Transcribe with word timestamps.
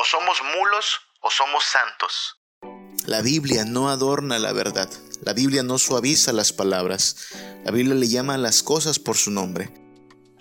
O 0.00 0.04
somos 0.04 0.40
mulos 0.56 0.98
o 1.20 1.30
somos 1.30 1.62
santos. 1.62 2.38
La 3.04 3.20
Biblia 3.20 3.66
no 3.66 3.90
adorna 3.90 4.38
la 4.38 4.50
verdad. 4.54 4.88
La 5.20 5.34
Biblia 5.34 5.62
no 5.62 5.76
suaviza 5.76 6.32
las 6.32 6.54
palabras. 6.54 7.16
La 7.66 7.70
Biblia 7.70 7.94
le 7.94 8.08
llama 8.08 8.32
a 8.32 8.38
las 8.38 8.62
cosas 8.62 8.98
por 8.98 9.18
su 9.18 9.30
nombre. 9.30 9.70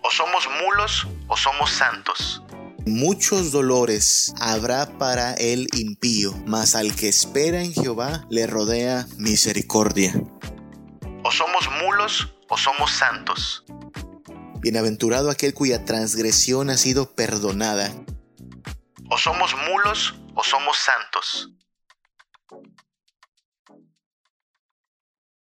O 0.02 0.10
somos 0.12 0.48
mulos 0.64 1.08
o 1.28 1.36
somos 1.36 1.72
santos. 1.72 2.42
Muchos 2.86 3.52
dolores 3.52 4.34
habrá 4.40 4.98
para 4.98 5.34
el 5.34 5.68
impío, 5.76 6.34
mas 6.46 6.76
al 6.76 6.96
que 6.96 7.10
espera 7.10 7.62
en 7.62 7.74
Jehová 7.74 8.26
le 8.30 8.48
rodea 8.48 9.08
misericordia. 9.18 10.14
O 11.26 11.32
somos 11.34 11.70
mulos 11.84 12.34
o 12.48 12.58
somos 12.58 12.92
santos. 12.94 13.66
Bienaventurado 14.62 15.30
aquel 15.30 15.54
cuya 15.54 15.84
transgresión 15.84 16.70
ha 16.70 16.78
sido 16.78 17.14
perdonada. 17.14 17.94
O 19.10 19.18
somos 19.18 19.56
mulos 19.68 20.16
o 20.36 20.44
somos 20.44 20.78
santos. 20.78 21.50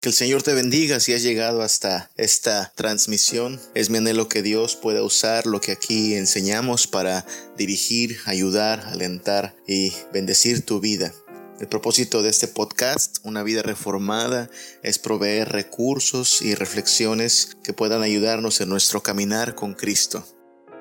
Que 0.01 0.09
el 0.09 0.15
Señor 0.16 0.43
te 0.43 0.53
bendiga 0.53 0.98
si 0.98 1.15
has 1.15 1.23
llegado 1.23 1.62
hasta 1.62 2.11
esta 2.17 2.73
transmisión. 2.75 3.61
Es 3.77 3.89
mi 3.89 3.98
anhelo 3.98 4.29
que 4.29 4.43
Dios 4.43 4.75
pueda 4.75 5.05
usar 5.05 5.47
lo 5.47 5.61
que 5.61 5.70
aquí 5.70 6.17
enseñamos 6.17 6.89
para 6.89 7.25
dirigir, 7.56 8.19
ayudar, 8.27 8.80
alentar 8.80 9.55
y 9.65 9.92
bendecir 10.12 10.67
tu 10.67 10.81
vida. 10.81 11.15
El 11.61 11.69
propósito 11.69 12.20
de 12.25 12.31
este 12.31 12.48
podcast, 12.48 13.19
Una 13.23 13.45
vida 13.45 13.62
reformada, 13.62 14.51
es 14.83 14.98
proveer 14.98 15.53
recursos 15.53 16.42
y 16.42 16.56
reflexiones 16.56 17.56
que 17.62 17.73
puedan 17.73 18.03
ayudarnos 18.03 18.61
en 18.61 18.70
nuestro 18.70 19.05
caminar 19.05 19.55
con 19.55 19.75
Cristo. 19.75 20.27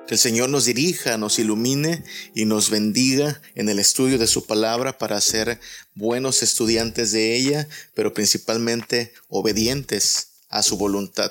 Que 0.06 0.14
el 0.14 0.18
Señor 0.18 0.50
nos 0.50 0.64
dirija, 0.64 1.16
nos 1.16 1.38
ilumine 1.38 2.02
y 2.34 2.44
nos 2.44 2.70
bendiga 2.70 3.40
en 3.54 3.68
el 3.68 3.78
estudio 3.78 4.18
de 4.18 4.26
su 4.26 4.46
palabra 4.46 4.98
para 4.98 5.20
ser 5.20 5.60
buenos 5.94 6.42
estudiantes 6.42 7.12
de 7.12 7.36
ella, 7.36 7.68
pero 7.94 8.12
principalmente 8.12 9.12
obedientes 9.28 10.32
a 10.48 10.62
su 10.62 10.76
voluntad. 10.76 11.30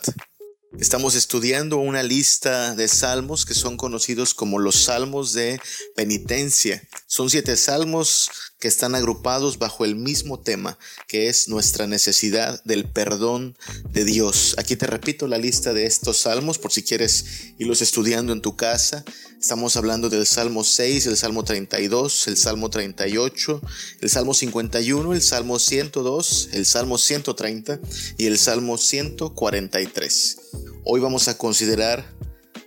Estamos 0.80 1.16
estudiando 1.16 1.78
una 1.78 2.02
lista 2.02 2.76
de 2.76 2.88
salmos 2.88 3.46
que 3.46 3.54
son 3.54 3.76
conocidos 3.76 4.34
como 4.34 4.58
los 4.58 4.84
salmos 4.84 5.34
de 5.34 5.60
penitencia. 5.98 6.82
Son 7.08 7.30
siete 7.30 7.58
salmos 7.58 8.30
que 8.58 8.70
están 8.70 8.96
agrupados 8.96 9.60
bajo 9.60 9.84
el 9.84 9.98
mismo 9.98 10.40
tema, 10.40 10.80
que 11.08 11.28
es 11.28 11.50
nuestra 11.50 11.88
necesidad 11.88 12.64
del 12.64 12.86
perdón 12.86 13.58
de 13.90 14.06
Dios. 14.06 14.56
Aquí 14.58 14.78
te 14.78 14.88
repito 14.88 15.28
la 15.28 15.38
lista 15.38 15.74
de 15.74 15.86
estos 15.86 16.20
salmos 16.20 16.58
por 16.58 16.72
si 16.72 16.84
quieres 16.84 17.26
irlos 17.58 17.82
estudiando 17.82 18.32
en 18.32 18.42
tu 18.42 18.56
casa. 18.56 19.04
Estamos 19.42 19.76
hablando 19.76 20.08
del 20.08 20.28
Salmo 20.28 20.64
6, 20.64 21.08
el 21.08 21.18
Salmo 21.18 21.44
32, 21.44 22.28
el 22.28 22.38
Salmo 22.38 22.70
38, 22.70 23.60
el 24.02 24.10
Salmo 24.12 24.36
51, 24.36 25.14
el 25.14 25.22
Salmo 25.24 25.58
102, 25.58 26.50
el 26.54 26.64
Salmo 26.68 27.00
130 27.00 27.80
y 28.20 28.28
el 28.28 28.38
Salmo 28.38 28.78
143. 28.78 30.38
Hoy 30.86 31.00
vamos 31.00 31.28
a 31.28 31.40
considerar 31.40 32.06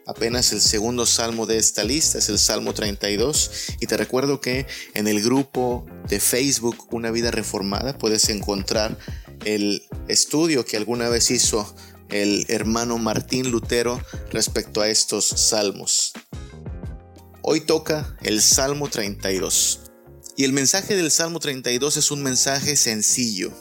apenas 0.04 0.52
el 0.52 0.60
segundo 0.60 1.06
salmo 1.06 1.46
de 1.46 1.58
esta 1.58 1.84
lista, 1.84 2.18
es 2.18 2.28
el 2.28 2.40
Salmo 2.40 2.74
32. 2.74 3.76
Y 3.80 3.86
te 3.86 3.96
recuerdo 3.96 4.40
que 4.40 4.66
en 4.94 5.06
el 5.06 5.22
grupo 5.22 5.86
de 6.08 6.18
Facebook 6.18 6.88
Una 6.90 7.12
vida 7.12 7.30
reformada 7.30 7.96
puedes 7.96 8.28
encontrar 8.30 8.98
el 9.44 9.84
estudio 10.08 10.64
que 10.64 10.76
alguna 10.76 11.08
vez 11.08 11.30
hizo 11.30 11.72
el 12.08 12.46
hermano 12.48 12.98
Martín 12.98 13.52
Lutero 13.52 14.02
respecto 14.32 14.80
a 14.80 14.88
estos 14.88 15.24
salmos. 15.24 16.12
Hoy 17.46 17.60
toca 17.60 18.16
el 18.22 18.40
Salmo 18.40 18.88
32. 18.88 19.80
Y 20.34 20.44
el 20.44 20.54
mensaje 20.54 20.96
del 20.96 21.10
Salmo 21.10 21.40
32 21.40 21.98
es 21.98 22.10
un 22.10 22.22
mensaje 22.22 22.74
sencillo. 22.74 23.52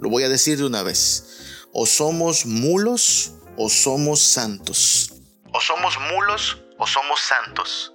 Lo 0.00 0.10
voy 0.10 0.24
a 0.24 0.28
decir 0.28 0.58
de 0.58 0.64
una 0.64 0.82
vez. 0.82 1.68
O 1.72 1.86
somos 1.86 2.46
mulos 2.46 3.34
o 3.56 3.68
somos 3.68 4.18
santos. 4.18 5.12
O 5.52 5.60
somos 5.60 5.96
mulos 6.12 6.64
o 6.78 6.86
somos 6.88 7.20
santos. 7.20 7.92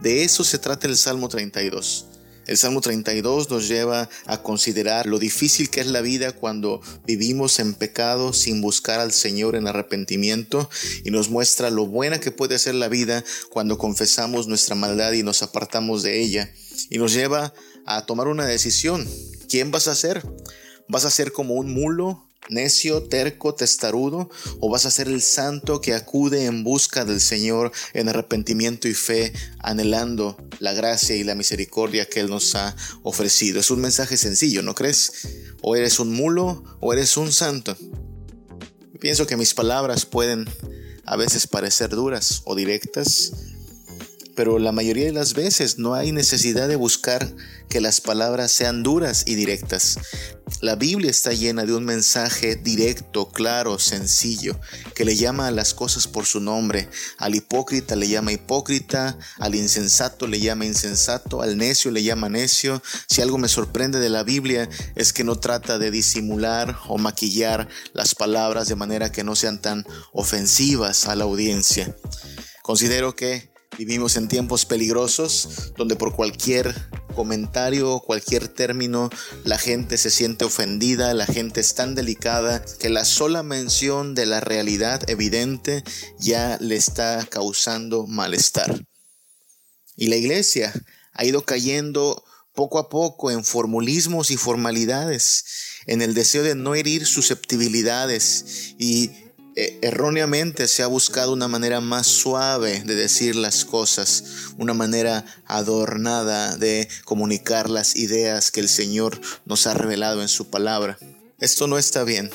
De 0.00 0.22
eso 0.22 0.44
se 0.44 0.60
trata 0.60 0.86
el 0.86 0.96
Salmo 0.96 1.28
32. 1.28 2.07
El 2.48 2.56
Salmo 2.56 2.80
32 2.80 3.50
nos 3.50 3.68
lleva 3.68 4.08
a 4.24 4.42
considerar 4.42 5.04
lo 5.04 5.18
difícil 5.18 5.68
que 5.68 5.80
es 5.80 5.86
la 5.86 6.00
vida 6.00 6.32
cuando 6.32 6.80
vivimos 7.06 7.58
en 7.58 7.74
pecado 7.74 8.32
sin 8.32 8.62
buscar 8.62 9.00
al 9.00 9.12
Señor 9.12 9.54
en 9.54 9.68
arrepentimiento 9.68 10.70
y 11.04 11.10
nos 11.10 11.28
muestra 11.28 11.68
lo 11.68 11.86
buena 11.86 12.20
que 12.20 12.30
puede 12.30 12.58
ser 12.58 12.74
la 12.74 12.88
vida 12.88 13.22
cuando 13.50 13.76
confesamos 13.76 14.48
nuestra 14.48 14.74
maldad 14.74 15.12
y 15.12 15.22
nos 15.22 15.42
apartamos 15.42 16.02
de 16.02 16.22
ella. 16.22 16.50
Y 16.88 16.96
nos 16.96 17.12
lleva 17.12 17.52
a 17.84 18.06
tomar 18.06 18.28
una 18.28 18.46
decisión. 18.46 19.06
¿Quién 19.50 19.70
vas 19.70 19.86
a 19.86 19.94
ser? 19.94 20.22
¿Vas 20.88 21.04
a 21.04 21.10
ser 21.10 21.32
como 21.32 21.52
un 21.52 21.70
mulo 21.70 22.27
necio, 22.48 23.02
terco, 23.04 23.54
testarudo, 23.54 24.30
o 24.60 24.70
vas 24.70 24.86
a 24.86 24.90
ser 24.90 25.08
el 25.08 25.22
santo 25.22 25.80
que 25.80 25.94
acude 25.94 26.46
en 26.46 26.64
busca 26.64 27.04
del 27.04 27.20
Señor 27.20 27.72
en 27.94 28.08
arrepentimiento 28.08 28.88
y 28.88 28.94
fe, 28.94 29.32
anhelando 29.58 30.36
la 30.58 30.72
gracia 30.72 31.16
y 31.16 31.24
la 31.24 31.34
misericordia 31.34 32.08
que 32.08 32.20
Él 32.20 32.30
nos 32.30 32.54
ha 32.54 32.74
ofrecido. 33.02 33.60
Es 33.60 33.70
un 33.70 33.80
mensaje 33.80 34.16
sencillo, 34.16 34.62
¿no 34.62 34.74
crees? 34.74 35.28
O 35.62 35.76
eres 35.76 35.98
un 35.98 36.12
mulo 36.12 36.62
o 36.80 36.92
eres 36.92 37.16
un 37.16 37.32
santo. 37.32 37.76
Pienso 39.00 39.26
que 39.26 39.36
mis 39.36 39.54
palabras 39.54 40.06
pueden 40.06 40.48
a 41.04 41.16
veces 41.16 41.46
parecer 41.46 41.90
duras 41.90 42.42
o 42.44 42.54
directas, 42.54 43.32
pero 44.38 44.60
la 44.60 44.70
mayoría 44.70 45.06
de 45.06 45.12
las 45.12 45.34
veces 45.34 45.78
no 45.78 45.94
hay 45.94 46.12
necesidad 46.12 46.68
de 46.68 46.76
buscar 46.76 47.28
que 47.68 47.80
las 47.80 48.00
palabras 48.00 48.52
sean 48.52 48.84
duras 48.84 49.24
y 49.26 49.34
directas. 49.34 49.98
La 50.60 50.76
Biblia 50.76 51.10
está 51.10 51.32
llena 51.32 51.64
de 51.64 51.74
un 51.74 51.84
mensaje 51.84 52.54
directo, 52.54 53.30
claro, 53.30 53.80
sencillo, 53.80 54.56
que 54.94 55.04
le 55.04 55.16
llama 55.16 55.48
a 55.48 55.50
las 55.50 55.74
cosas 55.74 56.06
por 56.06 56.24
su 56.24 56.38
nombre. 56.38 56.88
Al 57.16 57.34
hipócrita 57.34 57.96
le 57.96 58.06
llama 58.06 58.30
hipócrita, 58.30 59.18
al 59.40 59.56
insensato 59.56 60.28
le 60.28 60.38
llama 60.38 60.66
insensato, 60.66 61.42
al 61.42 61.56
necio 61.56 61.90
le 61.90 62.04
llama 62.04 62.28
necio. 62.28 62.80
Si 63.08 63.20
algo 63.20 63.38
me 63.38 63.48
sorprende 63.48 63.98
de 63.98 64.08
la 64.08 64.22
Biblia 64.22 64.68
es 64.94 65.12
que 65.12 65.24
no 65.24 65.40
trata 65.40 65.80
de 65.80 65.90
disimular 65.90 66.78
o 66.86 66.96
maquillar 66.96 67.66
las 67.92 68.14
palabras 68.14 68.68
de 68.68 68.76
manera 68.76 69.10
que 69.10 69.24
no 69.24 69.34
sean 69.34 69.60
tan 69.60 69.84
ofensivas 70.12 71.08
a 71.08 71.16
la 71.16 71.24
audiencia. 71.24 71.92
Considero 72.62 73.16
que 73.16 73.57
Vivimos 73.78 74.16
en 74.16 74.26
tiempos 74.26 74.66
peligrosos 74.66 75.72
donde 75.76 75.94
por 75.94 76.16
cualquier 76.16 76.74
comentario 77.14 78.00
cualquier 78.00 78.48
término 78.48 79.08
la 79.44 79.56
gente 79.56 79.98
se 79.98 80.10
siente 80.10 80.44
ofendida, 80.44 81.14
la 81.14 81.26
gente 81.26 81.60
es 81.60 81.74
tan 81.74 81.94
delicada 81.94 82.64
que 82.80 82.88
la 82.88 83.04
sola 83.04 83.44
mención 83.44 84.16
de 84.16 84.26
la 84.26 84.40
realidad 84.40 85.08
evidente 85.08 85.84
ya 86.18 86.58
le 86.60 86.74
está 86.74 87.24
causando 87.30 88.08
malestar. 88.08 88.84
Y 89.96 90.08
la 90.08 90.16
iglesia 90.16 90.72
ha 91.12 91.24
ido 91.24 91.42
cayendo 91.42 92.24
poco 92.54 92.80
a 92.80 92.88
poco 92.88 93.30
en 93.30 93.44
formulismos 93.44 94.32
y 94.32 94.36
formalidades, 94.36 95.44
en 95.86 96.02
el 96.02 96.14
deseo 96.14 96.42
de 96.42 96.56
no 96.56 96.74
herir 96.74 97.06
susceptibilidades 97.06 98.74
y 98.76 99.27
erróneamente 99.56 100.68
se 100.68 100.82
ha 100.82 100.86
buscado 100.86 101.32
una 101.32 101.48
manera 101.48 101.80
más 101.80 102.06
suave 102.06 102.82
de 102.84 102.94
decir 102.94 103.36
las 103.36 103.64
cosas, 103.64 104.24
una 104.56 104.74
manera 104.74 105.24
adornada 105.46 106.56
de 106.56 106.88
comunicar 107.04 107.68
las 107.70 107.96
ideas 107.96 108.50
que 108.50 108.60
el 108.60 108.68
Señor 108.68 109.20
nos 109.46 109.66
ha 109.66 109.74
revelado 109.74 110.22
en 110.22 110.28
su 110.28 110.48
palabra. 110.48 110.98
Esto 111.40 111.66
no 111.66 111.78
está 111.78 112.04
bien. 112.04 112.30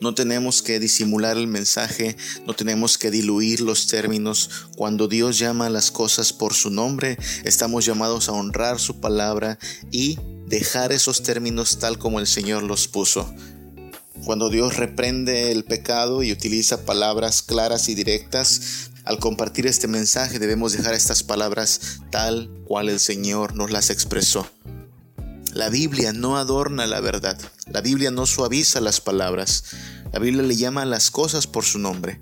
No 0.00 0.14
tenemos 0.14 0.62
que 0.62 0.78
disimular 0.78 1.36
el 1.36 1.48
mensaje, 1.48 2.16
no 2.46 2.54
tenemos 2.54 2.98
que 2.98 3.10
diluir 3.10 3.60
los 3.60 3.88
términos. 3.88 4.68
Cuando 4.76 5.08
Dios 5.08 5.38
llama 5.38 5.66
a 5.66 5.70
las 5.70 5.90
cosas 5.90 6.32
por 6.32 6.54
su 6.54 6.70
nombre, 6.70 7.18
estamos 7.44 7.84
llamados 7.84 8.28
a 8.28 8.32
honrar 8.32 8.78
su 8.78 9.00
palabra 9.00 9.58
y 9.90 10.18
dejar 10.46 10.92
esos 10.92 11.22
términos 11.24 11.80
tal 11.80 11.98
como 11.98 12.20
el 12.20 12.28
Señor 12.28 12.62
los 12.62 12.86
puso. 12.86 13.34
Cuando 14.24 14.50
Dios 14.50 14.76
reprende 14.76 15.52
el 15.52 15.64
pecado 15.64 16.22
y 16.22 16.32
utiliza 16.32 16.84
palabras 16.84 17.42
claras 17.42 17.88
y 17.88 17.94
directas, 17.94 18.90
al 19.04 19.18
compartir 19.18 19.66
este 19.66 19.88
mensaje 19.88 20.38
debemos 20.38 20.72
dejar 20.72 20.94
estas 20.94 21.22
palabras 21.22 22.00
tal 22.10 22.50
cual 22.66 22.90
el 22.90 23.00
Señor 23.00 23.54
nos 23.54 23.70
las 23.70 23.88
expresó. 23.88 24.46
La 25.54 25.70
Biblia 25.70 26.12
no 26.12 26.36
adorna 26.36 26.86
la 26.86 27.00
verdad, 27.00 27.38
la 27.66 27.80
Biblia 27.80 28.10
no 28.10 28.26
suaviza 28.26 28.80
las 28.80 29.00
palabras, 29.00 29.64
la 30.12 30.18
Biblia 30.18 30.42
le 30.42 30.56
llama 30.56 30.82
a 30.82 30.86
las 30.86 31.10
cosas 31.10 31.46
por 31.46 31.64
su 31.64 31.78
nombre 31.78 32.20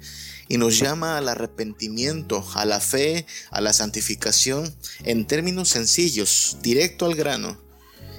y 0.49 0.59
nos 0.59 0.79
llama 0.79 1.19
al 1.19 1.29
arrepentimiento, 1.29 2.47
a 2.55 2.65
la 2.65 2.81
fe, 2.81 3.27
a 3.51 3.61
la 3.61 3.73
santificación 3.73 4.75
en 5.03 5.27
términos 5.27 5.71
sencillos, 5.71 6.59
directo 6.63 7.05
al 7.05 7.17
grano. 7.17 7.66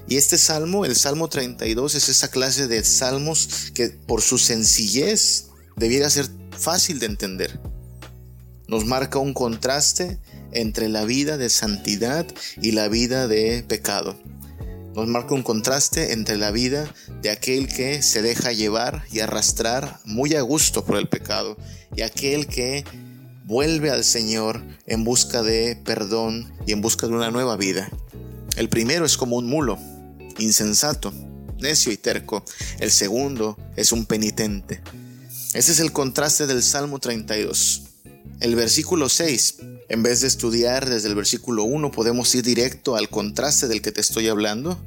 Y 0.09 0.15
este 0.15 0.37
salmo, 0.37 0.85
el 0.85 0.95
Salmo 0.95 1.27
32, 1.27 1.95
es 1.95 2.07
esa 2.07 2.29
clase 2.29 2.67
de 2.67 2.83
salmos 2.85 3.71
que 3.73 3.89
por 3.89 4.21
su 4.21 4.37
sencillez 4.37 5.47
debiera 5.75 6.09
ser 6.09 6.29
fácil 6.57 6.99
de 6.99 7.07
entender. 7.07 7.59
Nos 8.69 8.85
marca 8.85 9.19
un 9.19 9.33
contraste 9.33 10.17
entre 10.53 10.87
la 10.87 11.03
vida 11.03 11.37
de 11.37 11.49
santidad 11.49 12.25
y 12.61 12.71
la 12.71 12.87
vida 12.87 13.27
de 13.27 13.63
pecado. 13.67 14.17
Nos 14.95 15.07
marca 15.07 15.35
un 15.35 15.43
contraste 15.43 16.13
entre 16.13 16.37
la 16.37 16.51
vida 16.51 16.91
de 17.21 17.29
aquel 17.29 17.67
que 17.67 18.01
se 18.01 18.21
deja 18.21 18.53
llevar 18.53 19.03
y 19.11 19.19
arrastrar 19.19 19.99
muy 20.05 20.35
a 20.35 20.41
gusto 20.41 20.85
por 20.85 20.97
el 20.97 21.09
pecado 21.09 21.57
y 21.95 22.01
aquel 22.01 22.47
que 22.47 22.85
vuelve 23.45 23.91
al 23.91 24.05
Señor 24.05 24.63
en 24.85 25.03
busca 25.03 25.43
de 25.43 25.75
perdón 25.75 26.53
y 26.65 26.71
en 26.71 26.81
busca 26.81 27.07
de 27.07 27.13
una 27.13 27.29
nueva 27.29 27.57
vida. 27.57 27.89
El 28.55 28.69
primero 28.69 29.05
es 29.05 29.17
como 29.17 29.35
un 29.35 29.45
mulo, 29.45 29.77
insensato, 30.39 31.13
necio 31.59 31.91
y 31.91 31.97
terco. 31.97 32.43
El 32.79 32.91
segundo 32.91 33.57
es 33.75 33.91
un 33.91 34.05
penitente. 34.05 34.81
Ese 35.53 35.71
es 35.71 35.79
el 35.79 35.91
contraste 35.91 36.47
del 36.47 36.61
Salmo 36.61 36.99
32. 36.99 37.83
El 38.39 38.55
versículo 38.55 39.09
6, 39.09 39.55
en 39.89 40.03
vez 40.03 40.21
de 40.21 40.27
estudiar 40.27 40.89
desde 40.89 41.07
el 41.07 41.15
versículo 41.15 41.63
1, 41.63 41.91
podemos 41.91 42.33
ir 42.35 42.43
directo 42.43 42.95
al 42.95 43.09
contraste 43.09 43.67
del 43.67 43.81
que 43.81 43.91
te 43.91 44.01
estoy 44.01 44.27
hablando, 44.27 44.77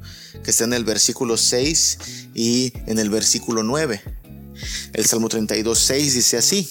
que 0.43 0.51
está 0.51 0.63
en 0.63 0.73
el 0.73 0.85
versículo 0.85 1.35
6 1.35 1.97
y 2.33 2.71
en 2.85 2.99
el 2.99 3.09
versículo 3.09 3.63
9. 3.63 4.01
El 4.93 5.05
Salmo 5.05 5.27
32, 5.27 5.77
6 5.77 6.13
dice 6.13 6.37
así, 6.37 6.69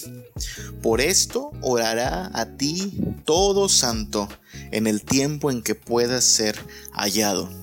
Por 0.81 1.01
esto 1.01 1.51
orará 1.61 2.31
a 2.33 2.57
ti 2.57 2.99
todo 3.25 3.69
santo 3.69 4.27
en 4.71 4.87
el 4.87 5.03
tiempo 5.03 5.51
en 5.51 5.61
que 5.61 5.75
puedas 5.75 6.23
ser 6.23 6.57
hallado. 6.93 7.60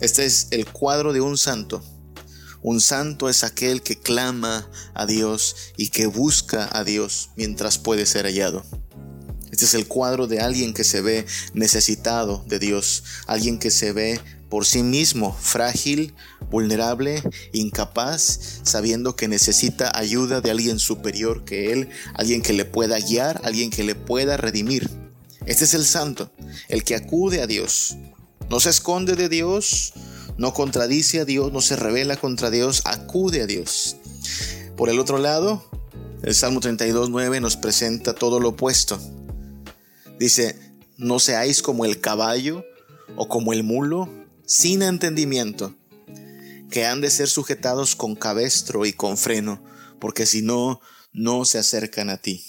Este 0.00 0.24
es 0.24 0.48
el 0.50 0.66
cuadro 0.66 1.12
de 1.12 1.20
un 1.20 1.36
santo. 1.36 1.82
Un 2.62 2.80
santo 2.80 3.28
es 3.28 3.44
aquel 3.44 3.82
que 3.82 3.98
clama 3.98 4.70
a 4.94 5.04
Dios 5.06 5.56
y 5.76 5.88
que 5.88 6.06
busca 6.06 6.68
a 6.72 6.84
Dios 6.84 7.30
mientras 7.36 7.78
puede 7.78 8.06
ser 8.06 8.24
hallado. 8.24 8.64
Este 9.50 9.64
es 9.64 9.74
el 9.74 9.86
cuadro 9.86 10.26
de 10.26 10.40
alguien 10.40 10.72
que 10.72 10.84
se 10.84 11.02
ve 11.02 11.26
necesitado 11.52 12.44
de 12.46 12.58
Dios, 12.58 13.04
alguien 13.26 13.58
que 13.58 13.70
se 13.70 13.92
ve 13.92 14.20
por 14.48 14.64
sí 14.64 14.82
mismo 14.82 15.36
frágil, 15.38 16.14
vulnerable, 16.50 17.22
incapaz, 17.52 18.60
sabiendo 18.62 19.16
que 19.16 19.28
necesita 19.28 19.92
ayuda 19.94 20.40
de 20.40 20.50
alguien 20.50 20.78
superior 20.78 21.44
que 21.44 21.72
él, 21.72 21.90
alguien 22.14 22.40
que 22.42 22.52
le 22.52 22.64
pueda 22.64 22.98
guiar, 22.98 23.40
alguien 23.44 23.70
que 23.70 23.84
le 23.84 23.94
pueda 23.94 24.36
redimir. 24.36 24.88
Este 25.46 25.64
es 25.64 25.74
el 25.74 25.84
santo, 25.84 26.32
el 26.68 26.84
que 26.84 26.96
acude 26.96 27.42
a 27.42 27.46
Dios. 27.46 27.96
No 28.50 28.58
se 28.58 28.70
esconde 28.70 29.14
de 29.14 29.28
Dios, 29.28 29.92
no 30.36 30.52
contradice 30.52 31.20
a 31.20 31.24
Dios, 31.24 31.52
no 31.52 31.60
se 31.60 31.76
revela 31.76 32.16
contra 32.16 32.50
Dios, 32.50 32.82
acude 32.84 33.42
a 33.42 33.46
Dios. 33.46 33.96
Por 34.76 34.88
el 34.88 34.98
otro 34.98 35.18
lado, 35.18 35.64
el 36.24 36.34
Salmo 36.34 36.60
32.9 36.60 37.40
nos 37.40 37.56
presenta 37.56 38.12
todo 38.12 38.40
lo 38.40 38.48
opuesto. 38.48 39.00
Dice, 40.18 40.58
no 40.96 41.20
seáis 41.20 41.62
como 41.62 41.84
el 41.84 42.00
caballo 42.00 42.64
o 43.14 43.28
como 43.28 43.52
el 43.52 43.62
mulo, 43.62 44.12
sin 44.46 44.82
entendimiento, 44.82 45.76
que 46.72 46.86
han 46.86 47.00
de 47.00 47.10
ser 47.10 47.28
sujetados 47.28 47.94
con 47.94 48.16
cabestro 48.16 48.84
y 48.84 48.92
con 48.92 49.16
freno, 49.16 49.62
porque 50.00 50.26
si 50.26 50.42
no, 50.42 50.80
no 51.12 51.44
se 51.44 51.58
acercan 51.58 52.10
a 52.10 52.16
ti. 52.16 52.44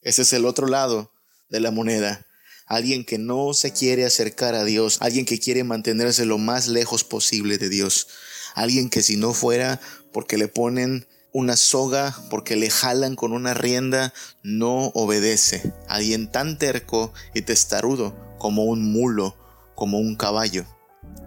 Ese 0.00 0.22
es 0.22 0.32
el 0.32 0.46
otro 0.46 0.68
lado 0.68 1.10
de 1.48 1.58
la 1.58 1.72
moneda 1.72 2.27
alguien 2.68 3.04
que 3.04 3.18
no 3.18 3.54
se 3.54 3.72
quiere 3.72 4.04
acercar 4.04 4.54
a 4.54 4.64
Dios, 4.64 4.98
alguien 5.00 5.24
que 5.24 5.40
quiere 5.40 5.64
mantenerse 5.64 6.26
lo 6.26 6.38
más 6.38 6.68
lejos 6.68 7.02
posible 7.02 7.58
de 7.58 7.68
Dios, 7.68 8.08
alguien 8.54 8.90
que 8.90 9.02
si 9.02 9.16
no 9.16 9.32
fuera 9.32 9.80
porque 10.12 10.36
le 10.36 10.48
ponen 10.48 11.06
una 11.32 11.56
soga, 11.56 12.16
porque 12.30 12.56
le 12.56 12.70
jalan 12.70 13.16
con 13.16 13.32
una 13.32 13.54
rienda, 13.54 14.12
no 14.42 14.86
obedece, 14.94 15.72
alguien 15.88 16.30
tan 16.30 16.58
terco 16.58 17.12
y 17.34 17.42
testarudo 17.42 18.14
como 18.38 18.64
un 18.64 18.92
mulo, 18.92 19.36
como 19.74 19.98
un 19.98 20.16
caballo. 20.16 20.64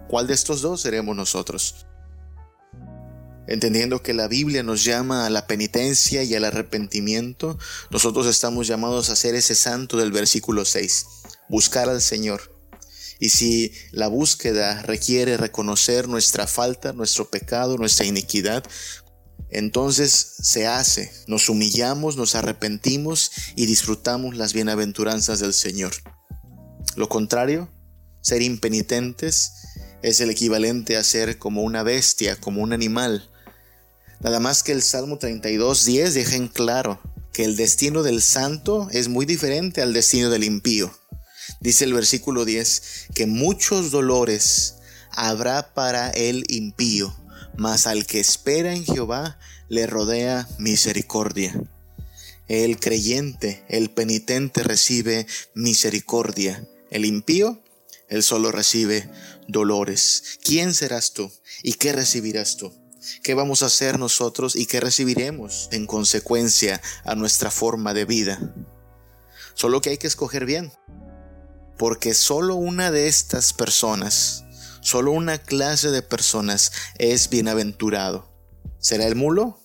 ¿Cuál 0.08 0.26
de 0.26 0.34
estos 0.34 0.60
dos 0.60 0.82
seremos 0.82 1.16
nosotros? 1.16 1.86
Entendiendo 3.48 4.02
que 4.02 4.14
la 4.14 4.28
Biblia 4.28 4.62
nos 4.62 4.84
llama 4.84 5.26
a 5.26 5.30
la 5.30 5.46
penitencia 5.46 6.22
y 6.22 6.34
al 6.34 6.44
arrepentimiento, 6.44 7.58
nosotros 7.90 8.26
estamos 8.26 8.66
llamados 8.66 9.10
a 9.10 9.16
ser 9.16 9.34
ese 9.34 9.54
santo 9.54 9.96
del 9.96 10.12
versículo 10.12 10.64
6 10.64 11.21
buscar 11.48 11.88
al 11.88 12.00
Señor. 12.00 12.52
Y 13.18 13.28
si 13.28 13.72
la 13.92 14.08
búsqueda 14.08 14.82
requiere 14.82 15.36
reconocer 15.36 16.08
nuestra 16.08 16.46
falta, 16.46 16.92
nuestro 16.92 17.30
pecado, 17.30 17.78
nuestra 17.78 18.04
iniquidad, 18.04 18.64
entonces 19.48 20.10
se 20.40 20.66
hace, 20.66 21.12
nos 21.26 21.48
humillamos, 21.48 22.16
nos 22.16 22.34
arrepentimos 22.34 23.30
y 23.54 23.66
disfrutamos 23.66 24.34
las 24.34 24.54
bienaventuranzas 24.54 25.40
del 25.40 25.52
Señor. 25.52 25.92
Lo 26.96 27.08
contrario, 27.08 27.70
ser 28.22 28.42
impenitentes 28.42 29.52
es 30.02 30.20
el 30.20 30.30
equivalente 30.30 30.96
a 30.96 31.04
ser 31.04 31.38
como 31.38 31.62
una 31.62 31.82
bestia, 31.82 32.36
como 32.36 32.62
un 32.62 32.72
animal. 32.72 33.30
Nada 34.20 34.40
más 34.40 34.62
que 34.62 34.72
el 34.72 34.82
Salmo 34.82 35.18
32.10 35.18 36.10
deja 36.12 36.36
en 36.36 36.48
claro 36.48 37.00
que 37.32 37.44
el 37.44 37.56
destino 37.56 38.02
del 38.02 38.22
santo 38.22 38.88
es 38.90 39.08
muy 39.08 39.26
diferente 39.26 39.82
al 39.82 39.92
destino 39.92 40.30
del 40.30 40.44
impío. 40.44 40.92
Dice 41.60 41.84
el 41.84 41.94
versículo 41.94 42.44
10 42.44 43.08
que 43.14 43.26
muchos 43.26 43.90
dolores 43.90 44.76
habrá 45.10 45.74
para 45.74 46.10
el 46.10 46.44
impío, 46.48 47.14
mas 47.56 47.86
al 47.86 48.06
que 48.06 48.20
espera 48.20 48.74
en 48.74 48.84
Jehová 48.84 49.38
le 49.68 49.86
rodea 49.86 50.48
misericordia. 50.58 51.60
El 52.48 52.78
creyente, 52.78 53.64
el 53.68 53.90
penitente 53.90 54.62
recibe 54.62 55.26
misericordia. 55.54 56.66
El 56.90 57.04
impío, 57.04 57.62
él 58.08 58.22
solo 58.22 58.52
recibe 58.52 59.08
dolores. 59.48 60.38
¿Quién 60.44 60.74
serás 60.74 61.12
tú? 61.12 61.32
¿Y 61.62 61.74
qué 61.74 61.92
recibirás 61.92 62.56
tú? 62.56 62.72
¿Qué 63.22 63.34
vamos 63.34 63.62
a 63.62 63.66
hacer 63.66 63.98
nosotros 63.98 64.54
y 64.54 64.66
qué 64.66 64.80
recibiremos 64.80 65.68
en 65.72 65.86
consecuencia 65.86 66.80
a 67.04 67.14
nuestra 67.14 67.50
forma 67.50 67.94
de 67.94 68.04
vida? 68.04 68.54
Solo 69.54 69.80
que 69.80 69.90
hay 69.90 69.98
que 69.98 70.06
escoger 70.06 70.44
bien 70.44 70.72
porque 71.82 72.14
solo 72.14 72.54
una 72.54 72.92
de 72.92 73.08
estas 73.08 73.52
personas, 73.52 74.44
solo 74.82 75.10
una 75.10 75.38
clase 75.38 75.90
de 75.90 76.00
personas 76.00 76.70
es 76.96 77.28
bienaventurado. 77.28 78.32
¿Será 78.78 79.04
el 79.08 79.16
mulo 79.16 79.60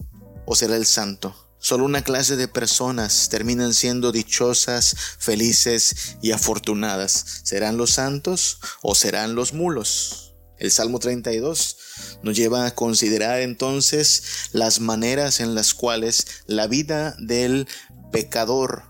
o 0.47 0.55
será 0.55 0.77
el 0.77 0.87
santo? 0.87 1.35
Solo 1.59 1.85
una 1.85 2.01
clase 2.01 2.35
de 2.35 2.47
personas 2.47 3.29
terminan 3.29 3.71
siendo 3.75 4.11
dichosas, 4.11 4.95
felices 5.19 6.17
y 6.23 6.31
afortunadas. 6.31 7.41
¿Serán 7.43 7.77
los 7.77 7.91
santos 7.91 8.61
o 8.81 8.95
serán 8.95 9.35
los 9.35 9.53
mulos? 9.53 10.33
El 10.57 10.71
Salmo 10.71 10.97
32 10.97 11.77
nos 12.23 12.35
lleva 12.35 12.65
a 12.65 12.73
considerar 12.73 13.41
entonces 13.41 14.49
las 14.53 14.79
maneras 14.79 15.39
en 15.39 15.53
las 15.53 15.75
cuales 15.75 16.25
la 16.47 16.65
vida 16.65 17.15
del 17.19 17.67
pecador 18.11 18.85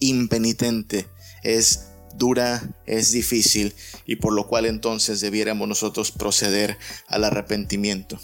impenitente 0.00 1.08
es 1.44 1.90
dura, 2.16 2.62
es 2.86 3.12
difícil 3.12 3.74
y 4.04 4.16
por 4.16 4.32
lo 4.32 4.46
cual 4.46 4.66
entonces 4.66 5.20
debiéramos 5.20 5.68
nosotros 5.68 6.12
proceder 6.12 6.78
al 7.08 7.24
arrepentimiento. 7.24 8.18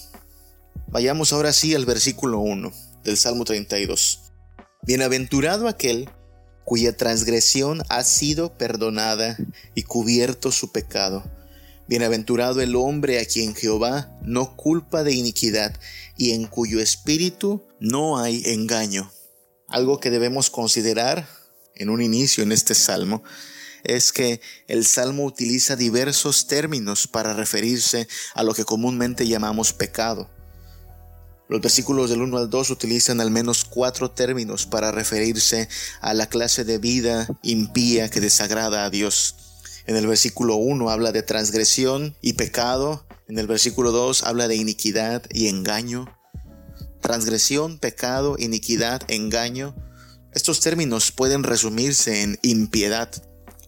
Vayamos 0.89 1.33
ahora 1.33 1.53
sí 1.53 1.75
al 1.75 1.87
versículo 1.87 2.41
1 2.41 2.73
del 3.05 3.17
Salmo 3.17 3.45
32. 3.45 4.33
Bienaventurado 4.83 5.69
aquel 5.69 6.11
cuya 6.65 6.97
transgresión 6.97 7.83
ha 7.89 8.05
sido 8.05 8.57
perdonada 8.57 9.37
y 9.75 9.83
cubierto 9.83 10.53
su 10.53 10.71
pecado. 10.73 11.25
Bienaventurado 11.89 12.61
el 12.61 12.77
hombre 12.77 13.21
a 13.21 13.25
quien 13.25 13.55
Jehová 13.55 14.17
no 14.23 14.57
culpa 14.57 15.03
de 15.03 15.13
iniquidad 15.13 15.79
y 16.17 16.33
en 16.33 16.47
cuyo 16.47 16.81
espíritu 16.81 17.63
no 17.81 18.19
hay 18.19 18.43
engaño. 18.47 19.11
Algo 19.69 19.99
que 19.99 20.11
debemos 20.11 20.51
considerar 20.51 21.29
en 21.75 21.91
un 21.91 22.03
inicio 22.03 22.43
en 22.45 22.53
este 22.53 22.75
salmo 22.75 23.23
es 23.85 24.13
que 24.13 24.41
el 24.69 24.87
Salmo 24.87 25.25
utiliza 25.25 25.77
diversos 25.77 26.47
términos 26.47 27.07
para 27.07 27.35
referirse 27.35 28.09
a 28.35 28.43
lo 28.43 28.55
que 28.55 28.65
comúnmente 28.65 29.27
llamamos 29.27 29.73
pecado. 29.73 30.31
Los 31.49 31.61
versículos 31.61 32.09
del 32.09 32.23
1 32.23 32.39
al 32.39 32.49
2 32.49 32.71
utilizan 32.71 33.21
al 33.21 33.31
menos 33.31 33.65
cuatro 33.65 34.11
términos 34.11 34.65
para 34.65 34.91
referirse 34.91 35.69
a 36.01 36.15
la 36.15 36.27
clase 36.27 36.65
de 36.65 36.79
vida 36.79 37.29
impía 37.43 38.09
que 38.09 38.21
desagrada 38.21 38.85
a 38.85 38.91
Dios. 38.91 39.37
En 39.87 39.97
el 39.97 40.07
versículo 40.07 40.57
1 40.57 40.89
habla 40.89 41.13
de 41.13 41.23
transgresión 41.23 42.17
y 42.23 42.35
pecado. 42.35 43.07
En 43.29 43.39
el 43.39 43.47
versículo 43.47 43.91
2 43.91 44.23
habla 44.23 44.49
de 44.49 44.57
iniquidad 44.57 45.25
y 45.31 45.49
engaño. 45.49 46.07
Transgresión, 47.03 47.79
pecado, 47.79 48.37
iniquidad, 48.39 49.03
engaño. 49.09 49.75
Estos 50.33 50.61
términos 50.61 51.13
pueden 51.13 51.43
resumirse 51.43 52.23
en 52.23 52.39
impiedad 52.43 53.11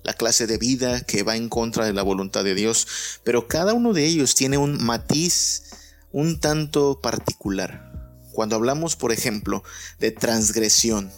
la 0.04 0.12
clase 0.12 0.46
de 0.46 0.58
vida 0.58 1.00
que 1.00 1.22
va 1.22 1.34
en 1.34 1.48
contra 1.48 1.86
de 1.86 1.92
la 1.92 2.02
voluntad 2.02 2.44
de 2.44 2.54
Dios, 2.54 2.86
pero 3.24 3.48
cada 3.48 3.74
uno 3.74 3.92
de 3.92 4.04
ellos 4.04 4.34
tiene 4.34 4.58
un 4.58 4.84
matiz 4.84 5.64
un 6.12 6.38
tanto 6.38 7.00
particular. 7.00 7.90
Cuando 8.32 8.54
hablamos, 8.56 8.94
por 8.94 9.10
ejemplo, 9.12 9.64
de 9.98 10.12
transgresión, 10.12 11.10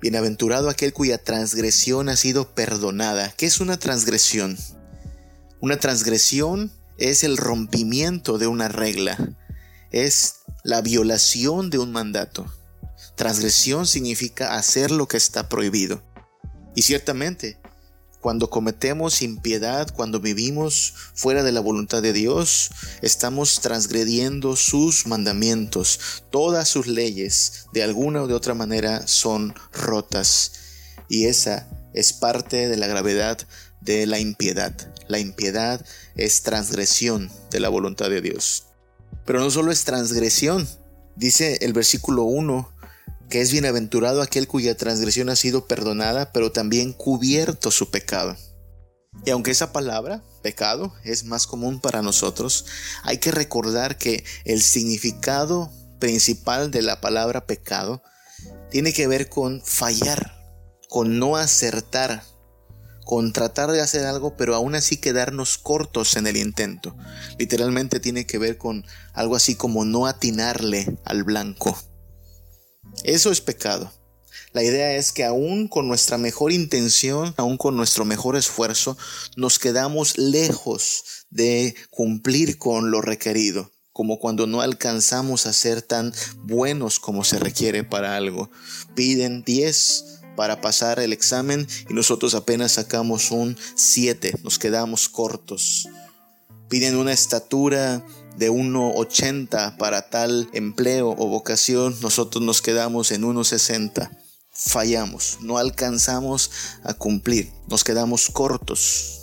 Bienaventurado 0.00 0.68
aquel 0.68 0.92
cuya 0.92 1.16
transgresión 1.16 2.10
ha 2.10 2.16
sido 2.16 2.54
perdonada. 2.54 3.32
¿Qué 3.36 3.46
es 3.46 3.60
una 3.60 3.78
transgresión? 3.78 4.58
Una 5.60 5.78
transgresión 5.78 6.70
es 6.98 7.24
el 7.24 7.38
rompimiento 7.38 8.36
de 8.36 8.46
una 8.46 8.68
regla, 8.68 9.18
es 9.90 10.40
la 10.64 10.82
violación 10.82 11.70
de 11.70 11.78
un 11.78 11.92
mandato. 11.92 12.46
Transgresión 13.16 13.86
significa 13.86 14.56
hacer 14.56 14.90
lo 14.90 15.08
que 15.08 15.16
está 15.16 15.48
prohibido. 15.48 16.02
Y 16.74 16.82
ciertamente, 16.82 17.58
cuando 18.26 18.50
cometemos 18.50 19.22
impiedad, 19.22 19.88
cuando 19.94 20.18
vivimos 20.18 20.94
fuera 21.14 21.44
de 21.44 21.52
la 21.52 21.60
voluntad 21.60 22.02
de 22.02 22.12
Dios, 22.12 22.72
estamos 23.00 23.60
transgrediendo 23.60 24.56
sus 24.56 25.06
mandamientos. 25.06 26.24
Todas 26.30 26.66
sus 26.68 26.88
leyes, 26.88 27.66
de 27.72 27.84
alguna 27.84 28.24
o 28.24 28.26
de 28.26 28.34
otra 28.34 28.54
manera, 28.54 29.06
son 29.06 29.54
rotas. 29.72 30.54
Y 31.08 31.26
esa 31.26 31.68
es 31.94 32.12
parte 32.12 32.68
de 32.68 32.76
la 32.76 32.88
gravedad 32.88 33.38
de 33.80 34.06
la 34.06 34.18
impiedad. 34.18 34.74
La 35.06 35.20
impiedad 35.20 35.86
es 36.16 36.42
transgresión 36.42 37.30
de 37.52 37.60
la 37.60 37.68
voluntad 37.68 38.10
de 38.10 38.22
Dios. 38.22 38.64
Pero 39.24 39.38
no 39.38 39.52
solo 39.52 39.70
es 39.70 39.84
transgresión. 39.84 40.66
Dice 41.14 41.58
el 41.60 41.72
versículo 41.72 42.24
1 42.24 42.72
que 43.28 43.40
es 43.40 43.52
bienaventurado 43.52 44.22
aquel 44.22 44.48
cuya 44.48 44.76
transgresión 44.76 45.28
ha 45.28 45.36
sido 45.36 45.66
perdonada, 45.66 46.32
pero 46.32 46.52
también 46.52 46.92
cubierto 46.92 47.70
su 47.70 47.90
pecado. 47.90 48.36
Y 49.24 49.30
aunque 49.30 49.50
esa 49.50 49.72
palabra, 49.72 50.22
pecado, 50.42 50.92
es 51.04 51.24
más 51.24 51.46
común 51.46 51.80
para 51.80 52.02
nosotros, 52.02 52.66
hay 53.02 53.18
que 53.18 53.32
recordar 53.32 53.98
que 53.98 54.24
el 54.44 54.62
significado 54.62 55.72
principal 55.98 56.70
de 56.70 56.82
la 56.82 57.00
palabra 57.00 57.46
pecado 57.46 58.02
tiene 58.70 58.92
que 58.92 59.06
ver 59.06 59.28
con 59.28 59.62
fallar, 59.64 60.36
con 60.88 61.18
no 61.18 61.36
acertar, 61.36 62.22
con 63.04 63.32
tratar 63.32 63.70
de 63.70 63.80
hacer 63.80 64.04
algo, 64.04 64.36
pero 64.36 64.54
aún 64.54 64.74
así 64.74 64.98
quedarnos 64.98 65.58
cortos 65.58 66.16
en 66.16 66.26
el 66.26 66.36
intento. 66.36 66.96
Literalmente 67.38 68.00
tiene 68.00 68.26
que 68.26 68.38
ver 68.38 68.58
con 68.58 68.84
algo 69.14 69.36
así 69.36 69.54
como 69.54 69.84
no 69.84 70.06
atinarle 70.06 70.98
al 71.04 71.24
blanco. 71.24 71.76
Eso 73.04 73.30
es 73.30 73.40
pecado. 73.40 73.92
La 74.52 74.62
idea 74.62 74.96
es 74.96 75.12
que 75.12 75.24
aún 75.24 75.68
con 75.68 75.86
nuestra 75.86 76.16
mejor 76.16 76.50
intención, 76.50 77.34
aún 77.36 77.58
con 77.58 77.76
nuestro 77.76 78.04
mejor 78.06 78.36
esfuerzo, 78.36 78.96
nos 79.36 79.58
quedamos 79.58 80.16
lejos 80.16 81.04
de 81.30 81.74
cumplir 81.90 82.56
con 82.56 82.90
lo 82.90 83.02
requerido, 83.02 83.70
como 83.92 84.18
cuando 84.18 84.46
no 84.46 84.62
alcanzamos 84.62 85.46
a 85.46 85.52
ser 85.52 85.82
tan 85.82 86.14
buenos 86.44 86.98
como 87.00 87.22
se 87.22 87.38
requiere 87.38 87.84
para 87.84 88.16
algo. 88.16 88.50
Piden 88.94 89.44
10 89.44 90.04
para 90.36 90.60
pasar 90.62 91.00
el 91.00 91.12
examen 91.12 91.66
y 91.90 91.92
nosotros 91.92 92.34
apenas 92.34 92.72
sacamos 92.72 93.30
un 93.30 93.58
7, 93.74 94.36
nos 94.42 94.58
quedamos 94.58 95.08
cortos. 95.10 95.86
Piden 96.68 96.96
una 96.96 97.12
estatura 97.12 98.04
de 98.36 98.50
1,80 98.50 99.76
para 99.76 100.10
tal 100.10 100.48
empleo 100.52 101.10
o 101.10 101.26
vocación, 101.28 101.96
nosotros 102.00 102.44
nos 102.44 102.62
quedamos 102.62 103.10
en 103.10 103.22
1,60. 103.22 104.10
Fallamos, 104.52 105.38
no 105.42 105.58
alcanzamos 105.58 106.50
a 106.82 106.94
cumplir, 106.94 107.52
nos 107.68 107.84
quedamos 107.84 108.30
cortos. 108.30 109.22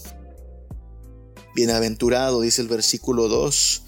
Bienaventurado, 1.55 2.41
dice 2.41 2.61
el 2.61 2.67
versículo 2.67 3.27
2, 3.27 3.83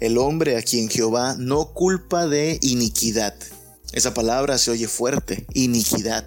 el 0.00 0.18
hombre 0.18 0.56
a 0.56 0.62
quien 0.62 0.88
Jehová 0.88 1.34
no 1.38 1.72
culpa 1.72 2.26
de 2.26 2.58
iniquidad. 2.62 3.34
Esa 3.92 4.14
palabra 4.14 4.58
se 4.58 4.70
oye 4.70 4.88
fuerte, 4.88 5.46
iniquidad. 5.54 6.26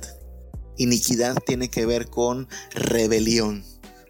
Iniquidad 0.78 1.36
tiene 1.46 1.70
que 1.70 1.86
ver 1.86 2.10
con 2.10 2.48
rebelión, 2.72 3.64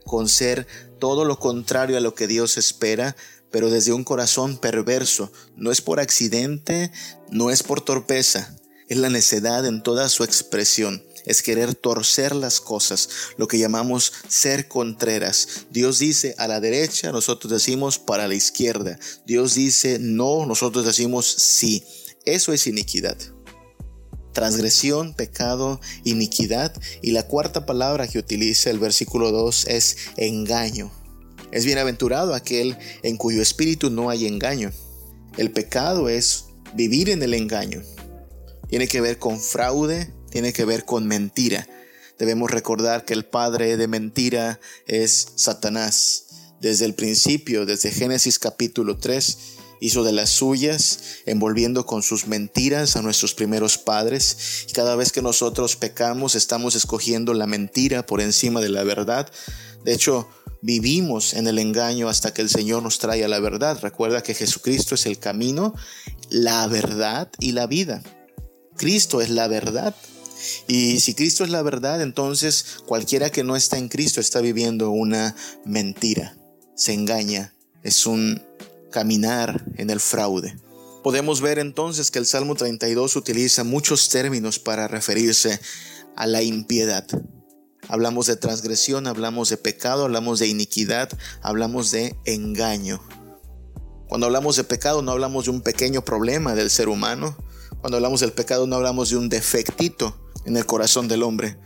con 0.05 0.29
ser 0.29 0.67
todo 0.99 1.25
lo 1.25 1.39
contrario 1.39 1.97
a 1.97 1.99
lo 1.99 2.15
que 2.15 2.27
Dios 2.27 2.57
espera, 2.57 3.15
pero 3.51 3.69
desde 3.69 3.93
un 3.93 4.03
corazón 4.03 4.57
perverso. 4.57 5.31
No 5.55 5.71
es 5.71 5.81
por 5.81 5.99
accidente, 5.99 6.91
no 7.29 7.51
es 7.51 7.63
por 7.63 7.81
torpeza, 7.81 8.55
es 8.87 8.97
la 8.97 9.09
necedad 9.09 9.65
en 9.65 9.83
toda 9.83 10.09
su 10.09 10.23
expresión. 10.23 11.03
Es 11.25 11.43
querer 11.43 11.75
torcer 11.75 12.35
las 12.35 12.59
cosas, 12.59 13.09
lo 13.37 13.47
que 13.47 13.59
llamamos 13.59 14.11
ser 14.27 14.67
contreras. 14.67 15.65
Dios 15.69 15.99
dice 15.99 16.33
a 16.39 16.47
la 16.47 16.59
derecha, 16.59 17.11
nosotros 17.11 17.53
decimos 17.53 17.99
para 17.99 18.27
la 18.27 18.33
izquierda. 18.33 18.97
Dios 19.25 19.53
dice 19.53 19.99
no, 19.99 20.45
nosotros 20.45 20.83
decimos 20.83 21.27
sí. 21.27 21.83
Eso 22.25 22.53
es 22.53 22.65
iniquidad. 22.67 23.17
Transgresión, 24.33 25.13
pecado, 25.13 25.79
iniquidad. 26.03 26.73
Y 27.01 27.11
la 27.11 27.27
cuarta 27.27 27.65
palabra 27.65 28.07
que 28.07 28.19
utiliza 28.19 28.71
el 28.71 28.79
versículo 28.79 29.31
2 29.31 29.67
es 29.67 29.97
engaño. 30.17 30.91
Es 31.51 31.65
bienaventurado 31.65 32.33
aquel 32.33 32.77
en 33.03 33.17
cuyo 33.17 33.41
espíritu 33.41 33.89
no 33.89 34.09
hay 34.09 34.25
engaño. 34.25 34.71
El 35.37 35.51
pecado 35.51 36.09
es 36.09 36.45
vivir 36.73 37.09
en 37.09 37.23
el 37.23 37.33
engaño. 37.33 37.81
Tiene 38.69 38.87
que 38.87 39.01
ver 39.01 39.19
con 39.19 39.39
fraude, 39.39 40.13
tiene 40.29 40.53
que 40.53 40.65
ver 40.65 40.85
con 40.85 41.07
mentira. 41.07 41.67
Debemos 42.17 42.51
recordar 42.51 43.03
que 43.03 43.13
el 43.13 43.25
padre 43.25 43.77
de 43.77 43.87
mentira 43.87 44.59
es 44.87 45.33
Satanás. 45.35 46.27
Desde 46.61 46.85
el 46.85 46.93
principio, 46.93 47.65
desde 47.65 47.91
Génesis 47.91 48.37
capítulo 48.37 48.97
3, 48.97 49.37
hizo 49.81 50.03
de 50.03 50.11
las 50.13 50.29
suyas, 50.29 50.99
envolviendo 51.25 51.85
con 51.85 52.03
sus 52.03 52.27
mentiras 52.27 52.95
a 52.95 53.01
nuestros 53.01 53.33
primeros 53.33 53.77
padres. 53.77 54.65
Y 54.69 54.73
cada 54.73 54.95
vez 54.95 55.11
que 55.11 55.23
nosotros 55.23 55.75
pecamos, 55.75 56.35
estamos 56.35 56.75
escogiendo 56.75 57.33
la 57.33 57.47
mentira 57.47 58.05
por 58.05 58.21
encima 58.21 58.61
de 58.61 58.69
la 58.69 58.83
verdad. 58.83 59.29
De 59.83 59.93
hecho, 59.93 60.29
vivimos 60.61 61.33
en 61.33 61.47
el 61.47 61.59
engaño 61.59 62.09
hasta 62.09 62.33
que 62.33 62.41
el 62.41 62.49
Señor 62.49 62.83
nos 62.83 62.99
traiga 62.99 63.27
la 63.27 63.39
verdad. 63.39 63.79
Recuerda 63.81 64.23
que 64.23 64.33
Jesucristo 64.33 64.95
es 64.95 65.05
el 65.05 65.19
camino, 65.19 65.73
la 66.29 66.67
verdad 66.67 67.29
y 67.39 67.51
la 67.51 67.67
vida. 67.67 68.03
Cristo 68.77 69.21
es 69.21 69.29
la 69.29 69.47
verdad. 69.47 69.95
Y 70.67 70.99
si 70.99 71.13
Cristo 71.13 71.43
es 71.43 71.49
la 71.49 71.61
verdad, 71.61 72.01
entonces 72.01 72.65
cualquiera 72.85 73.29
que 73.29 73.43
no 73.43 73.55
está 73.55 73.77
en 73.77 73.89
Cristo 73.89 74.19
está 74.19 74.41
viviendo 74.41 74.89
una 74.89 75.35
mentira. 75.65 76.37
Se 76.75 76.93
engaña. 76.93 77.53
Es 77.83 78.05
un 78.05 78.41
caminar 78.91 79.65
en 79.77 79.89
el 79.89 79.99
fraude. 79.99 80.55
Podemos 81.03 81.41
ver 81.41 81.57
entonces 81.57 82.11
que 82.11 82.19
el 82.19 82.27
Salmo 82.27 82.55
32 82.55 83.15
utiliza 83.15 83.63
muchos 83.63 84.09
términos 84.09 84.59
para 84.59 84.87
referirse 84.87 85.59
a 86.15 86.27
la 86.27 86.43
impiedad. 86.43 87.07
Hablamos 87.91 88.25
de 88.27 88.37
transgresión, 88.37 89.05
hablamos 89.05 89.49
de 89.49 89.57
pecado, 89.57 90.05
hablamos 90.05 90.39
de 90.39 90.47
iniquidad, 90.47 91.09
hablamos 91.41 91.91
de 91.91 92.15
engaño. 92.23 93.01
Cuando 94.07 94.27
hablamos 94.27 94.55
de 94.55 94.63
pecado 94.63 95.01
no 95.01 95.11
hablamos 95.11 95.43
de 95.43 95.51
un 95.51 95.59
pequeño 95.59 96.01
problema 96.05 96.55
del 96.55 96.69
ser 96.69 96.87
humano. 96.87 97.35
Cuando 97.81 97.97
hablamos 97.97 98.21
del 98.21 98.31
pecado 98.31 98.65
no 98.65 98.77
hablamos 98.77 99.09
de 99.09 99.17
un 99.17 99.27
defectito 99.27 100.17
en 100.45 100.55
el 100.55 100.65
corazón 100.65 101.09
del 101.09 101.21
hombre. 101.21 101.57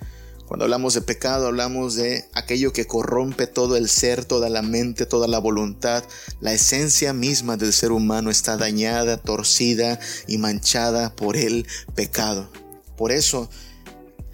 Cuando 0.47 0.65
hablamos 0.65 0.95
de 0.95 1.01
pecado 1.01 1.45
hablamos 1.45 1.93
de 1.93 2.25
aquello 2.33 2.73
que 2.73 2.87
corrompe 2.87 3.45
todo 3.45 3.75
el 3.75 3.87
ser, 3.87 4.25
toda 4.25 4.49
la 4.49 4.63
mente, 4.63 5.05
toda 5.05 5.27
la 5.27 5.37
voluntad. 5.37 6.03
La 6.39 6.53
esencia 6.53 7.13
misma 7.13 7.55
del 7.55 7.71
ser 7.71 7.91
humano 7.91 8.31
está 8.31 8.57
dañada, 8.57 9.17
torcida 9.17 9.99
y 10.25 10.39
manchada 10.39 11.15
por 11.15 11.37
el 11.37 11.67
pecado. 11.93 12.49
Por 12.97 13.11
eso 13.11 13.47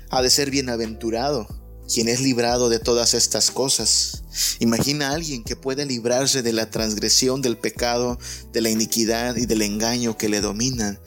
ha 0.09 0.21
de 0.21 0.29
ser 0.29 0.51
bienaventurado 0.51 1.60
quien 1.93 2.07
es 2.07 2.21
librado 2.21 2.69
de 2.69 2.79
todas 2.79 3.13
estas 3.13 3.51
cosas. 3.51 4.23
Imagina 4.59 5.09
a 5.09 5.13
alguien 5.13 5.43
que 5.43 5.55
puede 5.55 5.85
librarse 5.85 6.41
de 6.41 6.53
la 6.53 6.69
transgresión, 6.69 7.41
del 7.41 7.57
pecado, 7.57 8.17
de 8.53 8.61
la 8.61 8.69
iniquidad 8.69 9.35
y 9.35 9.45
del 9.45 9.61
engaño 9.61 10.17
que 10.17 10.29
le 10.29 10.41
dominan. 10.41 10.99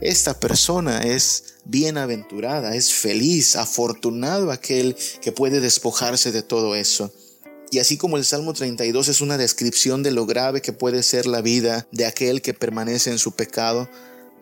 Esta 0.00 0.40
persona 0.40 1.02
es 1.02 1.54
bienaventurada, 1.64 2.74
es 2.74 2.92
feliz, 2.92 3.56
afortunado 3.56 4.50
aquel 4.50 4.96
que 5.20 5.32
puede 5.32 5.60
despojarse 5.60 6.32
de 6.32 6.42
todo 6.42 6.74
eso. 6.74 7.12
Y 7.70 7.78
así 7.78 7.96
como 7.96 8.16
el 8.16 8.24
Salmo 8.24 8.52
32 8.52 9.08
es 9.08 9.20
una 9.20 9.38
descripción 9.38 10.02
de 10.02 10.10
lo 10.10 10.26
grave 10.26 10.60
que 10.60 10.72
puede 10.72 11.02
ser 11.02 11.26
la 11.26 11.40
vida 11.40 11.86
de 11.90 12.04
aquel 12.04 12.42
que 12.42 12.52
permanece 12.52 13.10
en 13.10 13.18
su 13.18 13.32
pecado, 13.32 13.88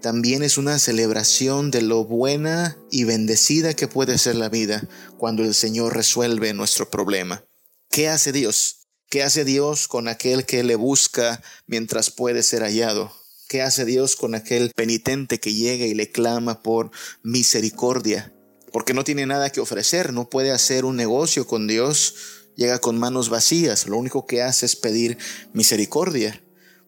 también 0.01 0.43
es 0.43 0.59
una 0.59 0.79
celebración 0.79 1.71
de 1.71 1.83
lo 1.83 2.05
buena 2.05 2.77
y 2.91 3.05
bendecida 3.05 3.75
que 3.75 3.89
puede 3.89 4.19
ser 4.19 4.37
la 4.37 4.49
vida 4.49 4.89
cuando 5.19 5.45
el 5.45 5.55
Señor 5.55 5.95
resuelve 5.95 6.55
nuestro 6.55 6.91
problema. 6.91 7.45
¿Qué 7.91 8.09
hace 8.09 8.33
Dios? 8.33 8.87
¿Qué 9.09 9.23
hace 9.23 9.45
Dios 9.45 9.89
con 9.89 10.09
aquel 10.09 10.47
que 10.47 10.63
le 10.63 10.77
busca 10.77 11.43
mientras 11.67 12.11
puede 12.11 12.43
ser 12.43 12.63
hallado? 12.63 13.13
¿Qué 13.49 13.63
hace 13.63 13.85
Dios 13.85 14.17
con 14.17 14.35
aquel 14.35 14.71
penitente 14.75 15.41
que 15.41 15.53
llega 15.53 15.85
y 15.85 15.95
le 15.95 16.11
clama 16.11 16.63
por 16.63 16.91
misericordia? 17.23 18.33
Porque 18.73 18.95
no 18.95 19.05
tiene 19.05 19.27
nada 19.27 19.51
que 19.51 19.61
ofrecer, 19.61 20.13
no 20.13 20.31
puede 20.31 20.53
hacer 20.53 20.85
un 20.85 20.97
negocio 20.97 21.47
con 21.47 21.67
Dios, 21.67 22.15
llega 22.57 22.79
con 22.79 22.99
manos 22.99 23.29
vacías, 23.29 23.87
lo 23.87 23.97
único 23.97 24.27
que 24.27 24.43
hace 24.43 24.67
es 24.67 24.77
pedir 24.77 25.19
misericordia 25.53 26.41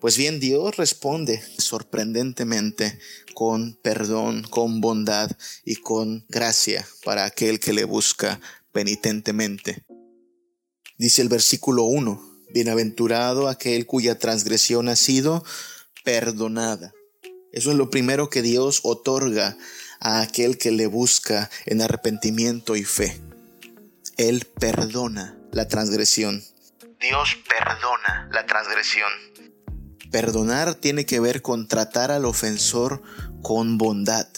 Pues 0.02 0.16
bien, 0.16 0.40
Dios 0.40 0.76
responde 0.78 1.40
sorprendentemente 1.58 2.98
con 3.34 3.74
perdón, 3.74 4.42
con 4.42 4.80
bondad 4.80 5.30
y 5.64 5.76
con 5.76 6.26
gracia 6.28 6.84
para 7.04 7.24
aquel 7.24 7.60
que 7.60 7.72
le 7.72 7.84
busca 7.84 8.40
penitentemente. 8.72 9.84
Dice 10.98 11.22
el 11.22 11.28
versículo 11.28 11.84
1, 11.84 12.20
Bienaventurado 12.52 13.46
aquel 13.46 13.86
cuya 13.86 14.18
transgresión 14.18 14.88
ha 14.88 14.96
sido 14.96 15.44
perdonada. 16.02 16.92
Eso 17.52 17.70
es 17.70 17.76
lo 17.76 17.88
primero 17.88 18.28
que 18.28 18.42
Dios 18.42 18.80
otorga 18.82 19.56
a 20.00 20.20
aquel 20.20 20.58
que 20.58 20.72
le 20.72 20.88
busca 20.88 21.48
en 21.64 21.80
arrepentimiento 21.80 22.74
y 22.74 22.82
fe. 22.82 23.20
Él 24.16 24.48
perdona 24.58 25.38
la 25.52 25.68
transgresión. 25.68 26.42
Dios 26.98 27.38
perdona 27.48 28.28
la 28.32 28.46
transgresión. 28.46 29.31
Perdonar 30.12 30.74
tiene 30.74 31.06
que 31.06 31.20
ver 31.20 31.40
con 31.40 31.66
tratar 31.66 32.10
al 32.10 32.26
ofensor 32.26 33.02
con 33.40 33.78
bondad. 33.78 34.28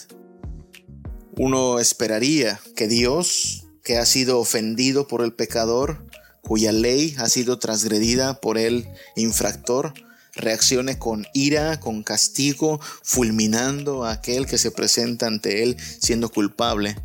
Uno 1.37 1.79
esperaría 1.79 2.61
que 2.77 2.87
Dios, 2.87 3.65
que 3.83 3.97
ha 3.97 4.05
sido 4.05 4.39
ofendido 4.39 5.05
por 5.07 5.21
el 5.21 5.33
pecador, 5.33 6.07
cuya 6.41 6.71
ley 6.71 7.13
ha 7.19 7.27
sido 7.27 7.59
transgredida 7.59 8.39
por 8.39 8.57
el 8.57 8.87
infractor, 9.17 9.93
reaccione 10.33 10.97
con 10.97 11.27
ira, 11.33 11.81
con 11.81 12.03
castigo, 12.03 12.79
fulminando 13.03 14.05
a 14.05 14.13
aquel 14.13 14.45
que 14.45 14.57
se 14.57 14.71
presenta 14.71 15.27
ante 15.27 15.63
él 15.63 15.75
siendo 15.99 16.29
culpable. 16.29 16.95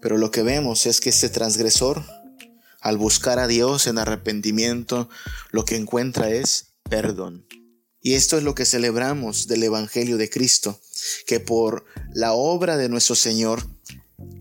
Pero 0.00 0.18
lo 0.18 0.30
que 0.30 0.44
vemos 0.44 0.86
es 0.86 1.00
que 1.00 1.10
este 1.10 1.30
transgresor, 1.30 2.04
al 2.80 2.96
buscar 2.96 3.40
a 3.40 3.48
Dios 3.48 3.88
en 3.88 3.98
arrepentimiento, 3.98 5.08
lo 5.50 5.64
que 5.64 5.74
encuentra 5.74 6.30
es 6.30 6.74
perdón. 6.88 7.44
Y 8.00 8.14
esto 8.14 8.38
es 8.38 8.44
lo 8.44 8.54
que 8.54 8.64
celebramos 8.64 9.48
del 9.48 9.62
Evangelio 9.64 10.16
de 10.16 10.30
Cristo, 10.30 10.80
que 11.26 11.40
por 11.40 11.84
la 12.12 12.32
obra 12.32 12.76
de 12.76 12.88
nuestro 12.88 13.16
Señor, 13.16 13.66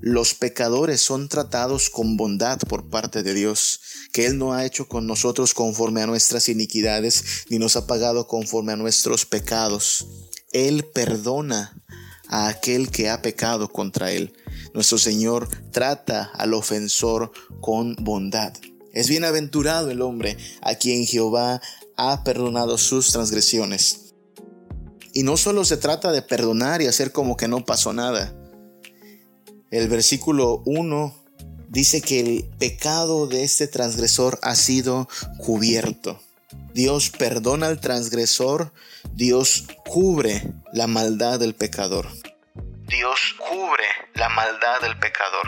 los 0.02 0.34
pecadores 0.34 1.02
son 1.02 1.28
tratados 1.28 1.90
con 1.90 2.18
bondad 2.18 2.60
por 2.60 2.90
parte 2.90 3.24
de 3.24 3.34
Dios, 3.34 3.82
que 4.12 4.26
Él 4.26 4.38
no 4.38 4.54
ha 4.54 4.66
hecho 4.66 4.88
con 4.88 5.06
nosotros 5.06 5.54
conforme 5.54 6.02
a 6.02 6.08
nuestras 6.08 6.50
iniquidades, 6.50 7.46
ni 7.50 7.60
nos 7.60 7.76
ha 7.76 7.88
pagado 7.88 8.28
conforme 8.28 8.74
a 8.74 8.78
nuestros 8.78 9.26
pecados. 9.26 10.08
Él 10.52 10.86
perdona 10.86 11.84
a 12.28 12.48
aquel 12.48 12.90
que 12.90 13.10
ha 13.10 13.22
pecado 13.22 13.70
contra 13.70 14.12
Él. 14.12 14.34
Nuestro 14.74 14.98
Señor 14.98 15.50
trata 15.72 16.32
al 16.34 16.54
ofensor 16.54 17.32
con 17.62 17.96
bondad. 18.00 18.54
Es 18.94 19.10
bienaventurado 19.10 19.92
el 19.92 20.02
hombre 20.02 20.38
a 20.62 20.76
quien 20.76 21.06
Jehová 21.06 21.62
ha 21.98 22.24
perdonado 22.24 22.78
sus 22.78 23.12
transgresiones. 23.12 24.14
Y 25.14 25.24
no 25.24 25.36
solo 25.36 25.66
se 25.66 25.78
trata 25.78 26.12
de 26.12 26.22
perdonar 26.22 26.82
y 26.82 26.88
hacer 26.88 27.12
como 27.12 27.36
que 27.36 27.48
no 27.48 27.66
pasó 27.66 27.92
nada. 27.92 28.34
El 29.72 29.90
versículo 29.90 30.62
1 30.66 31.16
dice 31.70 32.02
que 32.02 32.20
el 32.20 32.50
pecado 32.60 33.28
de 33.28 33.44
este 33.44 33.68
transgresor 33.68 34.40
ha 34.44 34.56
sido 34.56 35.08
cubierto. 35.40 36.22
Dios 36.74 37.10
perdona 37.10 37.68
al 37.68 37.80
transgresor, 37.80 38.72
Dios 39.14 39.66
cubre 39.86 40.44
la 40.72 40.88
maldad 40.88 41.40
del 41.40 41.56
pecador. 41.56 42.08
Dios 42.88 43.36
cubre 43.38 43.84
la 44.14 44.30
maldad 44.30 44.82
del 44.82 44.98
pecador. 45.00 45.48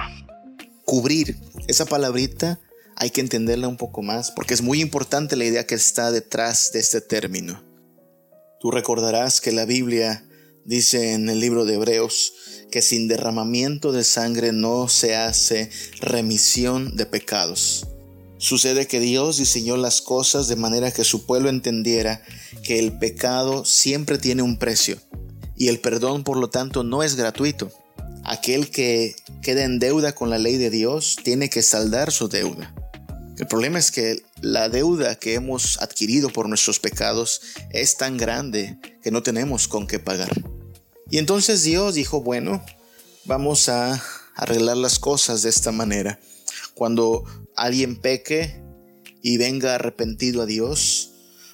Cubrir, 0.84 1.38
esa 1.68 1.86
palabrita 1.86 2.60
hay 3.00 3.12
que 3.12 3.22
entenderla 3.22 3.68
un 3.68 3.78
poco 3.78 4.02
más 4.02 4.30
porque 4.32 4.54
es 4.54 4.62
muy 4.62 4.82
importante 4.82 5.38
la 5.38 5.46
idea 5.46 5.66
que 5.66 5.76
está 5.76 6.12
detrás 6.12 6.72
de 6.74 6.80
este 6.80 7.00
término. 7.00 7.64
Tú 8.60 8.72
recordarás 8.72 9.40
que 9.40 9.54
la 9.54 9.66
Biblia 9.66 10.26
dice 10.66 11.14
en 11.14 11.30
el 11.30 11.40
libro 11.40 11.64
de 11.64 11.76
Hebreos 11.76 12.34
que 12.70 12.82
sin 12.82 13.08
derramamiento 13.08 13.94
de 13.94 14.04
sangre 14.04 14.52
no 14.52 14.90
se 14.90 15.16
hace 15.16 15.72
remisión 16.02 16.98
de 16.98 17.06
pecados. 17.06 17.88
Sucede 18.38 18.86
que 18.86 19.00
Dios 19.00 19.38
diseñó 19.38 19.78
las 19.78 20.02
cosas 20.02 20.48
de 20.48 20.58
manera 20.58 20.92
que 20.92 21.04
su 21.06 21.26
pueblo 21.26 21.50
entendiera 21.50 22.22
que 22.64 22.80
el 22.80 22.98
pecado 22.98 23.64
siempre 23.66 24.18
tiene 24.18 24.44
un 24.44 24.58
precio 24.58 24.98
y 25.58 25.70
el 25.70 25.80
perdón 25.80 26.24
por 26.24 26.38
lo 26.38 26.50
tanto 26.50 26.84
no 26.84 27.04
es 27.04 27.16
gratuito. 27.16 27.72
Aquel 28.24 28.70
que 28.70 29.16
queda 29.42 29.64
en 29.64 29.80
deuda 29.80 30.14
con 30.14 30.30
la 30.30 30.38
ley 30.38 30.58
de 30.58 30.70
Dios 30.70 31.16
tiene 31.24 31.50
que 31.50 31.64
saldar 31.64 32.12
su 32.12 32.28
deuda. 32.28 32.74
El 33.40 33.48
problema 33.48 33.80
es 33.80 33.90
que 33.90 34.22
la 34.42 34.68
deuda 34.68 35.16
que 35.16 35.34
hemos 35.36 35.82
adquirido 35.82 36.30
por 36.30 36.50
nuestros 36.50 36.80
pecados 36.80 37.42
es 37.72 37.96
tan 37.96 38.18
grande 38.18 38.78
que 39.02 39.12
no 39.12 39.24
tenemos 39.24 39.70
con 39.70 39.88
qué 39.88 39.98
pagar. 39.98 40.30
Y 41.10 41.20
entonces 41.20 41.64
Dios 41.64 41.94
dijo, 41.94 42.22
bueno, 42.22 42.62
vamos 43.24 43.70
a 43.70 44.04
arreglar 44.36 44.76
las 44.76 45.00
cosas 45.00 45.42
de 45.42 45.50
esta 45.50 45.72
manera. 45.72 46.20
Cuando 46.74 47.24
alguien 47.56 47.96
peque 47.96 48.62
y 49.22 49.38
venga 49.38 49.76
arrepentido 49.76 50.42
a 50.42 50.46
Dios, 50.46 51.12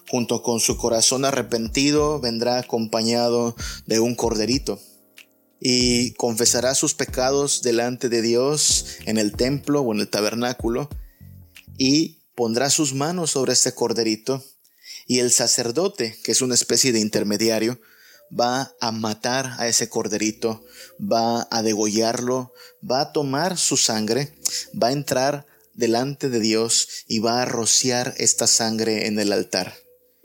junto 0.10 0.42
con 0.42 0.60
su 0.60 0.78
corazón 0.78 1.24
arrepentido 1.24 2.20
vendrá 2.20 2.58
acompañado 2.58 3.56
de 3.86 4.00
un 4.00 4.16
corderito 4.16 4.80
y 5.60 6.14
confesará 6.14 6.74
sus 6.74 6.96
pecados 6.96 7.62
delante 7.62 8.10
de 8.10 8.24
Dios 8.24 8.88
en 9.06 9.20
el 9.20 9.34
templo 9.34 9.82
o 9.82 9.94
en 9.94 10.00
el 10.00 10.10
tabernáculo 10.10 10.90
y 11.78 12.20
pondrá 12.36 12.70
sus 12.70 12.94
manos 12.94 13.32
sobre 13.32 13.54
este 13.54 13.74
corderito 13.74 14.44
y 15.08 15.20
el 15.20 15.32
sacerdote, 15.32 16.18
que 16.24 16.32
es 16.32 16.42
una 16.42 16.56
especie 16.56 16.92
de 16.92 17.00
intermediario, 17.00 17.80
va 18.38 18.76
a 18.80 18.92
matar 18.92 19.54
a 19.58 19.68
ese 19.68 19.88
corderito, 19.88 20.64
va 21.00 21.48
a 21.52 21.62
degollarlo, 21.62 22.54
va 22.90 23.02
a 23.02 23.12
tomar 23.12 23.58
su 23.58 23.78
sangre, 23.78 24.34
va 24.82 24.88
a 24.88 24.94
entrar 24.94 25.46
delante 25.74 26.30
de 26.30 26.40
Dios 26.40 26.88
y 27.08 27.20
va 27.20 27.42
a 27.42 27.46
rociar 27.46 28.16
esta 28.18 28.48
sangre 28.48 29.08
en 29.08 29.20
el 29.20 29.32
altar. 29.32 29.76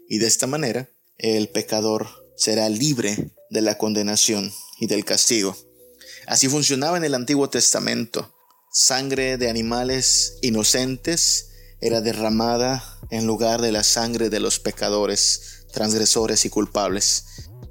Y 0.08 0.18
de 0.18 0.26
esta 0.26 0.46
manera 0.46 0.88
el 1.18 1.48
pecador 1.48 2.08
será 2.36 2.68
libre 2.68 3.32
de 3.50 3.60
la 3.60 3.76
condenación 3.76 4.52
y 4.78 4.86
del 4.86 5.04
castigo. 5.04 5.56
Así 6.26 6.48
funcionaba 6.48 6.96
en 6.96 7.04
el 7.04 7.14
Antiguo 7.14 7.50
Testamento. 7.50 8.34
Sangre 8.72 9.36
de 9.36 9.50
animales 9.50 10.38
inocentes 10.42 11.48
era 11.80 12.00
derramada 12.00 13.00
en 13.10 13.26
lugar 13.26 13.60
de 13.60 13.72
la 13.72 13.82
sangre 13.82 14.30
de 14.30 14.38
los 14.38 14.60
pecadores, 14.60 15.66
transgresores 15.72 16.44
y 16.44 16.50
culpables. 16.50 17.24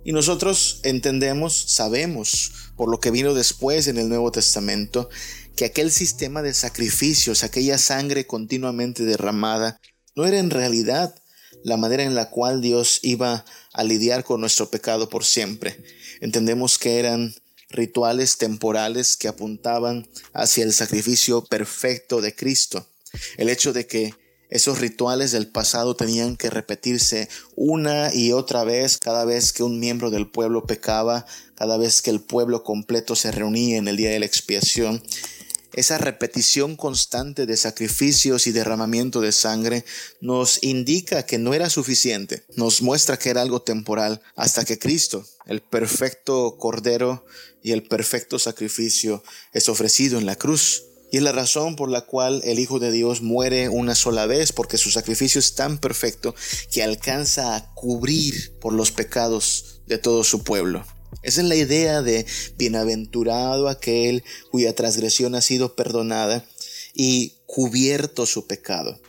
Y 0.03 0.11
nosotros 0.11 0.81
entendemos, 0.83 1.53
sabemos, 1.69 2.51
por 2.75 2.89
lo 2.89 2.99
que 2.99 3.11
vino 3.11 3.33
después 3.33 3.87
en 3.87 3.97
el 3.97 4.09
Nuevo 4.09 4.33
Testamento, 4.33 5.09
que 5.55 5.63
aquel 5.63 5.89
sistema 5.91 6.41
de 6.41 6.53
sacrificios, 6.53 7.43
aquella 7.43 7.77
sangre 7.77 8.27
continuamente 8.27 9.05
derramada, 9.05 9.79
no 10.17 10.25
era 10.25 10.37
en 10.37 10.49
realidad 10.49 11.15
la 11.63 11.77
manera 11.77 12.03
en 12.03 12.15
la 12.15 12.29
cual 12.29 12.59
Dios 12.59 12.99
iba 13.03 13.45
a 13.71 13.83
lidiar 13.85 14.25
con 14.25 14.41
nuestro 14.41 14.69
pecado 14.69 15.07
por 15.07 15.23
siempre. 15.23 15.81
Entendemos 16.19 16.77
que 16.77 16.99
eran 16.99 17.33
rituales 17.69 18.37
temporales 18.37 19.17
que 19.17 19.27
apuntaban 19.27 20.07
hacia 20.33 20.63
el 20.63 20.73
sacrificio 20.73 21.43
perfecto 21.43 22.21
de 22.21 22.35
Cristo. 22.35 22.85
El 23.37 23.49
hecho 23.49 23.73
de 23.73 23.87
que 23.87 24.13
esos 24.49 24.79
rituales 24.79 25.31
del 25.31 25.47
pasado 25.47 25.95
tenían 25.95 26.35
que 26.35 26.49
repetirse 26.49 27.29
una 27.55 28.13
y 28.13 28.31
otra 28.31 28.63
vez 28.63 28.97
cada 28.97 29.23
vez 29.23 29.53
que 29.53 29.63
un 29.63 29.79
miembro 29.79 30.09
del 30.09 30.27
pueblo 30.27 30.65
pecaba, 30.65 31.25
cada 31.55 31.77
vez 31.77 32.01
que 32.01 32.09
el 32.09 32.19
pueblo 32.19 32.63
completo 32.63 33.15
se 33.15 33.31
reunía 33.31 33.77
en 33.77 33.87
el 33.87 33.97
día 33.97 34.09
de 34.09 34.19
la 34.19 34.25
expiación. 34.25 35.03
Esa 35.73 35.99
repetición 35.99 36.75
constante 36.75 37.45
de 37.45 37.55
sacrificios 37.55 38.47
y 38.47 38.51
derramamiento 38.51 39.21
de 39.21 39.31
sangre 39.31 39.85
nos 40.19 40.63
indica 40.63 41.23
que 41.27 41.37
no 41.37 41.53
era 41.53 41.69
suficiente, 41.69 42.43
nos 42.55 42.81
muestra 42.81 43.19
que 43.19 43.29
era 43.29 43.43
algo 43.43 43.61
temporal, 43.61 44.19
hasta 44.35 44.65
que 44.65 44.79
Cristo, 44.79 45.23
el 45.49 45.61
perfecto 45.61 46.57
Cordero 46.57 47.25
y 47.63 47.71
el 47.71 47.81
perfecto 47.81 48.37
sacrificio, 48.37 49.23
es 49.51 49.67
ofrecido 49.67 50.19
en 50.19 50.27
la 50.27 50.35
cruz. 50.35 50.83
Y 51.11 51.17
es 51.17 51.23
la 51.23 51.31
razón 51.31 51.75
por 51.75 51.89
la 51.89 52.01
cual 52.05 52.41
el 52.45 52.59
Hijo 52.59 52.77
de 52.77 52.91
Dios 52.91 53.23
muere 53.23 53.67
una 53.67 53.95
sola 53.95 54.27
vez, 54.27 54.53
porque 54.53 54.77
su 54.77 54.91
sacrificio 54.91 55.39
es 55.39 55.55
tan 55.55 55.79
perfecto 55.79 56.35
que 56.71 56.83
alcanza 56.83 57.55
a 57.55 57.73
cubrir 57.73 58.59
por 58.59 58.73
los 58.73 58.91
pecados 58.91 59.81
de 59.87 59.97
todo 59.97 60.23
su 60.23 60.43
pueblo. 60.43 60.85
Esa 61.23 61.41
es 61.41 61.47
la 61.47 61.55
idea 61.55 62.03
de 62.03 62.27
bienaventurado 62.55 63.69
aquel 63.69 64.23
cuya 64.51 64.75
transgresión 64.75 65.33
ha 65.33 65.41
sido 65.41 65.75
perdonada 65.75 66.45
y 66.93 67.39
cubierto 67.47 68.27
su 68.27 68.45
pecado. 68.45 69.01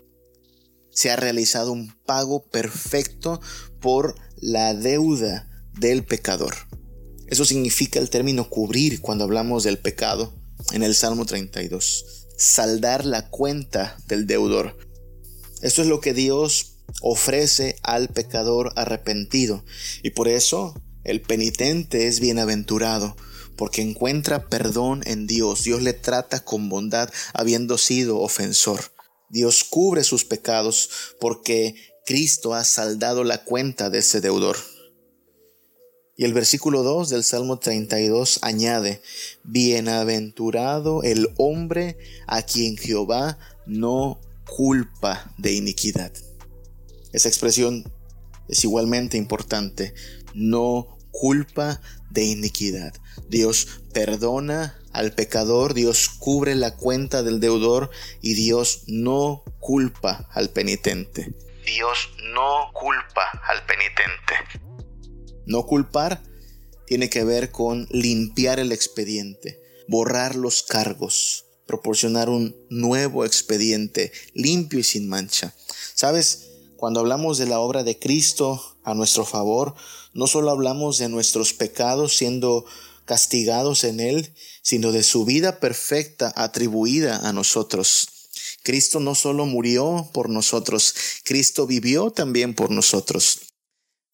Se 0.91 1.11
ha 1.11 1.17
realizado 1.17 1.71
un 1.71 1.95
pago 2.07 2.47
perfecto 2.47 3.43
por 3.79 4.15
la 4.39 4.73
deuda 4.73 5.50
del 5.79 6.05
pecador. 6.05 6.55
Eso 7.27 7.45
significa 7.45 8.01
el 8.01 8.11
término 8.11 8.49
cubrir 8.49 9.01
cuando 9.01 9.25
hablamos 9.25 9.63
del 9.63 9.79
pecado 9.79 10.35
en 10.73 10.83
el 10.83 10.95
Salmo 10.95 11.27
32. 11.27 12.27
Saldar 12.37 13.05
la 13.05 13.29
cuenta 13.29 13.97
del 14.07 14.27
deudor. 14.27 14.77
Esto 15.63 15.83
es 15.83 15.89
lo 15.89 16.01
que 16.01 16.15
Dios 16.15 16.79
ofrece 17.03 17.77
al 17.83 18.09
pecador 18.09 18.73
arrepentido. 18.77 19.65
Y 20.03 20.11
por 20.11 20.29
eso 20.29 20.75
el 21.05 21.21
penitente 21.21 22.07
es 22.07 22.21
bienaventurado, 22.21 23.17
porque 23.57 23.83
encuentra 23.83 24.49
perdón 24.49 25.03
en 25.07 25.27
Dios. 25.27 25.65
Dios 25.65 25.83
le 25.83 25.93
trata 25.93 26.45
con 26.45 26.69
bondad 26.69 27.11
habiendo 27.33 27.79
sido 27.79 28.19
ofensor. 28.19 28.93
Dios 29.29 29.65
cubre 29.65 30.03
sus 30.03 30.25
pecados 30.25 30.91
porque 31.21 31.75
Cristo 32.05 32.55
ha 32.55 32.65
saldado 32.65 33.23
la 33.23 33.45
cuenta 33.45 33.91
de 33.91 33.99
ese 33.99 34.21
deudor. 34.21 34.57
Y 36.21 36.27
el 36.27 36.35
versículo 36.35 36.83
2 36.83 37.09
del 37.09 37.25
Salmo 37.25 37.59
32 37.59 38.41
añade, 38.43 39.01
Bienaventurado 39.43 41.03
el 41.03 41.31
hombre 41.39 41.97
a 42.27 42.43
quien 42.43 42.77
Jehová 42.77 43.39
no 43.65 44.21
culpa 44.45 45.33
de 45.39 45.55
iniquidad. 45.55 46.13
Esa 47.15 47.29
expresión 47.31 47.91
es 48.51 48.63
igualmente 48.65 49.17
importante. 49.17 49.95
No 50.35 50.99
culpa 51.11 51.81
de 52.11 52.25
iniquidad. 52.25 52.93
Dios 53.31 53.81
perdona 53.95 54.79
al 54.93 55.13
pecador, 55.13 55.73
Dios 55.73 56.11
cubre 56.11 56.55
la 56.55 56.77
cuenta 56.77 57.23
del 57.23 57.41
deudor 57.41 57.89
y 58.21 58.35
Dios 58.35 58.83
no 58.89 59.43
culpa 59.59 60.29
al 60.35 60.51
penitente. 60.51 61.33
Dios 61.65 62.11
no 62.35 62.71
culpa 62.75 63.23
al 63.49 63.65
penitente. 63.65 64.35
No 65.51 65.67
culpar 65.67 66.23
tiene 66.87 67.11
que 67.11 67.25
ver 67.25 67.51
con 67.51 67.89
limpiar 67.91 68.61
el 68.61 68.71
expediente, 68.71 69.61
borrar 69.89 70.37
los 70.37 70.63
cargos, 70.63 71.47
proporcionar 71.67 72.29
un 72.29 72.55
nuevo 72.71 73.25
expediente 73.25 74.13
limpio 74.33 74.79
y 74.79 74.85
sin 74.85 75.09
mancha. 75.09 75.53
¿Sabes? 75.97 76.51
Cuando 76.77 77.01
hablamos 77.01 77.37
de 77.37 77.47
la 77.47 77.59
obra 77.59 77.83
de 77.83 77.99
Cristo 77.99 78.63
a 78.85 78.95
nuestro 78.95 79.25
favor, 79.25 79.75
no 80.15 80.29
solo 80.29 80.53
hablamos 80.53 80.99
de 80.99 81.09
nuestros 81.09 81.53
pecados 81.53 82.17
siendo 82.17 82.65
castigados 83.05 83.83
en 83.83 83.99
Él, 83.99 84.33
sino 84.63 84.93
de 84.93 85.03
su 85.03 85.25
vida 85.25 85.59
perfecta 85.59 86.33
atribuida 86.37 87.29
a 87.29 87.33
nosotros. 87.33 88.07
Cristo 88.63 89.01
no 89.01 89.17
solo 89.17 89.47
murió 89.47 90.09
por 90.15 90.31
nosotros, 90.31 90.95
Cristo 91.25 91.67
vivió 91.67 92.13
también 92.13 92.55
por 92.55 92.71
nosotros. 92.71 93.50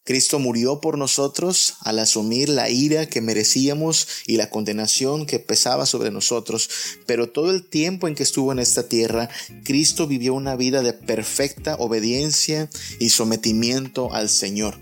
Cristo 0.07 0.39
murió 0.39 0.81
por 0.81 0.97
nosotros 0.97 1.75
al 1.81 1.99
asumir 1.99 2.49
la 2.49 2.71
ira 2.71 3.07
que 3.07 3.21
merecíamos 3.21 4.07
y 4.25 4.37
la 4.37 4.51
condenación 4.51 5.27
que 5.27 5.41
pesaba 5.41 5.85
sobre 5.85 6.13
nosotros, 6.13 6.71
pero 7.07 7.29
todo 7.29 7.51
el 7.51 7.69
tiempo 7.69 8.07
en 8.07 8.15
que 8.15 8.23
estuvo 8.23 8.53
en 8.53 8.61
esta 8.61 8.89
tierra, 8.89 9.29
Cristo 9.65 10.07
vivió 10.07 10.35
una 10.35 10.55
vida 10.55 10.83
de 10.83 10.93
perfecta 10.93 11.75
obediencia 11.75 12.71
y 13.01 13.09
sometimiento 13.11 14.15
al 14.15 14.29
Señor. 14.29 14.79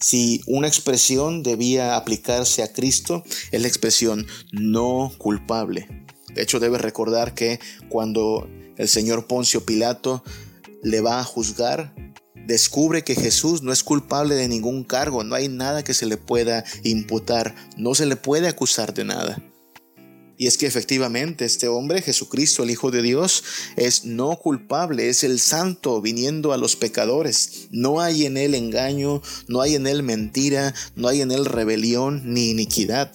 Si 0.00 0.40
una 0.46 0.68
expresión 0.68 1.42
debía 1.42 1.96
aplicarse 1.96 2.62
a 2.62 2.72
Cristo, 2.72 3.24
es 3.50 3.60
la 3.60 3.66
expresión 3.66 4.24
no 4.52 5.12
culpable. 5.18 5.88
De 6.32 6.42
hecho, 6.42 6.60
debe 6.60 6.78
recordar 6.78 7.34
que 7.34 7.58
cuando 7.88 8.48
el 8.76 8.88
Señor 8.88 9.26
Poncio 9.26 9.66
Pilato 9.66 10.22
le 10.84 11.00
va 11.00 11.18
a 11.18 11.24
juzgar, 11.24 11.92
descubre 12.46 13.04
que 13.04 13.14
Jesús 13.14 13.62
no 13.62 13.72
es 13.72 13.82
culpable 13.82 14.34
de 14.34 14.48
ningún 14.48 14.84
cargo, 14.84 15.24
no 15.24 15.34
hay 15.34 15.48
nada 15.48 15.84
que 15.84 15.94
se 15.94 16.06
le 16.06 16.16
pueda 16.16 16.64
imputar, 16.82 17.54
no 17.76 17.94
se 17.94 18.06
le 18.06 18.16
puede 18.16 18.48
acusar 18.48 18.94
de 18.94 19.04
nada. 19.04 19.42
Y 20.40 20.46
es 20.46 20.56
que 20.56 20.66
efectivamente 20.66 21.44
este 21.44 21.68
hombre, 21.68 22.00
Jesucristo, 22.00 22.62
el 22.62 22.70
Hijo 22.70 22.90
de 22.90 23.02
Dios, 23.02 23.44
es 23.76 24.06
no 24.06 24.36
culpable, 24.36 25.10
es 25.10 25.22
el 25.22 25.38
santo 25.38 26.00
viniendo 26.00 26.54
a 26.54 26.56
los 26.56 26.76
pecadores. 26.76 27.68
No 27.70 28.00
hay 28.00 28.24
en 28.24 28.38
él 28.38 28.54
engaño, 28.54 29.20
no 29.48 29.60
hay 29.60 29.74
en 29.74 29.86
él 29.86 30.02
mentira, 30.02 30.74
no 30.96 31.08
hay 31.08 31.20
en 31.20 31.30
él 31.30 31.44
rebelión 31.44 32.22
ni 32.24 32.48
iniquidad. 32.48 33.12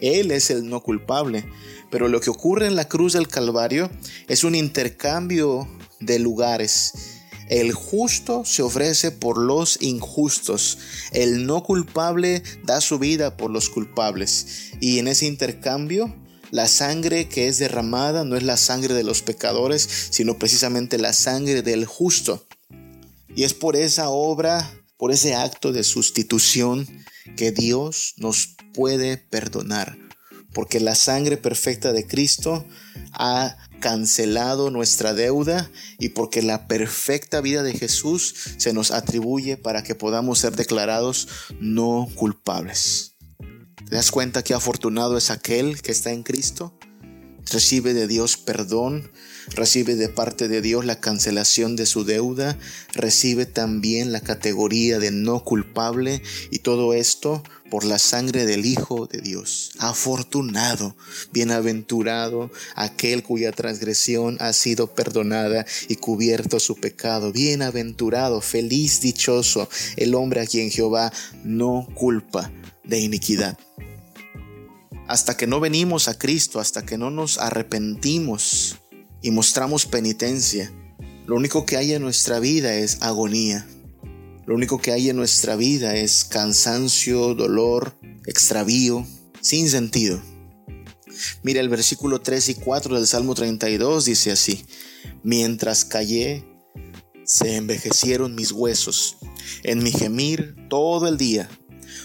Él 0.00 0.30
es 0.30 0.50
el 0.50 0.68
no 0.68 0.80
culpable. 0.80 1.44
Pero 1.90 2.06
lo 2.06 2.20
que 2.20 2.30
ocurre 2.30 2.68
en 2.68 2.76
la 2.76 2.86
cruz 2.86 3.14
del 3.14 3.26
Calvario 3.26 3.90
es 4.28 4.44
un 4.44 4.54
intercambio 4.54 5.66
de 5.98 6.20
lugares 6.20 7.19
el 7.50 7.72
justo 7.72 8.44
se 8.44 8.62
ofrece 8.62 9.10
por 9.10 9.36
los 9.36 9.82
injustos. 9.82 10.78
El 11.10 11.46
no 11.46 11.64
culpable 11.64 12.44
da 12.62 12.80
su 12.80 13.00
vida 13.00 13.36
por 13.36 13.50
los 13.50 13.68
culpables. 13.68 14.70
Y 14.80 15.00
en 15.00 15.08
ese 15.08 15.26
intercambio, 15.26 16.14
la 16.52 16.68
sangre 16.68 17.28
que 17.28 17.48
es 17.48 17.58
derramada 17.58 18.24
no 18.24 18.36
es 18.36 18.44
la 18.44 18.56
sangre 18.56 18.94
de 18.94 19.02
los 19.02 19.22
pecadores, 19.22 19.88
sino 20.10 20.38
precisamente 20.38 20.96
la 20.96 21.12
sangre 21.12 21.62
del 21.62 21.86
justo. 21.86 22.46
Y 23.34 23.42
es 23.42 23.52
por 23.52 23.74
esa 23.74 24.10
obra, 24.10 24.70
por 24.96 25.10
ese 25.10 25.34
acto 25.34 25.72
de 25.72 25.82
sustitución, 25.82 26.86
que 27.36 27.50
Dios 27.50 28.14
nos 28.16 28.54
puede 28.72 29.16
perdonar. 29.16 29.98
Porque 30.52 30.78
la 30.78 30.94
sangre 30.94 31.36
perfecta 31.36 31.92
de 31.92 32.06
Cristo 32.06 32.64
ha 33.12 33.56
cancelado 33.80 34.70
nuestra 34.70 35.14
deuda 35.14 35.70
y 35.98 36.10
porque 36.10 36.42
la 36.42 36.68
perfecta 36.68 37.40
vida 37.40 37.62
de 37.62 37.72
Jesús 37.72 38.34
se 38.58 38.72
nos 38.72 38.90
atribuye 38.90 39.56
para 39.56 39.82
que 39.82 39.94
podamos 39.94 40.38
ser 40.38 40.54
declarados 40.54 41.28
no 41.60 42.08
culpables. 42.14 43.16
¿Te 43.88 43.96
das 43.96 44.10
cuenta 44.10 44.44
que 44.44 44.54
afortunado 44.54 45.16
es 45.16 45.30
aquel 45.30 45.82
que 45.82 45.92
está 45.92 46.12
en 46.12 46.22
Cristo? 46.22 46.78
Recibe 47.50 47.94
de 47.94 48.06
Dios 48.06 48.36
perdón, 48.36 49.10
recibe 49.48 49.96
de 49.96 50.08
parte 50.08 50.46
de 50.46 50.60
Dios 50.60 50.84
la 50.84 51.00
cancelación 51.00 51.74
de 51.74 51.86
su 51.86 52.04
deuda, 52.04 52.56
recibe 52.92 53.46
también 53.46 54.12
la 54.12 54.20
categoría 54.20 54.98
de 55.00 55.10
no 55.10 55.42
culpable 55.42 56.22
y 56.52 56.60
todo 56.60 56.94
esto 56.94 57.42
por 57.70 57.84
la 57.84 57.98
sangre 57.98 58.44
del 58.44 58.66
Hijo 58.66 59.06
de 59.06 59.20
Dios. 59.20 59.70
Afortunado, 59.78 60.96
bienaventurado 61.32 62.50
aquel 62.74 63.22
cuya 63.22 63.52
transgresión 63.52 64.36
ha 64.40 64.52
sido 64.52 64.88
perdonada 64.88 65.64
y 65.88 65.96
cubierto 65.96 66.60
su 66.60 66.76
pecado. 66.76 67.32
Bienaventurado, 67.32 68.40
feliz, 68.40 69.00
dichoso 69.00 69.68
el 69.96 70.14
hombre 70.14 70.40
a 70.40 70.46
quien 70.46 70.70
Jehová 70.70 71.12
no 71.44 71.86
culpa 71.94 72.50
de 72.84 72.98
iniquidad. 72.98 73.56
Hasta 75.06 75.36
que 75.36 75.46
no 75.46 75.60
venimos 75.60 76.08
a 76.08 76.18
Cristo, 76.18 76.60
hasta 76.60 76.84
que 76.84 76.98
no 76.98 77.10
nos 77.10 77.38
arrepentimos 77.38 78.76
y 79.22 79.30
mostramos 79.30 79.86
penitencia, 79.86 80.72
lo 81.26 81.36
único 81.36 81.66
que 81.66 81.76
hay 81.76 81.92
en 81.94 82.02
nuestra 82.02 82.40
vida 82.40 82.74
es 82.74 82.98
agonía. 83.02 83.66
Lo 84.50 84.56
único 84.56 84.80
que 84.80 84.90
hay 84.90 85.08
en 85.08 85.14
nuestra 85.14 85.54
vida 85.54 85.94
es 85.94 86.24
cansancio, 86.24 87.36
dolor, 87.36 87.94
extravío, 88.26 89.06
sin 89.40 89.70
sentido. 89.70 90.20
Mira 91.44 91.60
el 91.60 91.68
versículo 91.68 92.20
3 92.20 92.48
y 92.48 92.54
4 92.56 92.96
del 92.96 93.06
Salmo 93.06 93.36
32 93.36 94.06
dice 94.06 94.32
así, 94.32 94.66
mientras 95.22 95.84
callé, 95.84 96.44
se 97.24 97.54
envejecieron 97.54 98.34
mis 98.34 98.50
huesos, 98.50 99.18
en 99.62 99.84
mi 99.84 99.92
gemir 99.92 100.56
todo 100.68 101.06
el 101.06 101.16
día 101.16 101.48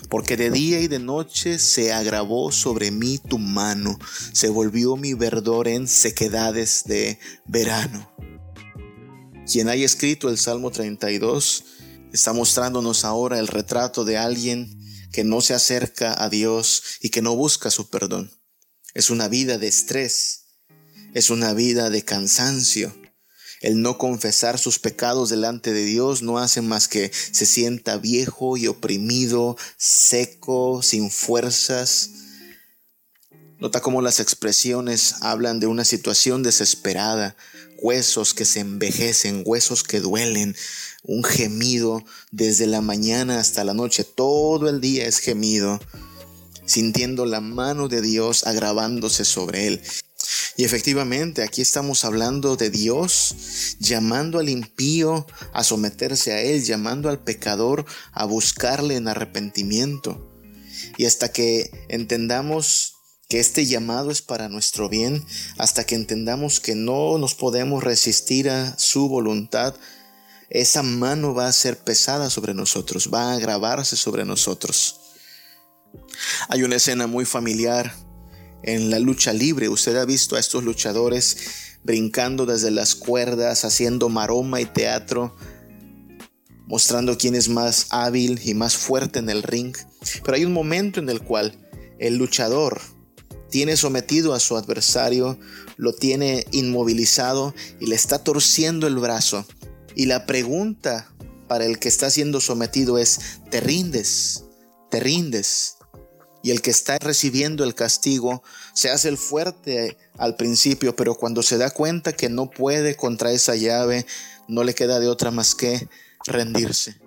porque 0.07 0.37
de 0.37 0.51
día 0.51 0.79
y 0.81 0.87
de 0.87 0.99
noche 0.99 1.57
se 1.57 1.93
agravó 1.93 2.51
sobre 2.51 2.91
mí 2.91 3.17
tu 3.17 3.39
mano, 3.39 3.97
se 4.33 4.49
volvió 4.49 4.97
mi 4.97 5.15
verdor 5.15 5.67
en 5.67 5.87
sequedades 5.87 6.83
de 6.85 7.17
verano. 7.47 8.11
Quien 9.51 9.67
haya 9.67 9.85
escrito 9.85 10.29
el 10.29 10.37
Salmo 10.37 10.69
32 10.69 11.74
está 12.15 12.33
mostrándonos 12.33 13.05
ahora 13.05 13.39
el 13.39 13.47
retrato 13.47 14.05
de 14.05 14.17
alguien 14.17 14.81
que 15.11 15.23
no 15.23 15.41
se 15.41 15.53
acerca 15.53 16.15
a 16.21 16.29
Dios 16.29 16.83
y 16.99 17.09
que 17.09 17.21
no 17.21 17.35
busca 17.35 17.69
su 17.71 17.89
perdón. 17.89 18.31
Es 18.93 19.09
una 19.09 19.27
vida 19.27 19.57
de 19.57 19.67
estrés, 19.67 20.45
es 21.13 21.29
una 21.29 21.53
vida 21.53 21.89
de 21.89 22.03
cansancio, 22.03 22.95
el 23.61 23.81
no 23.81 23.97
confesar 23.97 24.59
sus 24.59 24.79
pecados 24.79 25.29
delante 25.29 25.73
de 25.73 25.85
Dios 25.85 26.21
no 26.21 26.37
hace 26.37 26.61
más 26.61 26.87
que 26.87 27.11
se 27.13 27.45
sienta 27.45 27.97
viejo 27.97 28.57
y 28.57 28.67
oprimido, 28.67 29.57
seco, 29.77 30.81
sin 30.83 31.09
fuerzas. 31.09 32.11
Nota 33.57 33.81
cómo 33.81 34.01
las 34.01 34.19
expresiones 34.19 35.15
hablan 35.21 35.59
de 35.59 35.67
una 35.67 35.85
situación 35.85 36.43
desesperada, 36.43 37.35
huesos 37.81 38.33
que 38.33 38.45
se 38.45 38.59
envejecen, 38.59 39.41
huesos 39.45 39.83
que 39.83 39.99
duelen, 39.99 40.55
un 41.07 41.23
gemido 41.23 42.03
desde 42.31 42.67
la 42.67 42.81
mañana 42.81 43.39
hasta 43.39 43.63
la 43.63 43.73
noche, 43.73 44.03
todo 44.03 44.69
el 44.69 44.81
día 44.81 45.07
es 45.07 45.19
gemido, 45.19 45.79
sintiendo 46.65 47.25
la 47.25 47.41
mano 47.41 47.87
de 47.87 48.01
Dios 48.01 48.45
agravándose 48.45 49.25
sobre 49.25 49.67
él. 49.67 49.81
Y 50.57 50.63
efectivamente, 50.63 51.43
aquí 51.43 51.61
estamos 51.61 52.05
hablando 52.05 52.55
de 52.55 52.69
Dios 52.69 53.75
llamando 53.79 54.39
al 54.39 54.49
impío 54.49 55.27
a 55.53 55.63
someterse 55.63 56.31
a 56.31 56.41
Él, 56.41 56.63
llamando 56.63 57.09
al 57.09 57.19
pecador 57.19 57.85
a 58.13 58.25
buscarle 58.25 58.95
en 58.95 59.07
arrepentimiento. 59.07 60.31
Y 60.97 61.05
hasta 61.05 61.31
que 61.31 61.71
entendamos 61.89 62.95
que 63.27 63.39
este 63.39 63.65
llamado 63.65 64.11
es 64.11 64.21
para 64.21 64.49
nuestro 64.49 64.87
bien, 64.87 65.25
hasta 65.57 65.85
que 65.85 65.95
entendamos 65.95 66.59
que 66.59 66.75
no 66.75 67.17
nos 67.17 67.35
podemos 67.35 67.83
resistir 67.83 68.49
a 68.49 68.77
su 68.77 69.09
voluntad, 69.09 69.75
esa 70.49 70.83
mano 70.83 71.33
va 71.33 71.47
a 71.47 71.53
ser 71.53 71.77
pesada 71.77 72.29
sobre 72.29 72.53
nosotros, 72.53 73.09
va 73.13 73.31
a 73.31 73.35
agravarse 73.35 73.95
sobre 73.95 74.25
nosotros. 74.25 74.99
Hay 76.49 76.63
una 76.63 76.75
escena 76.75 77.07
muy 77.07 77.25
familiar 77.25 77.93
en 78.63 78.89
la 78.89 78.99
lucha 78.99 79.33
libre. 79.33 79.69
Usted 79.69 79.95
ha 79.95 80.05
visto 80.05 80.35
a 80.35 80.39
estos 80.39 80.63
luchadores 80.63 81.37
brincando 81.83 82.45
desde 82.45 82.71
las 82.71 82.95
cuerdas, 82.95 83.63
haciendo 83.63 84.09
maroma 84.09 84.59
y 84.59 84.65
teatro, 84.65 85.35
mostrando 86.65 87.17
quién 87.17 87.35
es 87.35 87.47
más 87.47 87.87
hábil 87.91 88.41
y 88.43 88.53
más 88.55 88.75
fuerte 88.75 89.19
en 89.19 89.29
el 89.29 89.43
ring. 89.43 89.75
Pero 90.23 90.35
hay 90.35 90.45
un 90.45 90.53
momento 90.53 90.99
en 90.99 91.09
el 91.09 91.21
cual 91.21 91.67
el 91.99 92.17
luchador 92.17 92.81
tiene 93.51 93.77
sometido 93.77 94.33
a 94.33 94.39
su 94.39 94.57
adversario, 94.57 95.39
lo 95.77 95.93
tiene 95.93 96.45
inmovilizado 96.51 97.53
y 97.79 97.85
le 97.85 97.95
está 97.95 98.23
torciendo 98.23 98.87
el 98.87 98.97
brazo. 98.97 99.45
Y 99.95 100.05
la 100.05 100.25
pregunta 100.25 101.09
para 101.47 101.65
el 101.65 101.79
que 101.79 101.87
está 101.87 102.09
siendo 102.09 102.41
sometido 102.41 102.97
es, 102.97 103.39
¿te 103.49 103.61
rindes? 103.61 104.43
¿Te 104.91 104.99
rindes? 104.99 105.77
Y 106.43 106.51
el 106.51 106.61
que 106.61 106.69
está 106.69 106.97
recibiendo 106.99 107.63
el 107.63 107.73
castigo 107.73 108.43
se 108.73 108.89
hace 108.91 109.09
el 109.09 109.17
fuerte 109.17 109.97
al 110.17 110.35
principio, 110.35 110.95
pero 110.95 111.15
cuando 111.15 111.41
se 111.41 111.57
da 111.57 111.71
cuenta 111.71 112.13
que 112.13 112.29
no 112.29 112.49
puede 112.49 112.95
contra 112.95 113.31
esa 113.31 113.55
llave, 113.55 114.05
no 114.47 114.63
le 114.63 114.75
queda 114.75 114.99
de 114.99 115.07
otra 115.07 115.31
más 115.31 115.55
que 115.55 115.87
rendirse. 116.27 116.99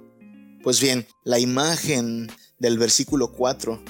Pues 0.65 0.81
bien, 0.81 1.07
la 1.25 1.39
imagen 1.39 2.33
del 2.59 2.79
versículo 2.79 3.33
4 3.33 3.81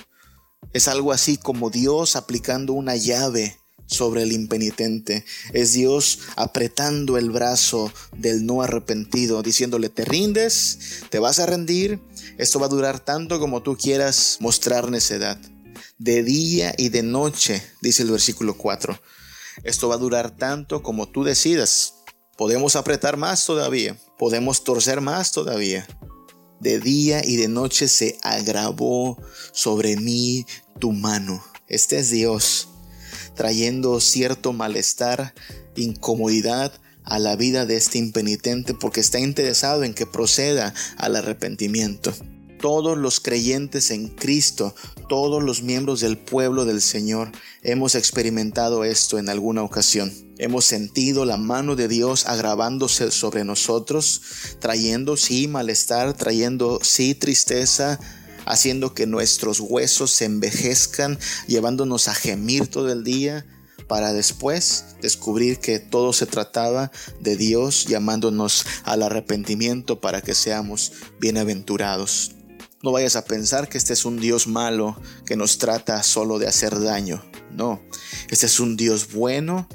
es 0.72 0.88
algo 0.88 1.12
así 1.12 1.38
como 1.38 1.70
Dios 1.70 2.16
aplicando 2.16 2.74
una 2.74 2.96
llave 2.96 3.58
sobre 3.88 4.22
el 4.22 4.32
impenitente. 4.32 5.24
Es 5.52 5.72
Dios 5.72 6.20
apretando 6.36 7.18
el 7.18 7.30
brazo 7.30 7.92
del 8.16 8.46
no 8.46 8.62
arrepentido, 8.62 9.42
diciéndole, 9.42 9.88
te 9.88 10.04
rindes, 10.04 11.02
te 11.10 11.18
vas 11.18 11.40
a 11.40 11.46
rendir, 11.46 12.00
esto 12.36 12.60
va 12.60 12.66
a 12.66 12.70
durar 12.70 13.00
tanto 13.00 13.40
como 13.40 13.62
tú 13.62 13.76
quieras 13.76 14.36
mostrar 14.40 14.90
necedad. 14.90 15.38
De 15.98 16.22
día 16.22 16.74
y 16.78 16.90
de 16.90 17.02
noche, 17.02 17.62
dice 17.82 18.04
el 18.04 18.10
versículo 18.10 18.56
4. 18.56 19.00
Esto 19.64 19.88
va 19.88 19.96
a 19.96 19.98
durar 19.98 20.36
tanto 20.36 20.82
como 20.82 21.08
tú 21.08 21.24
decidas. 21.24 21.94
Podemos 22.36 22.76
apretar 22.76 23.16
más 23.16 23.44
todavía, 23.44 23.98
podemos 24.16 24.62
torcer 24.62 25.00
más 25.00 25.32
todavía. 25.32 25.88
De 26.60 26.78
día 26.78 27.24
y 27.24 27.36
de 27.36 27.48
noche 27.48 27.88
se 27.88 28.18
agravó 28.22 29.20
sobre 29.52 29.96
mí 29.96 30.46
tu 30.78 30.92
mano. 30.92 31.44
Este 31.68 31.98
es 31.98 32.10
Dios 32.10 32.68
trayendo 33.38 34.00
cierto 34.00 34.52
malestar, 34.52 35.32
incomodidad 35.76 36.72
a 37.04 37.20
la 37.20 37.36
vida 37.36 37.66
de 37.66 37.76
este 37.76 37.96
impenitente 37.96 38.74
porque 38.74 38.98
está 38.98 39.20
interesado 39.20 39.84
en 39.84 39.94
que 39.94 40.06
proceda 40.06 40.74
al 40.96 41.14
arrepentimiento. 41.14 42.12
Todos 42.60 42.98
los 42.98 43.20
creyentes 43.20 43.92
en 43.92 44.08
Cristo, 44.08 44.74
todos 45.08 45.40
los 45.40 45.62
miembros 45.62 46.00
del 46.00 46.18
pueblo 46.18 46.64
del 46.64 46.82
Señor, 46.82 47.30
hemos 47.62 47.94
experimentado 47.94 48.82
esto 48.82 49.20
en 49.20 49.28
alguna 49.28 49.62
ocasión. 49.62 50.12
Hemos 50.38 50.64
sentido 50.64 51.24
la 51.24 51.36
mano 51.36 51.76
de 51.76 51.86
Dios 51.86 52.26
agravándose 52.26 53.12
sobre 53.12 53.44
nosotros, 53.44 54.20
trayendo 54.58 55.16
sí 55.16 55.46
malestar, 55.46 56.14
trayendo 56.14 56.80
sí 56.82 57.14
tristeza, 57.14 58.00
haciendo 58.48 58.94
que 58.94 59.06
nuestros 59.06 59.60
huesos 59.60 60.12
se 60.12 60.24
envejezcan, 60.24 61.18
llevándonos 61.46 62.08
a 62.08 62.14
gemir 62.14 62.66
todo 62.66 62.90
el 62.92 63.04
día, 63.04 63.46
para 63.86 64.12
después 64.12 64.96
descubrir 65.00 65.58
que 65.58 65.78
todo 65.78 66.12
se 66.12 66.26
trataba 66.26 66.92
de 67.20 67.36
Dios 67.36 67.86
llamándonos 67.86 68.66
al 68.84 69.02
arrepentimiento 69.02 70.00
para 70.00 70.20
que 70.20 70.34
seamos 70.34 70.92
bienaventurados. 71.18 72.32
No 72.82 72.92
vayas 72.92 73.16
a 73.16 73.24
pensar 73.24 73.68
que 73.68 73.78
este 73.78 73.94
es 73.94 74.04
un 74.04 74.20
Dios 74.20 74.46
malo 74.46 75.00
que 75.26 75.36
nos 75.36 75.58
trata 75.58 76.02
solo 76.02 76.38
de 76.38 76.46
hacer 76.46 76.78
daño. 76.78 77.24
No, 77.50 77.82
este 78.30 78.46
es 78.46 78.60
un 78.60 78.76
Dios 78.76 79.12
bueno 79.12 79.68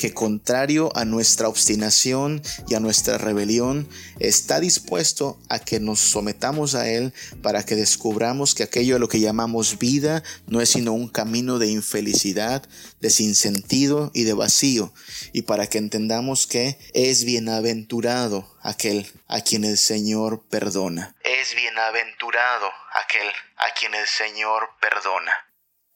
que 0.00 0.14
contrario 0.14 0.90
a 0.96 1.04
nuestra 1.04 1.46
obstinación 1.46 2.40
y 2.66 2.74
a 2.74 2.80
nuestra 2.80 3.18
rebelión, 3.18 3.86
está 4.18 4.58
dispuesto 4.58 5.38
a 5.50 5.58
que 5.58 5.78
nos 5.78 6.00
sometamos 6.00 6.74
a 6.74 6.88
Él 6.88 7.12
para 7.42 7.66
que 7.66 7.76
descubramos 7.76 8.54
que 8.54 8.62
aquello 8.62 8.96
a 8.96 8.98
lo 8.98 9.10
que 9.10 9.20
llamamos 9.20 9.78
vida 9.78 10.22
no 10.46 10.62
es 10.62 10.70
sino 10.70 10.94
un 10.94 11.10
camino 11.10 11.58
de 11.58 11.66
infelicidad, 11.66 12.66
de 13.00 13.10
sinsentido 13.10 14.10
y 14.14 14.24
de 14.24 14.32
vacío, 14.32 14.94
y 15.34 15.42
para 15.42 15.66
que 15.66 15.76
entendamos 15.76 16.46
que 16.46 16.78
es 16.94 17.24
bienaventurado 17.24 18.56
aquel 18.62 19.06
a 19.28 19.42
quien 19.42 19.64
el 19.64 19.76
Señor 19.76 20.46
perdona. 20.48 21.14
Es 21.24 21.54
bienaventurado 21.54 22.70
aquel 22.94 23.28
a 23.58 23.74
quien 23.78 23.94
el 23.94 24.06
Señor 24.06 24.70
perdona. 24.80 25.32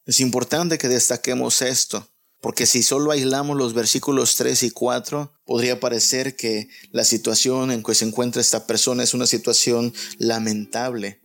Es 0.05 0.21
importante 0.21 0.77
que 0.77 0.89
destaquemos 0.89 1.63
esto 1.63 2.07
porque 2.45 2.67
si 2.67 2.83
solo 2.83 3.11
aislamos 3.11 3.57
los 3.57 3.73
versículos 3.73 4.37
3 4.37 4.65
y 4.65 4.71
4, 4.71 5.33
podría 5.47 5.81
parecer 5.81 6.37
que 6.37 6.69
la 6.93 7.03
situación 7.03 7.71
en 7.71 7.83
que 7.83 7.95
se 7.95 8.05
encuentra 8.05 8.43
esta 8.43 8.67
persona 8.67 9.03
es 9.03 9.15
una 9.15 9.27
situación 9.27 9.95
lamentable. 10.19 11.23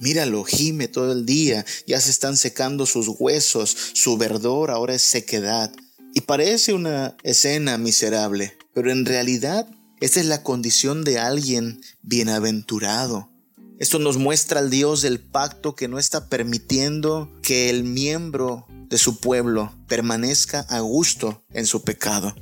Míralo, 0.00 0.42
gime 0.42 0.88
todo 0.88 1.12
el 1.12 1.24
día, 1.24 1.64
ya 1.86 2.00
se 2.00 2.10
están 2.10 2.36
secando 2.36 2.84
sus 2.84 3.06
huesos, 3.16 3.76
su 3.92 4.18
verdor 4.18 4.72
ahora 4.72 4.96
es 4.96 5.02
sequedad. 5.02 5.72
Y 6.14 6.22
parece 6.22 6.72
una 6.72 7.16
escena 7.22 7.78
miserable, 7.78 8.58
pero 8.74 8.90
en 8.90 9.06
realidad 9.06 9.68
esta 10.00 10.18
es 10.18 10.26
la 10.26 10.42
condición 10.42 11.04
de 11.04 11.20
alguien 11.20 11.80
bienaventurado. 12.02 13.30
Esto 13.78 13.98
nos 13.98 14.16
muestra 14.16 14.60
al 14.60 14.70
Dios 14.70 15.02
del 15.02 15.20
pacto 15.20 15.74
que 15.74 15.86
no 15.86 15.98
está 15.98 16.30
permitiendo 16.30 17.30
que 17.42 17.68
el 17.68 17.84
miembro 17.84 18.66
de 18.88 18.96
su 18.96 19.20
pueblo 19.20 19.70
permanezca 19.86 20.60
a 20.70 20.80
gusto 20.80 21.44
en 21.50 21.66
su 21.66 21.82
pecado. 21.82 22.34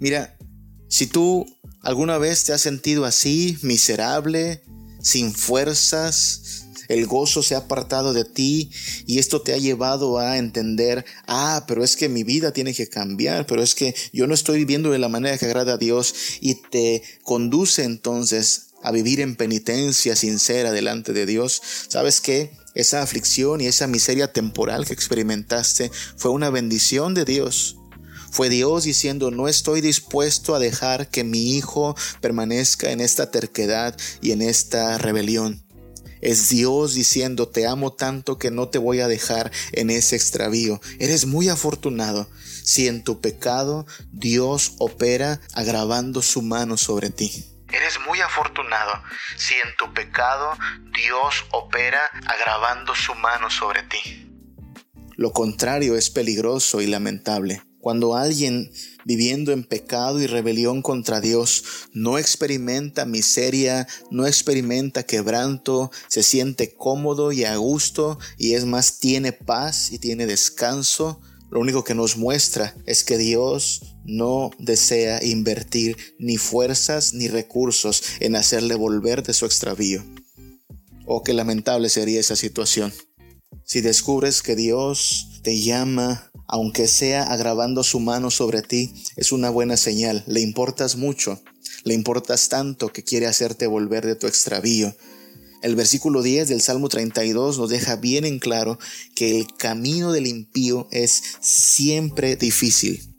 Mira, 0.00 0.36
si 0.88 1.06
tú 1.06 1.46
alguna 1.82 2.18
vez 2.18 2.42
te 2.42 2.52
has 2.52 2.60
sentido 2.60 3.04
así, 3.04 3.56
miserable, 3.62 4.64
sin 5.00 5.32
fuerzas, 5.32 6.64
el 6.88 7.06
gozo 7.06 7.44
se 7.44 7.54
ha 7.54 7.58
apartado 7.58 8.12
de 8.12 8.24
ti 8.24 8.70
y 9.06 9.20
esto 9.20 9.42
te 9.42 9.54
ha 9.54 9.58
llevado 9.58 10.18
a 10.18 10.38
entender, 10.38 11.04
ah, 11.28 11.64
pero 11.68 11.84
es 11.84 11.94
que 11.94 12.08
mi 12.08 12.24
vida 12.24 12.52
tiene 12.52 12.74
que 12.74 12.88
cambiar, 12.88 13.46
pero 13.46 13.62
es 13.62 13.76
que 13.76 13.94
yo 14.12 14.26
no 14.26 14.34
estoy 14.34 14.58
viviendo 14.58 14.90
de 14.90 14.98
la 14.98 15.08
manera 15.08 15.38
que 15.38 15.46
agrada 15.46 15.74
a 15.74 15.78
Dios 15.78 16.14
y 16.40 16.56
te 16.56 17.02
conduce 17.22 17.84
entonces 17.84 18.73
a 18.84 18.92
vivir 18.92 19.20
en 19.20 19.34
penitencia 19.34 20.14
sincera 20.14 20.70
delante 20.70 21.12
de 21.12 21.26
Dios. 21.26 21.60
¿Sabes 21.88 22.20
qué? 22.20 22.52
Esa 22.74 23.02
aflicción 23.02 23.60
y 23.60 23.66
esa 23.66 23.86
miseria 23.86 24.32
temporal 24.32 24.84
que 24.84 24.92
experimentaste 24.92 25.90
fue 26.16 26.30
una 26.30 26.50
bendición 26.50 27.14
de 27.14 27.24
Dios. 27.24 27.78
Fue 28.30 28.50
Dios 28.50 28.84
diciendo, 28.84 29.30
no 29.30 29.48
estoy 29.48 29.80
dispuesto 29.80 30.54
a 30.54 30.58
dejar 30.58 31.08
que 31.08 31.24
mi 31.24 31.56
hijo 31.56 31.96
permanezca 32.20 32.90
en 32.90 33.00
esta 33.00 33.30
terquedad 33.30 33.96
y 34.20 34.32
en 34.32 34.42
esta 34.42 34.98
rebelión. 34.98 35.64
Es 36.20 36.48
Dios 36.48 36.94
diciendo, 36.94 37.48
te 37.48 37.66
amo 37.66 37.92
tanto 37.92 38.38
que 38.38 38.50
no 38.50 38.68
te 38.68 38.78
voy 38.78 39.00
a 39.00 39.08
dejar 39.08 39.52
en 39.72 39.90
ese 39.90 40.16
extravío. 40.16 40.80
Eres 40.98 41.26
muy 41.26 41.48
afortunado 41.48 42.28
si 42.62 42.88
en 42.88 43.04
tu 43.04 43.20
pecado 43.20 43.86
Dios 44.10 44.72
opera 44.78 45.40
agravando 45.52 46.20
su 46.20 46.42
mano 46.42 46.76
sobre 46.76 47.10
ti. 47.10 47.53
Eres 47.76 47.98
muy 48.06 48.20
afortunado 48.20 49.02
si 49.36 49.54
en 49.54 49.74
tu 49.76 49.92
pecado 49.92 50.56
Dios 50.92 51.44
opera 51.50 52.00
agravando 52.26 52.94
su 52.94 53.14
mano 53.16 53.50
sobre 53.50 53.82
ti. 53.82 54.30
Lo 55.16 55.32
contrario 55.32 55.96
es 55.96 56.08
peligroso 56.08 56.80
y 56.80 56.86
lamentable. 56.86 57.62
Cuando 57.80 58.16
alguien 58.16 58.70
viviendo 59.04 59.52
en 59.52 59.64
pecado 59.64 60.20
y 60.20 60.26
rebelión 60.28 60.82
contra 60.82 61.20
Dios 61.20 61.88
no 61.92 62.16
experimenta 62.16 63.06
miseria, 63.06 63.88
no 64.10 64.26
experimenta 64.26 65.02
quebranto, 65.02 65.90
se 66.06 66.22
siente 66.22 66.74
cómodo 66.74 67.32
y 67.32 67.44
a 67.44 67.56
gusto 67.56 68.18
y 68.38 68.54
es 68.54 68.64
más 68.66 69.00
tiene 69.00 69.32
paz 69.32 69.90
y 69.90 69.98
tiene 69.98 70.26
descanso, 70.26 71.20
lo 71.50 71.60
único 71.60 71.82
que 71.84 71.94
nos 71.94 72.16
muestra 72.16 72.74
es 72.86 73.04
que 73.04 73.18
Dios 73.18 73.93
no 74.04 74.50
desea 74.58 75.22
invertir 75.24 75.96
ni 76.18 76.36
fuerzas 76.36 77.14
ni 77.14 77.28
recursos 77.28 78.02
en 78.20 78.36
hacerle 78.36 78.74
volver 78.74 79.22
de 79.22 79.34
su 79.34 79.46
extravío. 79.46 80.04
Oh, 81.06 81.22
qué 81.22 81.34
lamentable 81.34 81.88
sería 81.88 82.20
esa 82.20 82.36
situación. 82.36 82.92
Si 83.64 83.80
descubres 83.80 84.42
que 84.42 84.56
Dios 84.56 85.40
te 85.42 85.60
llama, 85.60 86.30
aunque 86.46 86.88
sea 86.88 87.24
agravando 87.24 87.82
su 87.82 88.00
mano 88.00 88.30
sobre 88.30 88.62
ti, 88.62 88.92
es 89.16 89.32
una 89.32 89.50
buena 89.50 89.76
señal. 89.76 90.24
Le 90.26 90.40
importas 90.40 90.96
mucho, 90.96 91.42
le 91.84 91.94
importas 91.94 92.48
tanto 92.48 92.92
que 92.92 93.04
quiere 93.04 93.26
hacerte 93.26 93.66
volver 93.66 94.06
de 94.06 94.16
tu 94.16 94.26
extravío. 94.26 94.94
El 95.62 95.76
versículo 95.76 96.22
10 96.22 96.48
del 96.48 96.60
Salmo 96.60 96.90
32 96.90 97.58
nos 97.58 97.70
deja 97.70 97.96
bien 97.96 98.26
en 98.26 98.38
claro 98.38 98.78
que 99.14 99.38
el 99.38 99.46
camino 99.56 100.12
del 100.12 100.26
impío 100.26 100.88
es 100.90 101.22
siempre 101.40 102.36
difícil. 102.36 103.13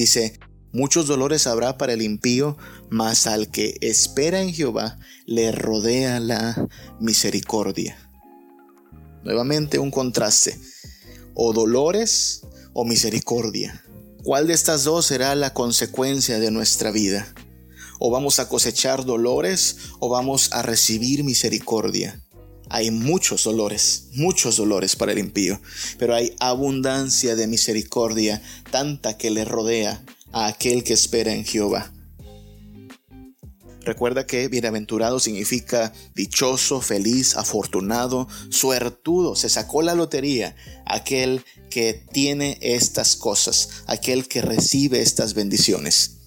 Dice, 0.00 0.40
Muchos 0.72 1.06
dolores 1.06 1.46
habrá 1.46 1.76
para 1.76 1.92
el 1.92 2.00
impío, 2.00 2.56
mas 2.88 3.26
al 3.26 3.50
que 3.50 3.76
espera 3.82 4.40
en 4.40 4.54
Jehová 4.54 4.98
le 5.26 5.52
rodea 5.52 6.20
la 6.20 6.68
misericordia. 6.98 7.98
Nuevamente 9.22 9.78
un 9.78 9.90
contraste. 9.90 10.58
O 11.34 11.52
dolores 11.52 12.46
o 12.72 12.86
misericordia. 12.86 13.84
¿Cuál 14.24 14.46
de 14.46 14.54
estas 14.54 14.84
dos 14.84 15.04
será 15.04 15.34
la 15.34 15.52
consecuencia 15.52 16.38
de 16.38 16.50
nuestra 16.50 16.90
vida? 16.90 17.26
O 17.98 18.10
vamos 18.10 18.38
a 18.38 18.48
cosechar 18.48 19.04
dolores 19.04 19.76
o 19.98 20.08
vamos 20.08 20.48
a 20.52 20.62
recibir 20.62 21.24
misericordia. 21.24 22.24
Hay 22.70 22.90
muchos 22.92 23.44
dolores, 23.44 24.04
muchos 24.14 24.56
dolores 24.56 24.96
para 24.96 25.12
el 25.12 25.18
impío, 25.18 25.60
pero 25.98 26.14
hay 26.14 26.34
abundancia 26.38 27.36
de 27.36 27.48
misericordia, 27.48 28.40
tanta 28.70 29.18
que 29.18 29.30
le 29.30 29.44
rodea 29.44 30.04
a 30.32 30.46
aquel 30.46 30.84
que 30.84 30.92
espera 30.94 31.34
en 31.34 31.44
Jehová. 31.44 31.92
Recuerda 33.82 34.26
que 34.26 34.46
bienaventurado 34.48 35.18
significa 35.18 35.92
dichoso, 36.14 36.80
feliz, 36.80 37.36
afortunado, 37.36 38.28
suertudo. 38.50 39.34
Se 39.34 39.48
sacó 39.48 39.82
la 39.82 39.94
lotería 39.94 40.54
aquel 40.86 41.44
que 41.70 42.04
tiene 42.12 42.58
estas 42.60 43.16
cosas, 43.16 43.82
aquel 43.86 44.28
que 44.28 44.42
recibe 44.42 45.00
estas 45.00 45.34
bendiciones. 45.34 46.18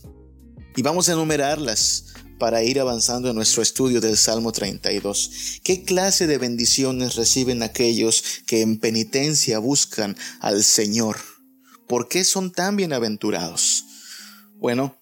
Y 0.75 0.81
vamos 0.81 1.07
a 1.07 1.13
enumerarlas 1.13 2.12
para 2.43 2.61
ir 2.61 2.81
avanzando 2.81 3.29
en 3.29 3.37
nuestro 3.37 3.63
estudio 3.63 4.01
del 4.01 4.17
Salmo 4.17 4.51
32. 4.51 5.61
¿Qué 5.63 5.85
clase 5.85 6.27
de 6.27 6.37
bendiciones 6.37 7.15
reciben 7.15 7.63
aquellos 7.63 8.41
que 8.45 8.59
en 8.59 8.81
penitencia 8.81 9.59
buscan 9.59 10.17
al 10.41 10.65
Señor? 10.65 11.15
¿Por 11.87 12.09
qué 12.09 12.25
son 12.25 12.51
tan 12.51 12.75
bienaventurados? 12.75 13.85
Bueno, 14.55 15.01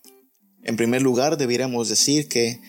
en 0.62 0.76
primer 0.76 1.02
lugar 1.02 1.36
debiéramos 1.36 1.90
decir 1.90 2.28
que 2.28 2.62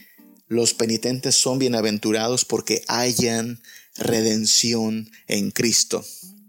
los 0.49 0.73
penitentes 0.73 1.35
son 1.35 1.59
bienaventurados 1.59 2.47
porque 2.47 2.81
hayan 2.89 3.61
redención 3.99 5.11
en 5.27 5.51
Cristo. 5.51 6.03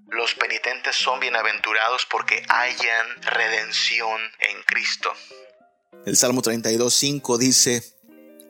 Los 0.07 0.33
penitentes 0.36 0.95
son 0.95 1.19
bienaventurados 1.19 2.07
porque 2.09 2.41
hayan 2.47 3.21
redención 3.21 4.21
en 4.39 4.63
Cristo. 4.65 5.12
El 6.05 6.15
Salmo 6.15 6.41
32.5 6.41 7.38
dice, 7.38 7.93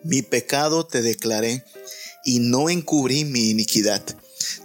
Mi 0.03 0.21
pecado 0.21 0.85
te 0.85 1.01
declaré 1.01 1.63
y 2.25 2.39
no 2.39 2.69
encubrí 2.69 3.25
mi 3.25 3.49
iniquidad. 3.49 4.03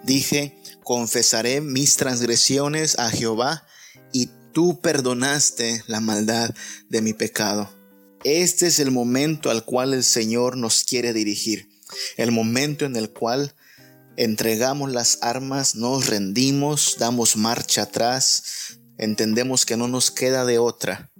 Dije, 0.04 0.56
confesaré 0.82 1.60
mis 1.60 1.96
transgresiones 1.96 2.98
a 2.98 3.10
Jehová 3.10 3.66
y 4.12 4.30
tú 4.52 4.80
perdonaste 4.80 5.84
la 5.86 6.00
maldad 6.00 6.50
de 6.88 7.02
mi 7.02 7.12
pecado. 7.12 7.70
Este 8.24 8.66
es 8.66 8.80
el 8.80 8.90
momento 8.90 9.50
al 9.50 9.64
cual 9.64 9.94
el 9.94 10.02
Señor 10.02 10.56
nos 10.56 10.82
quiere 10.82 11.12
dirigir, 11.12 11.68
el 12.16 12.32
momento 12.32 12.84
en 12.84 12.96
el 12.96 13.10
cual 13.10 13.54
entregamos 14.16 14.90
las 14.90 15.18
armas, 15.22 15.76
nos 15.76 16.08
rendimos, 16.08 16.96
damos 16.98 17.36
marcha 17.36 17.82
atrás, 17.82 18.42
entendemos 18.98 19.64
que 19.64 19.76
no 19.76 19.86
nos 19.86 20.10
queda 20.10 20.44
de 20.44 20.58
otra 20.58 21.12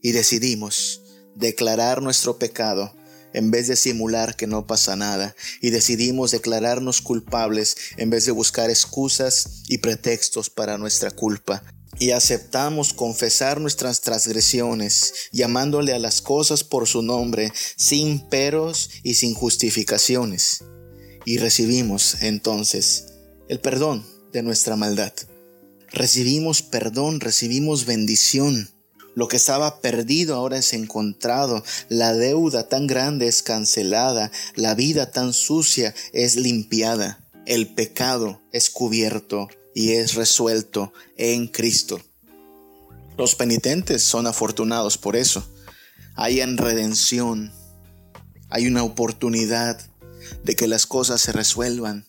y 0.00 0.12
decidimos 0.12 1.00
declarar 1.34 2.02
nuestro 2.02 2.38
pecado 2.38 2.94
en 3.34 3.50
vez 3.50 3.68
de 3.68 3.76
simular 3.76 4.36
que 4.36 4.46
no 4.46 4.66
pasa 4.66 4.96
nada, 4.96 5.36
y 5.60 5.70
decidimos 5.70 6.30
declararnos 6.30 7.02
culpables 7.02 7.76
en 7.98 8.08
vez 8.08 8.24
de 8.24 8.32
buscar 8.32 8.70
excusas 8.70 9.62
y 9.68 9.78
pretextos 9.78 10.48
para 10.48 10.78
nuestra 10.78 11.10
culpa. 11.10 11.62
Y 11.98 12.10
aceptamos 12.10 12.92
confesar 12.92 13.60
nuestras 13.60 14.00
transgresiones, 14.00 15.12
llamándole 15.32 15.92
a 15.92 15.98
las 15.98 16.22
cosas 16.22 16.64
por 16.64 16.88
su 16.88 17.02
nombre, 17.02 17.52
sin 17.76 18.28
peros 18.28 18.90
y 19.02 19.14
sin 19.14 19.34
justificaciones. 19.34 20.64
Y 21.24 21.38
recibimos 21.38 22.22
entonces 22.22 23.06
el 23.48 23.60
perdón 23.60 24.04
de 24.32 24.42
nuestra 24.42 24.76
maldad. 24.76 25.12
Recibimos 25.92 26.62
perdón, 26.62 27.20
recibimos 27.20 27.86
bendición 27.86 28.73
lo 29.14 29.28
que 29.28 29.36
estaba 29.36 29.80
perdido 29.80 30.34
ahora 30.34 30.58
es 30.58 30.72
encontrado. 30.72 31.62
La 31.88 32.12
deuda 32.12 32.68
tan 32.68 32.86
grande 32.86 33.28
es 33.28 33.42
cancelada. 33.42 34.30
La 34.56 34.74
vida 34.74 35.10
tan 35.10 35.32
sucia 35.32 35.94
es 36.12 36.36
limpiada. 36.36 37.20
El 37.46 37.74
pecado 37.74 38.40
es 38.52 38.70
cubierto 38.70 39.48
y 39.74 39.92
es 39.92 40.14
resuelto 40.14 40.92
en 41.16 41.46
Cristo. 41.46 42.00
Los 43.16 43.36
penitentes 43.36 44.02
son 44.02 44.26
afortunados 44.26 44.98
por 44.98 45.14
eso. 45.14 45.46
Hay 46.16 46.40
en 46.40 46.56
redención. 46.56 47.52
Hay 48.50 48.66
una 48.66 48.82
oportunidad 48.82 49.80
de 50.42 50.56
que 50.56 50.66
las 50.66 50.86
cosas 50.86 51.20
se 51.20 51.32
resuelvan, 51.32 52.06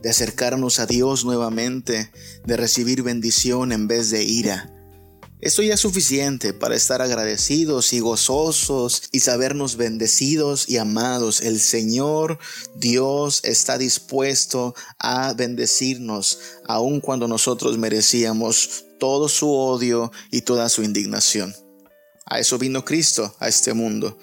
de 0.00 0.10
acercarnos 0.10 0.78
a 0.78 0.86
Dios 0.86 1.24
nuevamente, 1.24 2.10
de 2.44 2.56
recibir 2.56 3.02
bendición 3.02 3.72
en 3.72 3.88
vez 3.88 4.10
de 4.10 4.22
ira 4.22 4.72
esto 5.42 5.60
ya 5.60 5.74
es 5.74 5.80
suficiente 5.80 6.54
para 6.54 6.76
estar 6.76 7.02
agradecidos 7.02 7.92
y 7.92 7.98
gozosos 7.98 9.02
y 9.10 9.18
sabernos 9.18 9.76
bendecidos 9.76 10.68
y 10.68 10.76
amados. 10.76 11.40
El 11.40 11.58
Señor 11.58 12.38
Dios 12.76 13.40
está 13.42 13.76
dispuesto 13.76 14.76
a 15.00 15.32
bendecirnos 15.32 16.38
aun 16.68 17.00
cuando 17.00 17.26
nosotros 17.26 17.76
merecíamos 17.76 18.84
todo 19.00 19.28
su 19.28 19.52
odio 19.52 20.12
y 20.30 20.42
toda 20.42 20.68
su 20.68 20.84
indignación. 20.84 21.52
A 22.24 22.38
eso 22.38 22.56
vino 22.56 22.84
Cristo 22.84 23.34
a 23.40 23.48
este 23.48 23.74
mundo, 23.74 24.16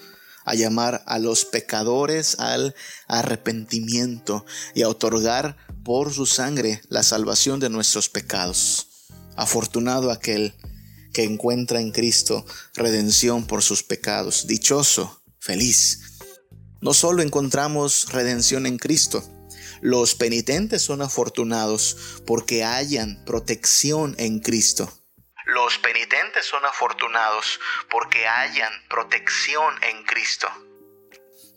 a 0.46 0.54
llamar 0.54 1.02
a 1.04 1.18
los 1.18 1.44
pecadores 1.44 2.38
al 2.38 2.74
arrepentimiento 3.08 4.46
y 4.74 4.80
a 4.82 4.88
otorgar 4.88 5.58
por 5.84 6.14
su 6.14 6.24
sangre 6.24 6.80
la 6.88 7.02
salvación 7.02 7.60
de 7.60 7.68
nuestros 7.68 8.08
pecados. 8.08 8.86
Afortunado 9.36 10.10
aquel 10.10 10.54
que 11.12 11.24
encuentra 11.24 11.80
en 11.80 11.92
Cristo 11.92 12.44
redención 12.74 13.46
por 13.46 13.62
sus 13.62 13.82
pecados. 13.82 14.46
Dichoso, 14.46 15.22
feliz. 15.38 16.18
No 16.80 16.94
solo 16.94 17.22
encontramos 17.22 18.06
redención 18.10 18.66
en 18.66 18.78
Cristo, 18.78 19.22
los 19.80 20.14
penitentes 20.14 20.82
son 20.82 21.02
afortunados 21.02 22.22
porque 22.26 22.64
hallan 22.64 23.24
protección 23.24 24.14
en 24.18 24.40
Cristo. 24.40 24.92
Los 25.46 25.78
penitentes 25.78 26.46
son 26.46 26.64
afortunados 26.64 27.58
porque 27.90 28.26
hallan 28.26 28.72
protección 28.88 29.74
en 29.82 30.04
Cristo. 30.04 30.48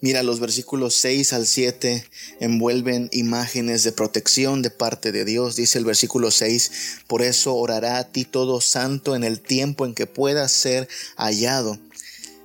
Mira, 0.04 0.22
los 0.22 0.42
versículos 0.42 0.96
6 0.96 1.32
al 1.32 1.48
7 1.48 2.06
envuelven 2.42 3.08
imágenes 3.14 3.84
de 3.84 3.94
protección 3.94 4.62
de 4.62 4.70
parte 4.70 5.14
de 5.14 5.24
Dios. 5.24 5.56
Dice 5.56 5.78
el 5.78 5.86
versículo 5.86 6.30
6, 6.30 7.04
por 7.08 7.22
eso 7.22 7.56
orará 7.56 8.00
a 8.00 8.12
ti 8.12 8.26
todo 8.26 8.60
santo 8.60 9.16
en 9.16 9.24
el 9.24 9.40
tiempo 9.40 9.86
en 9.86 9.96
que 9.96 10.06
pueda 10.06 10.50
ser 10.50 10.90
hallado. 11.16 11.80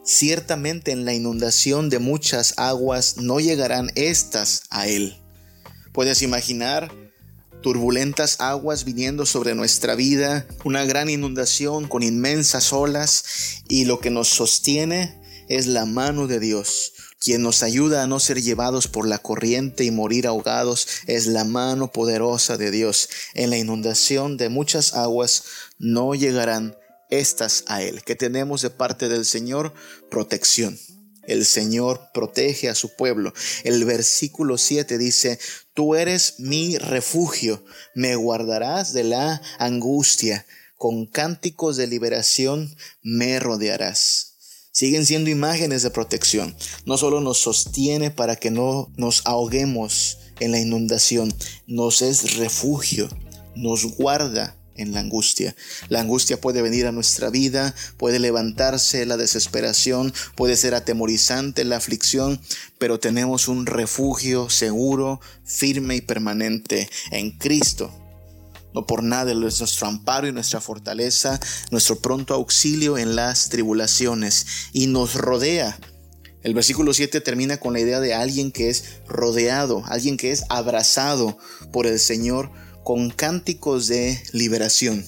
Ciertamente 0.04 0.92
en 0.92 1.04
la 1.04 1.14
inundación 1.14 1.90
de 1.90 1.98
muchas 1.98 2.54
aguas 2.58 3.16
no 3.16 3.40
llegarán 3.40 3.90
estas 3.96 4.62
a 4.70 4.86
él. 4.86 5.16
Puedes 5.90 6.22
imaginar 6.22 6.92
turbulentas 7.60 8.36
aguas 8.38 8.84
viniendo 8.84 9.26
sobre 9.26 9.56
nuestra 9.56 9.96
vida, 9.96 10.46
una 10.62 10.84
gran 10.84 11.10
inundación 11.10 11.88
con 11.88 12.04
inmensas 12.04 12.72
olas 12.72 13.24
y 13.66 13.84
lo 13.84 13.98
que 13.98 14.10
nos 14.10 14.28
sostiene 14.28 15.20
es 15.48 15.66
la 15.66 15.86
mano 15.86 16.28
de 16.28 16.38
Dios 16.38 16.92
quien 17.20 17.42
nos 17.42 17.62
ayuda 17.62 18.02
a 18.02 18.06
no 18.06 18.20
ser 18.20 18.40
llevados 18.40 18.86
por 18.86 19.06
la 19.06 19.18
corriente 19.18 19.84
y 19.84 19.90
morir 19.90 20.26
ahogados 20.26 20.86
es 21.06 21.26
la 21.26 21.44
mano 21.44 21.90
poderosa 21.90 22.56
de 22.56 22.70
Dios. 22.70 23.08
En 23.34 23.50
la 23.50 23.58
inundación 23.58 24.36
de 24.36 24.48
muchas 24.48 24.94
aguas 24.94 25.44
no 25.78 26.14
llegarán 26.14 26.76
estas 27.10 27.64
a 27.66 27.82
Él, 27.82 28.02
que 28.04 28.14
tenemos 28.14 28.62
de 28.62 28.70
parte 28.70 29.08
del 29.08 29.24
Señor 29.24 29.74
protección. 30.10 30.78
El 31.26 31.44
Señor 31.44 32.08
protege 32.14 32.68
a 32.68 32.74
su 32.74 32.94
pueblo. 32.94 33.34
El 33.64 33.84
versículo 33.84 34.56
7 34.56 34.96
dice, 34.96 35.38
Tú 35.74 35.94
eres 35.94 36.36
mi 36.38 36.78
refugio, 36.78 37.64
me 37.94 38.16
guardarás 38.16 38.92
de 38.92 39.04
la 39.04 39.42
angustia, 39.58 40.46
con 40.76 41.06
cánticos 41.06 41.76
de 41.76 41.88
liberación 41.88 42.74
me 43.02 43.40
rodearás 43.40 44.27
siguen 44.78 45.04
siendo 45.04 45.28
imágenes 45.28 45.82
de 45.82 45.90
protección. 45.90 46.54
No 46.86 46.98
solo 46.98 47.20
nos 47.20 47.38
sostiene 47.38 48.12
para 48.12 48.36
que 48.36 48.52
no 48.52 48.92
nos 48.96 49.22
ahoguemos 49.26 50.18
en 50.38 50.52
la 50.52 50.60
inundación, 50.60 51.34
nos 51.66 52.00
es 52.00 52.36
refugio, 52.36 53.08
nos 53.56 53.96
guarda 53.96 54.54
en 54.76 54.92
la 54.92 55.00
angustia. 55.00 55.56
La 55.88 55.98
angustia 55.98 56.40
puede 56.40 56.62
venir 56.62 56.86
a 56.86 56.92
nuestra 56.92 57.28
vida, 57.28 57.74
puede 57.96 58.20
levantarse 58.20 59.04
la 59.04 59.16
desesperación, 59.16 60.14
puede 60.36 60.54
ser 60.54 60.76
atemorizante 60.76 61.64
la 61.64 61.78
aflicción, 61.78 62.40
pero 62.78 63.00
tenemos 63.00 63.48
un 63.48 63.66
refugio 63.66 64.48
seguro, 64.48 65.20
firme 65.44 65.96
y 65.96 66.02
permanente 66.02 66.88
en 67.10 67.32
Cristo. 67.32 68.07
No 68.74 68.86
por 68.86 69.02
nada 69.02 69.32
es 69.32 69.38
nuestro 69.38 69.86
amparo 69.86 70.28
y 70.28 70.32
nuestra 70.32 70.60
fortaleza, 70.60 71.40
nuestro 71.70 71.96
pronto 71.96 72.34
auxilio 72.34 72.98
en 72.98 73.16
las 73.16 73.48
tribulaciones 73.48 74.46
y 74.72 74.86
nos 74.86 75.14
rodea. 75.14 75.78
El 76.42 76.54
versículo 76.54 76.94
7 76.94 77.20
termina 77.20 77.58
con 77.58 77.72
la 77.72 77.80
idea 77.80 78.00
de 78.00 78.14
alguien 78.14 78.52
que 78.52 78.70
es 78.70 79.00
rodeado, 79.06 79.82
alguien 79.86 80.16
que 80.16 80.30
es 80.30 80.44
abrazado 80.48 81.36
por 81.72 81.86
el 81.86 81.98
Señor 81.98 82.50
con 82.84 83.10
cánticos 83.10 83.88
de 83.88 84.22
liberación. 84.32 85.04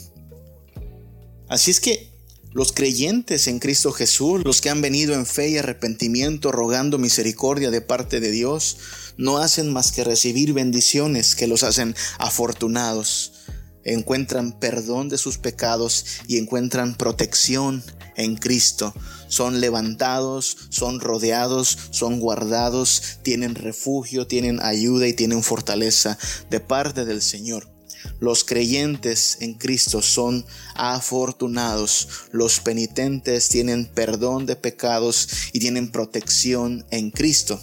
Así 1.48 1.70
es 1.70 1.80
que 1.80 2.10
los 2.52 2.72
creyentes 2.72 3.46
en 3.46 3.60
Cristo 3.60 3.92
Jesús, 3.92 4.42
los 4.44 4.60
que 4.60 4.70
han 4.70 4.80
venido 4.82 5.14
en 5.14 5.24
fe 5.24 5.50
y 5.50 5.58
arrepentimiento 5.58 6.50
rogando 6.50 6.98
misericordia 6.98 7.70
de 7.70 7.80
parte 7.80 8.18
de 8.18 8.32
Dios, 8.32 8.76
no 9.16 9.38
hacen 9.38 9.72
más 9.72 9.92
que 9.92 10.02
recibir 10.02 10.52
bendiciones 10.52 11.36
que 11.36 11.46
los 11.46 11.62
hacen 11.62 11.94
afortunados. 12.18 13.39
Encuentran 13.84 14.58
perdón 14.58 15.08
de 15.08 15.18
sus 15.18 15.38
pecados 15.38 16.04
y 16.26 16.38
encuentran 16.38 16.94
protección 16.96 17.82
en 18.16 18.36
Cristo. 18.36 18.94
Son 19.28 19.60
levantados, 19.60 20.56
son 20.70 21.00
rodeados, 21.00 21.78
son 21.90 22.20
guardados, 22.20 23.18
tienen 23.22 23.54
refugio, 23.54 24.26
tienen 24.26 24.60
ayuda 24.60 25.06
y 25.08 25.14
tienen 25.14 25.42
fortaleza 25.42 26.18
de 26.50 26.60
parte 26.60 27.04
del 27.04 27.22
Señor. 27.22 27.70
Los 28.18 28.44
creyentes 28.44 29.38
en 29.40 29.54
Cristo 29.54 30.02
son 30.02 30.44
afortunados. 30.74 32.08
Los 32.32 32.60
penitentes 32.60 33.48
tienen 33.48 33.86
perdón 33.86 34.46
de 34.46 34.56
pecados 34.56 35.28
y 35.52 35.60
tienen 35.60 35.90
protección 35.90 36.84
en 36.90 37.10
Cristo. 37.10 37.60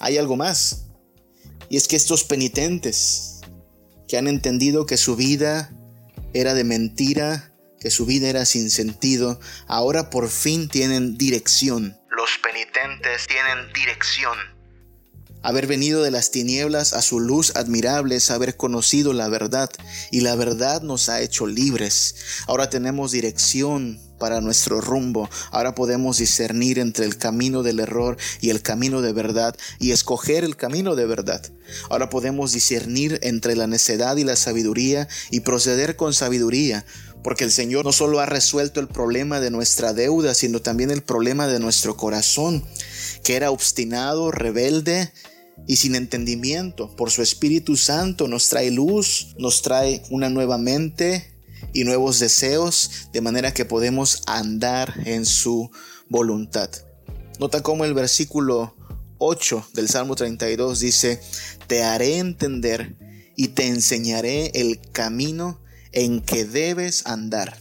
Hay 0.00 0.18
algo 0.18 0.36
más. 0.36 0.82
Y 1.68 1.76
es 1.76 1.88
que 1.88 1.96
estos 1.96 2.24
penitentes 2.24 3.25
que 4.08 4.16
han 4.16 4.28
entendido 4.28 4.86
que 4.86 4.96
su 4.96 5.16
vida 5.16 5.70
era 6.32 6.54
de 6.54 6.64
mentira, 6.64 7.52
que 7.80 7.90
su 7.90 8.06
vida 8.06 8.28
era 8.28 8.44
sin 8.44 8.70
sentido, 8.70 9.40
ahora 9.66 10.10
por 10.10 10.28
fin 10.28 10.68
tienen 10.68 11.16
dirección. 11.16 11.98
Los 12.10 12.38
penitentes 12.42 13.26
tienen 13.26 13.72
dirección 13.72 14.55
Haber 15.42 15.66
venido 15.66 16.02
de 16.02 16.10
las 16.10 16.30
tinieblas 16.30 16.92
a 16.92 17.02
su 17.02 17.20
luz 17.20 17.54
admirable 17.54 18.16
es 18.16 18.30
haber 18.30 18.56
conocido 18.56 19.12
la 19.12 19.28
verdad 19.28 19.70
y 20.10 20.20
la 20.20 20.34
verdad 20.34 20.82
nos 20.82 21.08
ha 21.08 21.20
hecho 21.20 21.46
libres. 21.46 22.16
Ahora 22.46 22.68
tenemos 22.68 23.12
dirección 23.12 24.00
para 24.18 24.40
nuestro 24.40 24.80
rumbo. 24.80 25.28
Ahora 25.50 25.74
podemos 25.74 26.18
discernir 26.18 26.78
entre 26.78 27.04
el 27.04 27.16
camino 27.16 27.62
del 27.62 27.80
error 27.80 28.16
y 28.40 28.50
el 28.50 28.62
camino 28.62 29.02
de 29.02 29.12
verdad 29.12 29.56
y 29.78 29.92
escoger 29.92 30.44
el 30.44 30.56
camino 30.56 30.94
de 30.96 31.06
verdad. 31.06 31.42
Ahora 31.90 32.10
podemos 32.10 32.52
discernir 32.52 33.18
entre 33.22 33.56
la 33.56 33.66
necedad 33.66 34.16
y 34.16 34.24
la 34.24 34.36
sabiduría 34.36 35.08
y 35.30 35.40
proceder 35.40 35.96
con 35.96 36.14
sabiduría. 36.14 36.84
Porque 37.22 37.42
el 37.42 37.50
Señor 37.50 37.84
no 37.84 37.92
solo 37.92 38.20
ha 38.20 38.26
resuelto 38.26 38.78
el 38.78 38.86
problema 38.86 39.40
de 39.40 39.50
nuestra 39.50 39.92
deuda, 39.92 40.32
sino 40.32 40.62
también 40.62 40.92
el 40.92 41.02
problema 41.02 41.48
de 41.48 41.58
nuestro 41.58 41.96
corazón, 41.96 42.64
que 43.26 43.34
era 43.34 43.50
obstinado, 43.50 44.30
rebelde 44.30 45.12
y 45.66 45.76
sin 45.76 45.96
entendimiento. 45.96 46.94
Por 46.94 47.10
su 47.10 47.22
Espíritu 47.22 47.76
Santo 47.76 48.28
nos 48.28 48.48
trae 48.48 48.70
luz, 48.70 49.34
nos 49.36 49.62
trae 49.62 50.00
una 50.10 50.30
nueva 50.30 50.58
mente 50.58 51.34
y 51.72 51.82
nuevos 51.82 52.20
deseos, 52.20 53.08
de 53.12 53.20
manera 53.20 53.52
que 53.52 53.64
podemos 53.64 54.22
andar 54.28 54.94
en 55.06 55.26
su 55.26 55.72
voluntad. 56.08 56.70
Nota 57.40 57.64
cómo 57.64 57.84
el 57.84 57.94
versículo 57.94 58.76
8 59.18 59.70
del 59.74 59.88
Salmo 59.88 60.14
32 60.14 60.78
dice, 60.78 61.20
te 61.66 61.82
haré 61.82 62.18
entender 62.18 62.94
y 63.34 63.48
te 63.48 63.66
enseñaré 63.66 64.52
el 64.54 64.80
camino 64.92 65.60
en 65.90 66.20
que 66.20 66.44
debes 66.44 67.04
andar. 67.06 67.58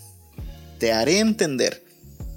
Te 0.78 0.94
haré 0.94 1.18
entender 1.18 1.85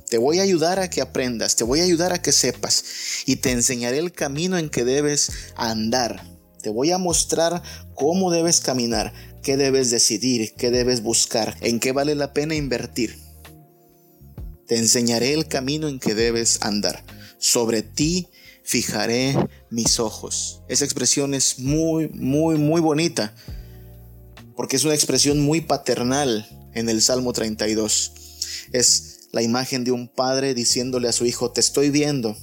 te 0.09 0.18
voy 0.18 0.38
a 0.38 0.42
ayudar 0.42 0.78
a 0.78 0.88
que 0.88 1.00
aprendas, 1.00 1.56
te 1.56 1.64
voy 1.64 1.80
a 1.80 1.84
ayudar 1.84 2.12
a 2.12 2.22
que 2.22 2.32
sepas 2.32 2.84
y 3.26 3.36
te 3.36 3.50
enseñaré 3.50 3.98
el 3.98 4.12
camino 4.12 4.59
en 4.59 4.70
que 4.70 4.84
debes 4.84 5.30
andar. 5.56 6.24
Te 6.62 6.70
voy 6.70 6.90
a 6.90 6.98
mostrar 6.98 7.62
cómo 7.94 8.30
debes 8.30 8.61
caminar, 8.61 9.12
qué 9.42 9.56
debes 9.56 9.90
decidir, 9.90 10.54
qué 10.56 10.70
debes 10.70 11.02
buscar, 11.02 11.56
en 11.61 11.78
qué 11.78 11.92
vale 11.92 12.14
la 12.14 12.32
pena 12.32 12.54
invertir. 12.54 13.18
Te 14.66 14.76
enseñaré 14.76 15.34
el 15.34 15.46
camino 15.46 15.88
en 15.88 15.98
que 15.98 16.14
debes 16.14 16.59
andar. 16.62 17.04
Sobre 17.38 17.82
ti 17.82 18.28
fijaré 18.64 19.36
mis 19.70 20.00
ojos. 20.00 20.62
Esa 20.68 20.84
expresión 20.84 21.32
es 21.32 21.59
muy, 21.59 22.09
muy, 22.09 22.56
muy 22.56 22.80
bonita, 22.80 23.34
porque 24.56 24.76
es 24.76 24.84
una 24.84 24.94
expresión 24.94 25.40
muy 25.40 25.61
paternal 25.61 26.46
en 26.74 26.88
el 26.88 27.00
Salmo 27.00 27.32
32. 27.32 28.12
Es 28.72 29.17
la 29.39 29.43
imagen 29.43 29.84
de 29.84 29.93
un 29.93 30.09
padre 30.09 30.53
diciéndole 30.53 31.07
a 31.07 31.12
su 31.12 31.24
hijo, 31.24 31.53
te 31.53 31.61
estoy 31.61 31.91
viendo, 31.91 32.36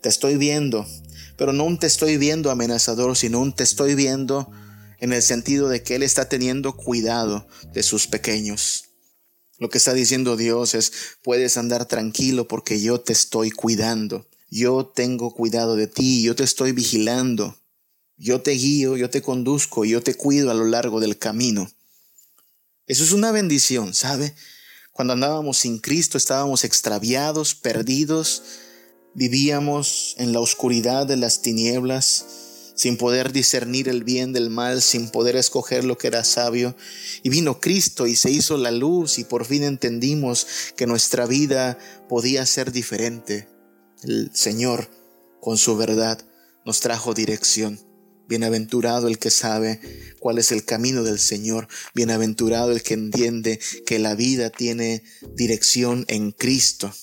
te 0.00 0.08
estoy 0.08 0.34
viendo, 0.34 0.84
pero 1.36 1.52
no 1.52 1.62
un 1.62 1.78
te 1.78 1.86
estoy 1.86 2.16
viendo 2.16 2.50
amenazador, 2.50 3.16
sino 3.16 3.38
un 3.38 3.54
te 3.54 3.62
estoy 3.62 3.94
viendo 3.94 4.50
en 4.98 5.12
el 5.12 5.22
sentido 5.22 5.68
de 5.68 5.84
que 5.84 5.94
Él 5.94 6.02
está 6.02 6.28
teniendo 6.28 6.74
cuidado 6.74 7.46
de 7.72 7.84
sus 7.84 8.08
pequeños. 8.08 8.86
Lo 9.60 9.70
que 9.70 9.78
está 9.78 9.94
diciendo 9.94 10.36
Dios 10.36 10.74
es, 10.74 10.92
puedes 11.22 11.56
andar 11.56 11.86
tranquilo 11.86 12.48
porque 12.48 12.80
yo 12.80 13.00
te 13.00 13.12
estoy 13.12 13.52
cuidando, 13.52 14.28
yo 14.50 14.86
tengo 14.92 15.32
cuidado 15.32 15.76
de 15.76 15.86
ti, 15.86 16.20
yo 16.24 16.34
te 16.34 16.42
estoy 16.42 16.72
vigilando, 16.72 17.62
yo 18.16 18.40
te 18.40 18.50
guío, 18.50 18.96
yo 18.96 19.08
te 19.08 19.22
conduzco, 19.22 19.84
yo 19.84 20.02
te 20.02 20.14
cuido 20.14 20.50
a 20.50 20.54
lo 20.54 20.64
largo 20.64 20.98
del 20.98 21.16
camino. 21.16 21.70
Eso 22.88 23.04
es 23.04 23.12
una 23.12 23.30
bendición, 23.30 23.94
¿sabe? 23.94 24.34
Cuando 25.00 25.14
andábamos 25.14 25.56
sin 25.56 25.78
Cristo 25.78 26.18
estábamos 26.18 26.62
extraviados, 26.62 27.54
perdidos, 27.54 28.42
vivíamos 29.14 30.14
en 30.18 30.34
la 30.34 30.40
oscuridad 30.40 31.06
de 31.06 31.16
las 31.16 31.40
tinieblas, 31.40 32.26
sin 32.74 32.98
poder 32.98 33.32
discernir 33.32 33.88
el 33.88 34.04
bien 34.04 34.34
del 34.34 34.50
mal, 34.50 34.82
sin 34.82 35.08
poder 35.08 35.36
escoger 35.36 35.84
lo 35.84 35.96
que 35.96 36.08
era 36.08 36.22
sabio. 36.22 36.76
Y 37.22 37.30
vino 37.30 37.60
Cristo 37.60 38.06
y 38.06 38.14
se 38.14 38.30
hizo 38.30 38.58
la 38.58 38.72
luz 38.72 39.18
y 39.18 39.24
por 39.24 39.46
fin 39.46 39.62
entendimos 39.62 40.46
que 40.76 40.86
nuestra 40.86 41.24
vida 41.24 41.78
podía 42.06 42.44
ser 42.44 42.70
diferente. 42.70 43.48
El 44.02 44.30
Señor, 44.34 44.90
con 45.40 45.56
su 45.56 45.78
verdad, 45.78 46.22
nos 46.66 46.80
trajo 46.80 47.14
dirección. 47.14 47.89
Bienaventurado 48.30 49.08
el 49.08 49.18
que 49.18 49.28
sabe 49.28 49.80
cuál 50.20 50.38
es 50.38 50.52
el 50.52 50.64
camino 50.64 51.02
del 51.02 51.18
Señor. 51.18 51.66
Bienaventurado 51.96 52.70
el 52.70 52.80
que 52.80 52.94
entiende 52.94 53.58
que 53.84 53.98
la 53.98 54.14
vida 54.14 54.50
tiene 54.50 55.02
dirección 55.34 56.04
en 56.06 56.30
Cristo. 56.30 56.94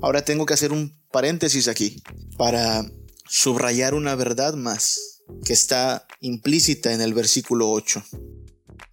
Ahora 0.00 0.24
tengo 0.24 0.44
que 0.44 0.54
hacer 0.54 0.72
un 0.72 1.00
paréntesis 1.12 1.68
aquí 1.68 2.02
para 2.36 2.90
subrayar 3.28 3.94
una 3.94 4.16
verdad 4.16 4.54
más 4.54 5.20
que 5.44 5.52
está 5.52 6.08
implícita 6.20 6.92
en 6.92 7.02
el 7.02 7.14
versículo 7.14 7.70
8. 7.70 8.02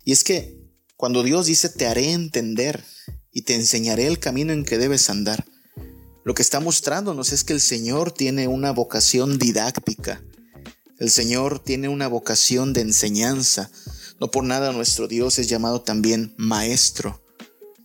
Y 0.05 0.11
es 0.11 0.23
que 0.23 0.55
cuando 0.97 1.23
Dios 1.23 1.47
dice 1.47 1.69
te 1.69 1.87
haré 1.87 2.11
entender 2.11 2.83
y 3.31 3.41
te 3.41 3.55
enseñaré 3.55 4.05
el 4.05 4.19
camino 4.19 4.53
en 4.53 4.65
que 4.65 4.77
debes 4.77 5.09
andar, 5.09 5.45
lo 6.23 6.35
que 6.35 6.43
está 6.43 6.59
mostrándonos 6.59 7.33
es 7.33 7.43
que 7.43 7.53
el 7.53 7.61
Señor 7.61 8.11
tiene 8.11 8.47
una 8.47 8.69
vocación 8.69 9.39
didáctica 9.39 10.21
el 10.99 11.09
Señor 11.09 11.59
tiene 11.59 11.87
una 11.87 12.07
vocación 12.07 12.73
de 12.73 12.81
enseñanza. 12.81 13.71
No 14.19 14.29
por 14.31 14.43
nada 14.43 14.73
nuestro 14.73 15.07
Dios 15.07 15.39
es 15.39 15.47
llamado 15.47 15.81
también 15.81 16.33
Maestro. 16.37 17.23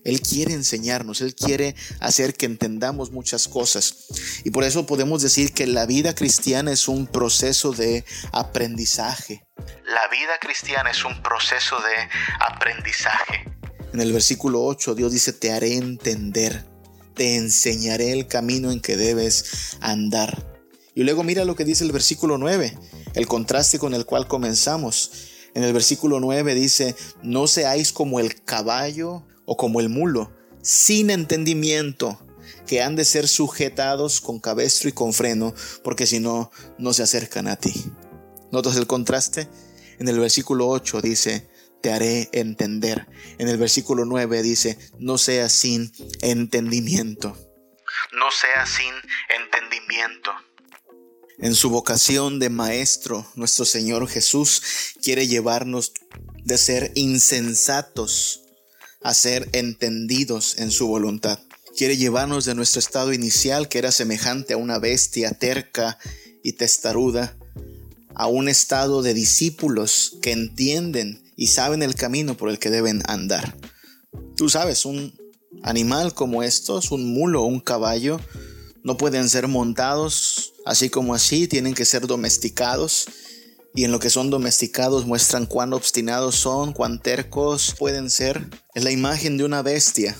Él 0.04 0.20
quiere 0.20 0.52
enseñarnos, 0.52 1.22
Él 1.22 1.34
quiere 1.34 1.74
hacer 2.00 2.34
que 2.34 2.44
entendamos 2.44 3.10
muchas 3.10 3.48
cosas. 3.48 4.08
Y 4.44 4.50
por 4.50 4.64
eso 4.64 4.84
podemos 4.84 5.22
decir 5.22 5.54
que 5.54 5.66
la 5.66 5.86
vida 5.86 6.14
cristiana 6.14 6.72
es 6.72 6.88
un 6.88 7.06
proceso 7.06 7.72
de 7.72 8.04
aprendizaje. 8.32 9.46
La 9.84 10.08
vida 10.08 10.38
cristiana 10.40 10.90
es 10.90 11.04
un 11.04 11.22
proceso 11.22 11.76
de 11.76 12.08
aprendizaje. 12.40 13.50
En 13.92 14.00
el 14.00 14.12
versículo 14.12 14.62
8 14.64 14.94
Dios 14.94 15.12
dice, 15.12 15.32
te 15.32 15.52
haré 15.52 15.76
entender, 15.76 16.66
te 17.14 17.36
enseñaré 17.36 18.12
el 18.12 18.26
camino 18.26 18.72
en 18.72 18.80
que 18.80 18.96
debes 18.96 19.76
andar. 19.80 20.52
Y 20.94 21.04
luego 21.04 21.22
mira 21.22 21.44
lo 21.44 21.56
que 21.56 21.64
dice 21.64 21.84
el 21.84 21.92
versículo 21.92 22.38
9, 22.38 22.76
el 23.14 23.26
contraste 23.26 23.78
con 23.78 23.94
el 23.94 24.04
cual 24.04 24.26
comenzamos. 24.26 25.10
En 25.54 25.62
el 25.62 25.72
versículo 25.72 26.20
9 26.20 26.54
dice, 26.54 26.96
no 27.22 27.46
seáis 27.46 27.92
como 27.92 28.20
el 28.20 28.42
caballo 28.44 29.24
o 29.46 29.56
como 29.56 29.80
el 29.80 29.88
mulo, 29.88 30.32
sin 30.62 31.10
entendimiento, 31.10 32.18
que 32.66 32.82
han 32.82 32.96
de 32.96 33.04
ser 33.04 33.28
sujetados 33.28 34.20
con 34.20 34.40
cabestro 34.40 34.88
y 34.88 34.92
con 34.92 35.12
freno, 35.12 35.54
porque 35.82 36.06
si 36.06 36.18
no, 36.18 36.50
no 36.78 36.92
se 36.92 37.02
acercan 37.02 37.46
a 37.46 37.56
ti. 37.56 37.72
¿Notas 38.50 38.76
el 38.76 38.86
contraste? 38.86 39.48
En 39.98 40.08
el 40.08 40.18
versículo 40.18 40.68
8 40.68 41.00
dice, 41.00 41.50
te 41.82 41.92
haré 41.92 42.30
entender. 42.32 43.06
En 43.38 43.48
el 43.48 43.58
versículo 43.58 44.04
9 44.04 44.42
dice, 44.42 44.78
no 44.98 45.18
seas 45.18 45.52
sin 45.52 45.92
entendimiento. 46.22 47.36
No 48.12 48.30
seas 48.30 48.70
sin 48.70 48.94
entendimiento. 49.28 50.32
En 51.38 51.54
su 51.54 51.68
vocación 51.68 52.38
de 52.38 52.48
maestro, 52.48 53.26
nuestro 53.34 53.64
Señor 53.64 54.08
Jesús 54.08 54.62
quiere 55.02 55.26
llevarnos 55.26 55.92
de 56.44 56.58
ser 56.58 56.92
insensatos 56.94 58.42
a 59.02 59.14
ser 59.14 59.48
entendidos 59.52 60.56
en 60.58 60.70
su 60.70 60.86
voluntad. 60.86 61.38
Quiere 61.76 61.96
llevarnos 61.96 62.44
de 62.44 62.54
nuestro 62.54 62.78
estado 62.78 63.12
inicial, 63.12 63.68
que 63.68 63.78
era 63.78 63.90
semejante 63.90 64.54
a 64.54 64.58
una 64.58 64.78
bestia 64.78 65.32
terca 65.32 65.98
y 66.42 66.52
testaruda, 66.52 67.36
a 68.14 68.28
un 68.28 68.48
estado 68.48 69.02
de 69.02 69.12
discípulos 69.12 70.16
que 70.22 70.30
entienden 70.30 71.22
y 71.36 71.48
saben 71.48 71.82
el 71.82 71.96
camino 71.96 72.36
por 72.36 72.48
el 72.48 72.60
que 72.60 72.70
deben 72.70 73.02
andar. 73.06 73.56
Tú 74.36 74.48
sabes, 74.48 74.84
un 74.84 75.12
animal 75.62 76.14
como 76.14 76.42
estos, 76.42 76.92
un 76.92 77.12
mulo 77.12 77.42
un 77.42 77.60
caballo, 77.60 78.20
no 78.84 78.98
pueden 78.98 79.28
ser 79.28 79.48
montados 79.48 80.52
así 80.66 80.90
como 80.90 81.14
así, 81.14 81.48
tienen 81.48 81.74
que 81.74 81.86
ser 81.86 82.06
domesticados. 82.06 83.06
Y 83.74 83.84
en 83.84 83.90
lo 83.90 83.98
que 83.98 84.10
son 84.10 84.30
domesticados 84.30 85.04
muestran 85.06 85.46
cuán 85.46 85.72
obstinados 85.72 86.36
son, 86.36 86.72
cuán 86.72 87.00
tercos 87.00 87.74
pueden 87.76 88.08
ser. 88.08 88.48
Es 88.74 88.84
la 88.84 88.92
imagen 88.92 89.36
de 89.36 89.44
una 89.44 89.62
bestia. 89.62 90.14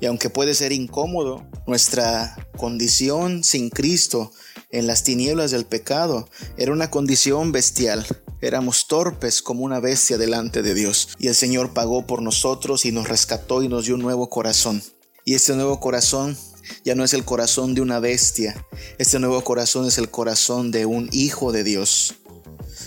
Y 0.00 0.06
aunque 0.06 0.30
puede 0.30 0.54
ser 0.54 0.72
incómodo, 0.72 1.46
nuestra 1.66 2.48
condición 2.56 3.44
sin 3.44 3.68
Cristo 3.68 4.32
en 4.70 4.86
las 4.86 5.02
tinieblas 5.02 5.50
del 5.50 5.66
pecado 5.66 6.28
era 6.56 6.72
una 6.72 6.90
condición 6.90 7.52
bestial. 7.52 8.06
Éramos 8.40 8.86
torpes 8.86 9.42
como 9.42 9.64
una 9.64 9.80
bestia 9.80 10.18
delante 10.18 10.62
de 10.62 10.74
Dios. 10.74 11.08
Y 11.18 11.26
el 11.26 11.34
Señor 11.34 11.74
pagó 11.74 12.06
por 12.06 12.22
nosotros 12.22 12.84
y 12.84 12.92
nos 12.92 13.08
rescató 13.08 13.62
y 13.62 13.68
nos 13.68 13.86
dio 13.86 13.96
un 13.96 14.02
nuevo 14.02 14.30
corazón. 14.30 14.82
Y 15.24 15.34
este 15.34 15.54
nuevo 15.54 15.80
corazón 15.80 16.36
ya 16.84 16.94
no 16.94 17.04
es 17.04 17.14
el 17.14 17.24
corazón 17.24 17.74
de 17.74 17.80
una 17.80 18.00
bestia. 18.00 18.66
Este 18.98 19.18
nuevo 19.18 19.42
corazón 19.44 19.86
es 19.86 19.98
el 19.98 20.10
corazón 20.10 20.70
de 20.70 20.86
un 20.86 21.08
hijo 21.12 21.52
de 21.52 21.64
Dios. 21.64 22.14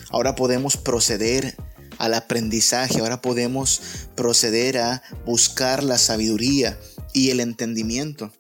Ahora 0.10 0.36
podemos 0.36 0.78
proceder 0.78 1.56
al 1.98 2.14
aprendizaje, 2.14 3.00
ahora 3.00 3.22
podemos 3.22 3.82
proceder 4.16 4.78
a 4.78 5.04
buscar 5.26 5.84
la 5.84 5.98
sabiduría 5.98 6.80
y 7.14 7.32
el 7.32 7.40
entendimiento. 7.40 8.32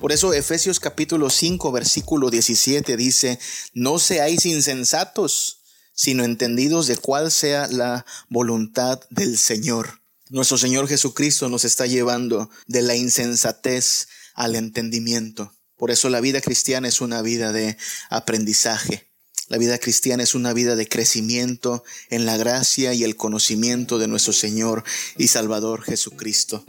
Por 0.00 0.12
eso 0.12 0.32
Efesios 0.34 0.80
capítulo 0.80 1.30
5 1.30 1.72
versículo 1.72 2.30
17 2.30 2.96
dice, 2.96 3.38
no 3.72 3.98
seáis 3.98 4.44
insensatos, 4.46 5.60
sino 5.94 6.24
entendidos 6.24 6.86
de 6.86 6.96
cuál 6.96 7.30
sea 7.30 7.66
la 7.68 8.04
voluntad 8.28 9.00
del 9.10 9.38
Señor. 9.38 10.00
Nuestro 10.30 10.58
Señor 10.58 10.88
Jesucristo 10.88 11.48
nos 11.48 11.64
está 11.64 11.86
llevando 11.86 12.50
de 12.66 12.82
la 12.82 12.96
insensatez 12.96 14.08
al 14.34 14.56
entendimiento. 14.56 15.54
Por 15.76 15.90
eso 15.90 16.08
la 16.08 16.20
vida 16.20 16.40
cristiana 16.40 16.88
es 16.88 17.00
una 17.00 17.22
vida 17.22 17.52
de 17.52 17.76
aprendizaje. 18.10 19.08
La 19.48 19.58
vida 19.58 19.78
cristiana 19.78 20.22
es 20.22 20.34
una 20.34 20.52
vida 20.52 20.76
de 20.76 20.88
crecimiento 20.88 21.84
en 22.08 22.24
la 22.24 22.36
gracia 22.36 22.94
y 22.94 23.04
el 23.04 23.16
conocimiento 23.16 23.98
de 23.98 24.08
nuestro 24.08 24.32
Señor 24.32 24.84
y 25.18 25.28
Salvador 25.28 25.82
Jesucristo. 25.82 26.64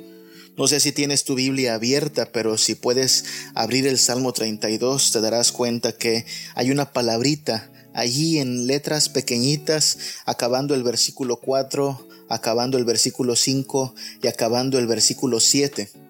No 0.57 0.67
sé 0.67 0.79
si 0.79 0.91
tienes 0.91 1.23
tu 1.23 1.35
Biblia 1.35 1.75
abierta, 1.75 2.31
pero 2.31 2.57
si 2.57 2.75
puedes 2.75 3.25
abrir 3.53 3.87
el 3.87 3.99
Salmo 3.99 4.33
32, 4.33 5.11
te 5.11 5.21
darás 5.21 5.51
cuenta 5.51 5.91
que 5.91 6.25
hay 6.53 6.71
una 6.71 6.91
palabrita 6.93 7.71
allí 7.93 8.39
en 8.39 8.67
letras 8.67 9.09
pequeñitas, 9.09 9.97
acabando 10.25 10.75
el 10.75 10.83
versículo 10.83 11.37
4, 11.37 12.07
acabando 12.29 12.77
el 12.77 12.85
versículo 12.85 13.35
5 13.35 13.95
y 14.21 14.27
acabando 14.27 14.79
el 14.79 14.87
versículo 14.87 15.39
7. 15.39 16.04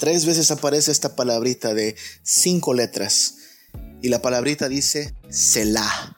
Tres 0.00 0.24
veces 0.24 0.50
aparece 0.50 0.92
esta 0.92 1.14
palabrita 1.14 1.74
de 1.74 1.94
cinco 2.22 2.72
letras. 2.72 3.34
Y 4.00 4.08
la 4.08 4.22
palabrita 4.22 4.66
dice 4.66 5.14
Selah. 5.28 6.16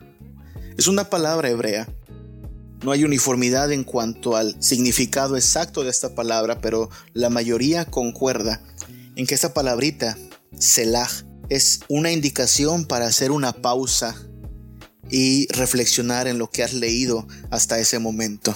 Es 0.78 0.86
una 0.86 1.10
palabra 1.10 1.50
hebrea. 1.50 1.92
No 2.84 2.92
hay 2.92 3.02
uniformidad 3.02 3.72
en 3.72 3.82
cuanto 3.82 4.36
al 4.36 4.54
significado 4.62 5.36
exacto 5.36 5.82
de 5.82 5.90
esta 5.90 6.14
palabra, 6.14 6.60
pero 6.60 6.90
la 7.12 7.28
mayoría 7.28 7.84
concuerda 7.84 8.62
en 9.16 9.26
que 9.26 9.34
esta 9.34 9.52
palabrita, 9.52 10.16
Selah, 10.56 11.10
es 11.48 11.80
una 11.88 12.12
indicación 12.12 12.84
para 12.84 13.06
hacer 13.06 13.32
una 13.32 13.52
pausa 13.52 14.14
y 15.10 15.48
reflexionar 15.48 16.28
en 16.28 16.38
lo 16.38 16.48
que 16.48 16.62
has 16.62 16.72
leído 16.72 17.26
hasta 17.50 17.80
ese 17.80 17.98
momento. 17.98 18.54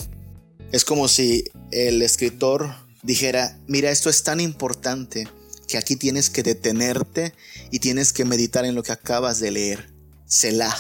Es 0.71 0.85
como 0.85 1.09
si 1.09 1.51
el 1.73 2.01
escritor 2.03 2.86
dijera, 3.07 3.59
mira, 3.69 3.91
esto 3.91 4.11
es 4.11 4.25
tan 4.25 4.41
importante 4.41 5.29
que 5.69 5.79
aquí 5.79 5.97
tienes 5.97 6.29
que 6.29 6.43
detenerte 6.43 7.33
y 7.71 7.79
tienes 7.79 8.13
que 8.13 8.25
meditar 8.25 8.65
en 8.65 8.75
lo 8.75 8.83
que 8.83 8.93
acabas 8.93 9.41
de 9.41 9.53
leer. 9.53 9.93
Selah. 10.27 10.77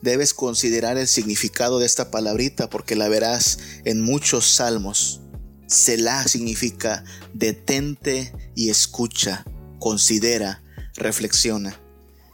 Debes 0.00 0.34
considerar 0.34 0.98
el 0.98 1.06
significado 1.06 1.78
de 1.78 1.86
esta 1.86 2.10
palabrita 2.10 2.68
porque 2.68 2.96
la 2.96 3.08
verás 3.08 3.58
en 3.84 4.02
muchos 4.02 4.50
salmos. 4.50 5.20
Selah 5.68 6.26
significa 6.26 7.04
detente 7.34 8.32
y 8.56 8.70
escucha, 8.70 9.44
considera, 9.78 10.62
reflexiona. 10.96 11.78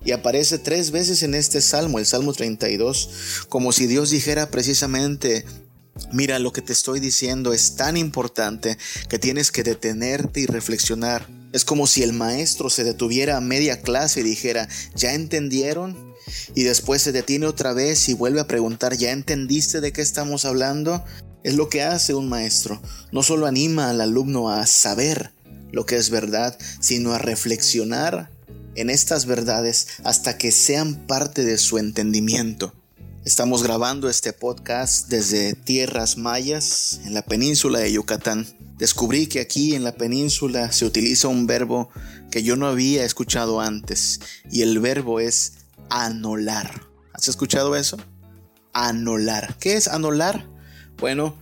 Y 0.05 0.13
aparece 0.13 0.59
tres 0.59 0.93
veces 0.93 1.23
en 1.23 1.35
este 1.35 1.61
salmo, 1.61 1.99
el 1.99 2.07
Salmo 2.07 2.33
32, 2.33 3.45
como 3.49 3.73
si 3.73 3.87
Dios 3.87 4.11
dijera 4.11 4.51
precisamente, 4.51 5.45
Mira, 6.13 6.39
lo 6.39 6.53
que 6.53 6.63
te 6.63 6.73
estoy 6.73 7.01
diciendo 7.01 7.53
es 7.53 7.77
tan 7.77 7.97
importante 7.97 8.79
que 9.09 9.19
tienes 9.19 9.51
que 9.51 9.63
detenerte 9.63 10.41
y 10.41 10.47
reflexionar. 10.47 11.27
Es 11.53 11.65
como 11.65 11.87
si 11.87 12.03
el 12.03 12.13
maestro 12.13 12.71
se 12.71 12.85
detuviera 12.85 13.37
a 13.37 13.41
media 13.41 13.81
clase 13.81 14.21
y 14.21 14.25
dijera, 14.25 14.69
¿ya 14.95 15.15
entendieron? 15.15 16.15
Y 16.55 16.63
después 16.63 17.03
se 17.03 17.13
detiene 17.13 17.47
otra 17.47 17.73
vez 17.73 18.09
y 18.09 18.15
vuelve 18.15 18.41
a 18.41 18.47
preguntar, 18.47 18.97
¿ya 18.97 19.13
entendiste 19.13 19.81
de 19.81 19.93
qué 19.93 20.03
estamos 20.03 20.45
hablando? 20.45 21.05
Es 21.45 21.55
lo 21.55 21.69
que 21.69 21.83
hace 21.83 22.15
un 22.15 22.29
maestro. 22.29 22.83
No 23.13 23.23
solo 23.23 23.47
anima 23.47 23.91
al 23.91 24.01
alumno 24.01 24.51
a 24.51 24.67
saber 24.67 25.33
lo 25.73 25.87
que 25.87 25.97
es 25.97 26.11
verdad, 26.11 26.59
sino 26.81 27.13
a 27.13 27.19
reflexionar 27.19 28.31
en 28.75 28.91
estas 28.91 29.27
verdades 29.27 29.89
hasta 30.05 30.39
que 30.39 30.53
sean 30.53 31.07
parte 31.07 31.45
de 31.45 31.59
su 31.59 31.79
entendimiento. 31.79 32.75
Estamos 33.29 33.63
grabando 33.63 34.09
este 34.09 34.33
podcast 34.33 35.09
desde 35.09 35.53
tierras 35.53 36.17
mayas 36.17 36.99
en 37.05 37.13
la 37.13 37.21
península 37.21 37.79
de 37.79 37.93
Yucatán. 37.93 38.47
Descubrí 38.79 39.27
que 39.27 39.41
aquí 39.41 39.75
en 39.75 39.85
la 39.85 39.93
península 39.93 40.73
se 40.73 40.87
utiliza 40.87 41.29
un 41.29 41.47
verbo 41.47 41.91
que 42.31 42.43
yo 42.43 42.57
no 42.57 42.67
había 42.67 43.05
escuchado 43.05 43.61
antes 43.61 44.21
y 44.51 44.63
el 44.63 44.79
verbo 44.79 45.21
es 45.21 45.59
anolar. 45.91 46.87
¿Has 47.13 47.29
escuchado 47.29 47.77
eso? 47.77 47.99
Anolar. 48.73 49.57
¿Qué 49.61 49.75
es 49.75 49.89
anolar? 49.89 50.49
Bueno, 50.97 51.37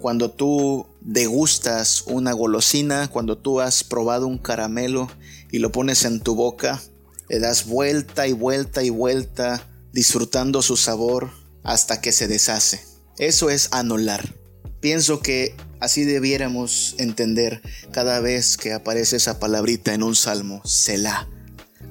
cuando 0.00 0.32
tú 0.32 0.88
degustas 1.02 2.02
una 2.08 2.32
golosina, 2.32 3.06
cuando 3.12 3.38
tú 3.38 3.60
has 3.60 3.84
probado 3.84 4.26
un 4.26 4.38
caramelo 4.38 5.08
y 5.52 5.60
lo 5.60 5.70
pones 5.70 6.04
en 6.04 6.18
tu 6.18 6.34
boca, 6.34 6.82
le 7.28 7.38
das 7.38 7.64
vuelta 7.64 8.26
y 8.26 8.32
vuelta 8.32 8.82
y 8.82 8.90
vuelta 8.90 9.64
disfrutando 9.92 10.62
su 10.62 10.76
sabor 10.76 11.30
hasta 11.62 12.00
que 12.00 12.12
se 12.12 12.28
deshace. 12.28 12.84
Eso 13.18 13.50
es 13.50 13.68
anular. 13.72 14.34
Pienso 14.80 15.20
que 15.20 15.56
así 15.80 16.04
debiéramos 16.04 16.94
entender 16.98 17.62
cada 17.90 18.20
vez 18.20 18.56
que 18.56 18.72
aparece 18.72 19.16
esa 19.16 19.40
palabrita 19.40 19.92
en 19.92 20.02
un 20.02 20.14
salmo, 20.14 20.62
Selah. 20.64 21.28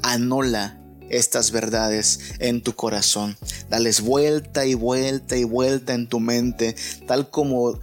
Anola 0.03 0.81
estas 1.09 1.51
verdades 1.51 2.19
en 2.39 2.61
tu 2.61 2.73
corazón. 2.73 3.37
Dales 3.69 4.01
vuelta 4.01 4.65
y 4.65 4.73
vuelta 4.73 5.37
y 5.37 5.43
vuelta 5.43 5.93
en 5.93 6.07
tu 6.07 6.19
mente, 6.19 6.75
tal 7.07 7.29
como 7.29 7.79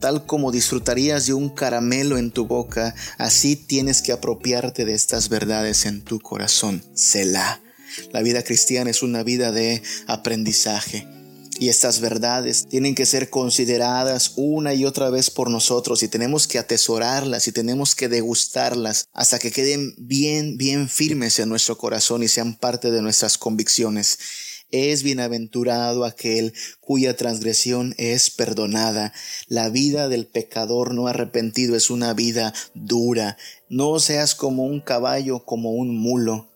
tal 0.00 0.26
como 0.26 0.52
disfrutarías 0.52 1.26
de 1.26 1.32
un 1.32 1.48
caramelo 1.48 2.18
en 2.18 2.30
tu 2.30 2.46
boca, 2.46 2.94
así 3.18 3.56
tienes 3.56 4.02
que 4.02 4.12
apropiarte 4.12 4.84
de 4.84 4.94
estas 4.94 5.28
verdades 5.28 5.86
en 5.86 6.02
tu 6.02 6.20
corazón. 6.20 6.82
Selah. 6.94 7.60
La 8.12 8.22
vida 8.22 8.42
cristiana 8.42 8.90
es 8.90 9.02
una 9.02 9.22
vida 9.22 9.52
de 9.52 9.82
aprendizaje. 10.06 11.06
Y 11.58 11.70
estas 11.70 12.00
verdades 12.00 12.66
tienen 12.68 12.94
que 12.94 13.06
ser 13.06 13.30
consideradas 13.30 14.32
una 14.36 14.74
y 14.74 14.84
otra 14.84 15.08
vez 15.08 15.30
por 15.30 15.50
nosotros 15.50 16.02
y 16.02 16.08
tenemos 16.08 16.46
que 16.46 16.58
atesorarlas 16.58 17.48
y 17.48 17.52
tenemos 17.52 17.94
que 17.94 18.08
degustarlas 18.08 19.08
hasta 19.14 19.38
que 19.38 19.50
queden 19.50 19.94
bien, 19.96 20.58
bien 20.58 20.88
firmes 20.88 21.38
en 21.38 21.48
nuestro 21.48 21.78
corazón 21.78 22.22
y 22.22 22.28
sean 22.28 22.56
parte 22.56 22.90
de 22.90 23.00
nuestras 23.00 23.38
convicciones. 23.38 24.18
Es 24.70 25.02
bienaventurado 25.02 26.04
aquel 26.04 26.52
cuya 26.80 27.16
transgresión 27.16 27.94
es 27.96 28.30
perdonada. 28.30 29.14
La 29.46 29.70
vida 29.70 30.08
del 30.08 30.26
pecador 30.26 30.92
no 30.92 31.06
arrepentido 31.06 31.76
es 31.76 31.88
una 31.88 32.12
vida 32.12 32.52
dura. 32.74 33.38
No 33.70 33.98
seas 33.98 34.34
como 34.34 34.64
un 34.64 34.80
caballo, 34.80 35.44
como 35.44 35.70
un 35.70 35.96
mulo 35.96 36.55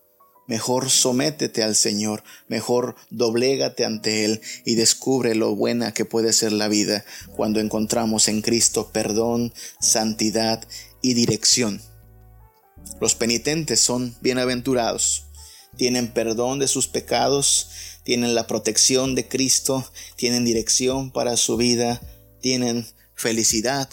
Mejor 0.51 0.91
sométete 0.91 1.63
al 1.63 1.77
Señor, 1.77 2.25
mejor 2.49 2.97
doblégate 3.09 3.85
ante 3.85 4.25
Él 4.25 4.41
y 4.65 4.75
descubre 4.75 5.37
lo 5.37 5.55
buena 5.55 5.95
que 5.95 6.05
puede 6.05 6.33
ser 6.33 6.51
la 6.51 6.67
vida 6.67 7.05
cuando 7.37 7.61
encontramos 7.61 8.27
en 8.27 8.43
Cristo 8.43 8.91
perdón, 8.93 9.55
santidad 9.79 10.67
y 11.03 11.15
dirección. 11.15 11.81
Los 13.01 13.15
penitentes 13.15 13.79
son 13.79 14.17
bienaventurados. 14.23 15.27
tienen 15.77 16.13
perdón 16.13 16.59
de 16.59 16.67
sus 16.67 16.89
pecados, 16.89 17.69
tienen 18.03 18.35
la 18.35 18.49
protección 18.49 19.15
de 19.15 19.29
Cristo, 19.29 19.89
tienen 20.17 20.45
dirección 20.45 21.13
para 21.13 21.37
su 21.37 21.59
vida, 21.59 22.01
tienen 22.41 22.89
felicidad. 23.15 23.89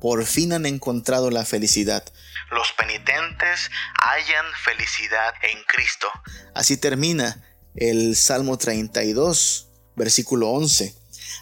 Por 0.00 0.24
fin 0.24 0.52
han 0.52 0.66
encontrado 0.66 1.30
la 1.30 1.44
felicidad. 1.44 2.02
Los 2.50 2.72
penitentes 2.72 3.70
hallan 4.00 4.46
felicidad 4.64 5.34
en 5.42 5.58
Cristo. 5.64 6.08
Así 6.54 6.76
termina 6.76 7.44
el 7.74 8.14
Salmo 8.14 8.56
32, 8.56 9.68
versículo 9.96 10.50
11. 10.50 10.94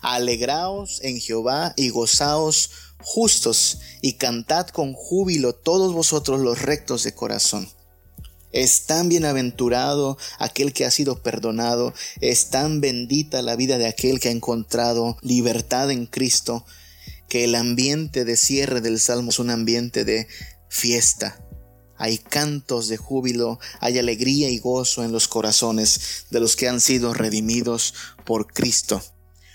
Alegraos 0.03 1.01
en 1.03 1.21
Jehová 1.21 1.75
y 1.77 1.91
gozaos 1.91 2.71
justos 2.99 3.81
y 4.01 4.15
cantad 4.15 4.69
con 4.69 4.95
júbilo 4.95 5.55
todos 5.55 5.93
vosotros 5.93 6.41
los 6.41 6.63
rectos 6.63 7.05
de 7.05 7.15
corazón. 7.15 7.69
Es 8.53 8.87
tan 8.87 9.09
bienaventurado 9.09 10.17
aquel 10.39 10.73
que 10.73 10.85
ha 10.87 10.91
sido 10.91 11.23
perdonado, 11.23 11.93
es 12.21 12.51
tan 12.51 12.81
bendita 12.81 13.43
la 13.43 13.57
vida 13.57 13.79
de 13.79 13.89
aquel 13.89 14.21
que 14.21 14.29
ha 14.29 14.33
encontrado 14.33 15.19
libertad 15.23 15.91
en 15.91 16.07
Cristo, 16.07 16.65
que 17.29 17.45
el 17.45 17.57
ambiente 17.57 18.25
de 18.25 18.37
cierre 18.37 18.81
del 18.81 19.01
Salmo 19.01 19.31
es 19.31 19.41
un 19.41 19.51
ambiente 19.51 20.05
de 20.05 20.29
fiesta. 20.69 21.41
Hay 21.97 22.19
cantos 22.19 22.89
de 22.89 22.97
júbilo, 22.97 23.59
hay 23.81 23.99
alegría 23.99 24.51
y 24.51 24.59
gozo 24.59 25.05
en 25.05 25.13
los 25.13 25.29
corazones 25.29 26.27
de 26.31 26.41
los 26.41 26.57
que 26.57 26.69
han 26.69 26.81
sido 26.81 27.15
redimidos 27.15 27.95
por 28.25 28.53
Cristo. 28.53 29.03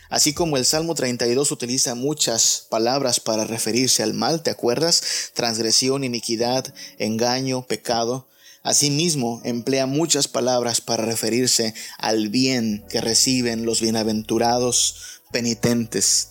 Así 0.10 0.34
como 0.34 0.58
el 0.58 0.66
Salmo 0.66 0.96
32 0.96 1.52
utiliza 1.52 1.94
muchas 1.94 2.66
palabras 2.70 3.20
para 3.20 3.44
referirse 3.44 4.02
al 4.02 4.16
mal, 4.16 4.42
¿te 4.42 4.50
acuerdas? 4.50 5.32
Transgresión, 5.36 6.04
iniquidad, 6.04 6.74
engaño, 6.98 7.68
pecado. 7.68 8.28
Asimismo, 8.64 9.40
emplea 9.44 9.86
muchas 9.86 10.28
palabras 10.28 10.82
para 10.82 11.06
referirse 11.06 11.76
al 12.00 12.30
bien 12.30 12.84
que 12.90 13.02
reciben 13.02 13.66
los 13.66 13.82
bienaventurados 13.82 15.22
penitentes. 15.32 16.30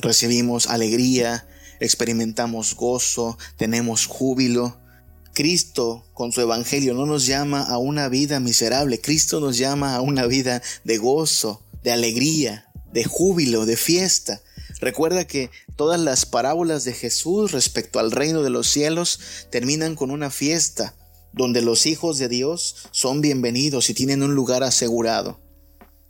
Recibimos 0.00 0.66
alegría, 0.66 1.46
experimentamos 1.82 2.74
gozo, 2.76 3.36
tenemos 3.56 4.06
júbilo. 4.06 4.78
Cristo 5.34 6.04
con 6.12 6.30
su 6.30 6.42
Evangelio 6.42 6.94
no 6.94 7.06
nos 7.06 7.26
llama 7.26 7.62
a 7.62 7.78
una 7.78 8.08
vida 8.08 8.38
miserable, 8.38 9.00
Cristo 9.00 9.40
nos 9.40 9.56
llama 9.56 9.94
a 9.96 10.00
una 10.00 10.26
vida 10.26 10.62
de 10.84 10.98
gozo, 10.98 11.64
de 11.82 11.90
alegría, 11.90 12.66
de 12.92 13.04
júbilo, 13.04 13.64
de 13.64 13.76
fiesta. 13.76 14.42
Recuerda 14.80 15.26
que 15.26 15.50
todas 15.74 15.98
las 15.98 16.26
parábolas 16.26 16.84
de 16.84 16.92
Jesús 16.92 17.52
respecto 17.52 17.98
al 17.98 18.10
reino 18.10 18.42
de 18.42 18.50
los 18.50 18.68
cielos 18.68 19.20
terminan 19.50 19.96
con 19.96 20.10
una 20.10 20.30
fiesta, 20.30 20.94
donde 21.32 21.62
los 21.62 21.86
hijos 21.86 22.18
de 22.18 22.28
Dios 22.28 22.76
son 22.90 23.22
bienvenidos 23.22 23.88
y 23.88 23.94
tienen 23.94 24.22
un 24.22 24.34
lugar 24.34 24.62
asegurado. 24.62 25.40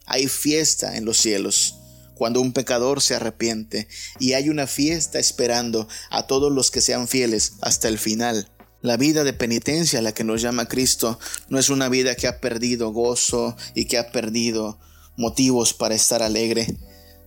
Hay 0.05 0.27
fiesta 0.27 0.97
en 0.97 1.05
los 1.05 1.19
cielos 1.19 1.77
cuando 2.15 2.41
un 2.41 2.53
pecador 2.53 3.01
se 3.01 3.15
arrepiente 3.15 3.89
y 4.19 4.35
hay 4.35 4.49
una 4.49 4.67
fiesta 4.67 5.19
esperando 5.19 5.89
a 6.11 6.27
todos 6.27 6.53
los 6.53 6.71
que 6.71 6.81
sean 6.81 7.09
fieles 7.09 7.55
hasta 7.61 7.89
el 7.89 7.99
final. 7.99 8.51
La 8.81 8.97
vida 8.97 9.23
de 9.23 9.33
penitencia 9.33 10.01
a 10.01 10.03
la 10.03 10.13
que 10.13 10.25
nos 10.25 10.43
llama 10.43 10.67
Cristo 10.67 11.19
no 11.49 11.59
es 11.59 11.71
una 11.71 11.89
vida 11.89 12.17
que 12.17 12.27
ha 12.27 12.41
perdido 12.41 12.93
gozo 12.93 13.57
y 13.75 13.85
que 13.85 13.99
ha 13.99 14.11
perdido 14.11 14.79
motivos 15.17 15.73
para 15.73 15.95
estar 15.95 16.23
alegre, 16.23 16.67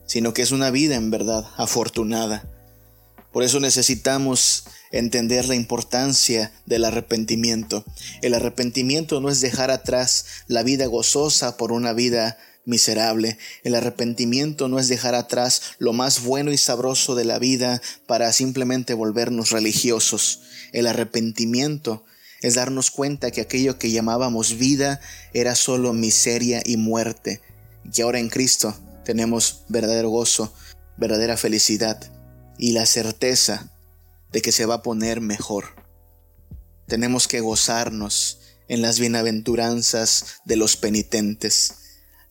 sino 0.05 0.33
que 0.33 0.41
es 0.41 0.51
una 0.51 0.69
vida 0.69 0.95
en 0.95 1.11
verdad 1.11 1.45
afortunada. 1.55 2.49
Por 3.31 3.43
eso 3.43 3.59
necesitamos 3.59 4.65
entender 4.91 5.45
la 5.45 5.55
importancia 5.55 6.53
del 6.65 6.85
arrepentimiento. 6.85 7.83
El 8.21 8.33
arrepentimiento 8.33 9.19
no 9.19 9.29
es 9.29 9.41
dejar 9.41 9.71
atrás 9.71 10.25
la 10.47 10.63
vida 10.63 10.85
gozosa 10.85 11.57
por 11.57 11.71
una 11.71 11.91
vida 11.91 12.37
miserable. 12.65 13.37
El 13.63 13.75
arrepentimiento 13.75 14.67
no 14.67 14.79
es 14.79 14.87
dejar 14.87 15.15
atrás 15.15 15.61
lo 15.79 15.93
más 15.93 16.23
bueno 16.23 16.51
y 16.51 16.57
sabroso 16.57 17.15
de 17.15 17.25
la 17.25 17.39
vida 17.39 17.81
para 18.07 18.31
simplemente 18.33 18.93
volvernos 18.93 19.51
religiosos. 19.51 20.41
El 20.71 20.87
arrepentimiento 20.87 22.03
es 22.41 22.55
darnos 22.55 22.91
cuenta 22.91 23.31
que 23.31 23.41
aquello 23.41 23.79
que 23.79 23.91
llamábamos 23.91 24.57
vida 24.57 24.99
era 25.33 25.55
solo 25.55 25.93
miseria 25.93 26.61
y 26.65 26.77
muerte, 26.77 27.41
y 27.91 28.01
ahora 28.01 28.19
en 28.19 28.29
Cristo 28.29 28.75
tenemos 29.03 29.63
verdadero 29.69 30.09
gozo, 30.09 30.53
verdadera 30.97 31.37
felicidad 31.37 32.11
y 32.57 32.71
la 32.71 32.85
certeza 32.85 33.71
de 34.31 34.41
que 34.41 34.51
se 34.51 34.65
va 34.65 34.75
a 34.75 34.83
poner 34.83 35.21
mejor. 35.21 35.75
Tenemos 36.87 37.27
que 37.27 37.39
gozarnos 37.39 38.39
en 38.67 38.81
las 38.81 38.99
bienaventuranzas 38.99 40.37
de 40.45 40.55
los 40.55 40.77
penitentes. 40.77 41.84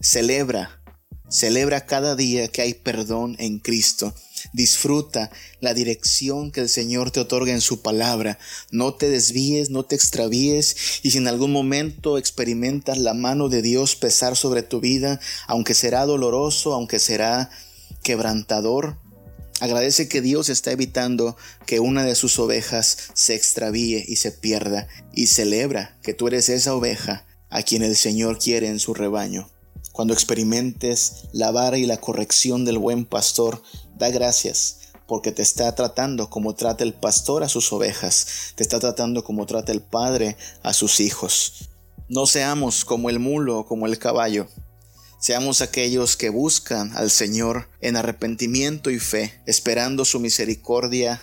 Celebra, 0.04 0.82
celebra 1.30 1.86
cada 1.86 2.14
día 2.14 2.48
que 2.48 2.62
hay 2.62 2.74
perdón 2.74 3.36
en 3.38 3.58
Cristo 3.58 4.14
Disfruta 4.52 5.30
la 5.60 5.74
dirección 5.74 6.50
que 6.50 6.60
el 6.60 6.68
Señor 6.68 7.10
te 7.10 7.20
otorga 7.20 7.52
en 7.52 7.60
su 7.60 7.82
palabra. 7.82 8.38
No 8.70 8.94
te 8.94 9.08
desvíes, 9.08 9.70
no 9.70 9.84
te 9.84 9.96
extravíes 9.96 11.00
y 11.02 11.10
si 11.10 11.18
en 11.18 11.28
algún 11.28 11.52
momento 11.52 12.18
experimentas 12.18 12.98
la 12.98 13.14
mano 13.14 13.48
de 13.48 13.62
Dios 13.62 13.96
pesar 13.96 14.36
sobre 14.36 14.62
tu 14.62 14.80
vida, 14.80 15.20
aunque 15.46 15.74
será 15.74 16.04
doloroso, 16.06 16.74
aunque 16.74 16.98
será 16.98 17.50
quebrantador, 18.02 18.98
agradece 19.60 20.08
que 20.08 20.20
Dios 20.20 20.48
está 20.48 20.72
evitando 20.72 21.36
que 21.66 21.80
una 21.80 22.04
de 22.04 22.14
sus 22.14 22.38
ovejas 22.38 22.98
se 23.14 23.34
extravíe 23.34 24.04
y 24.06 24.16
se 24.16 24.32
pierda 24.32 24.88
y 25.12 25.28
celebra 25.28 25.98
que 26.02 26.12
tú 26.12 26.28
eres 26.28 26.48
esa 26.48 26.74
oveja 26.74 27.26
a 27.50 27.62
quien 27.62 27.82
el 27.82 27.96
Señor 27.96 28.38
quiere 28.38 28.68
en 28.68 28.78
su 28.78 28.94
rebaño. 28.94 29.53
Cuando 29.94 30.12
experimentes 30.12 31.28
la 31.32 31.52
vara 31.52 31.78
y 31.78 31.86
la 31.86 31.98
corrección 31.98 32.64
del 32.64 32.78
buen 32.78 33.04
pastor, 33.04 33.62
da 33.96 34.10
gracias 34.10 34.88
porque 35.06 35.30
te 35.30 35.42
está 35.42 35.72
tratando 35.76 36.28
como 36.30 36.56
trata 36.56 36.82
el 36.82 36.94
pastor 36.94 37.44
a 37.44 37.48
sus 37.48 37.72
ovejas, 37.72 38.26
te 38.56 38.64
está 38.64 38.80
tratando 38.80 39.22
como 39.22 39.46
trata 39.46 39.70
el 39.70 39.82
padre 39.82 40.36
a 40.64 40.72
sus 40.72 40.98
hijos. 40.98 41.70
No 42.08 42.26
seamos 42.26 42.84
como 42.84 43.08
el 43.08 43.20
mulo 43.20 43.60
o 43.60 43.66
como 43.66 43.86
el 43.86 43.96
caballo. 44.00 44.48
Seamos 45.20 45.60
aquellos 45.60 46.16
que 46.16 46.28
buscan 46.28 46.90
al 46.96 47.08
Señor 47.08 47.68
en 47.80 47.94
arrepentimiento 47.94 48.90
y 48.90 48.98
fe, 48.98 49.42
esperando 49.46 50.04
su 50.04 50.18
misericordia, 50.18 51.22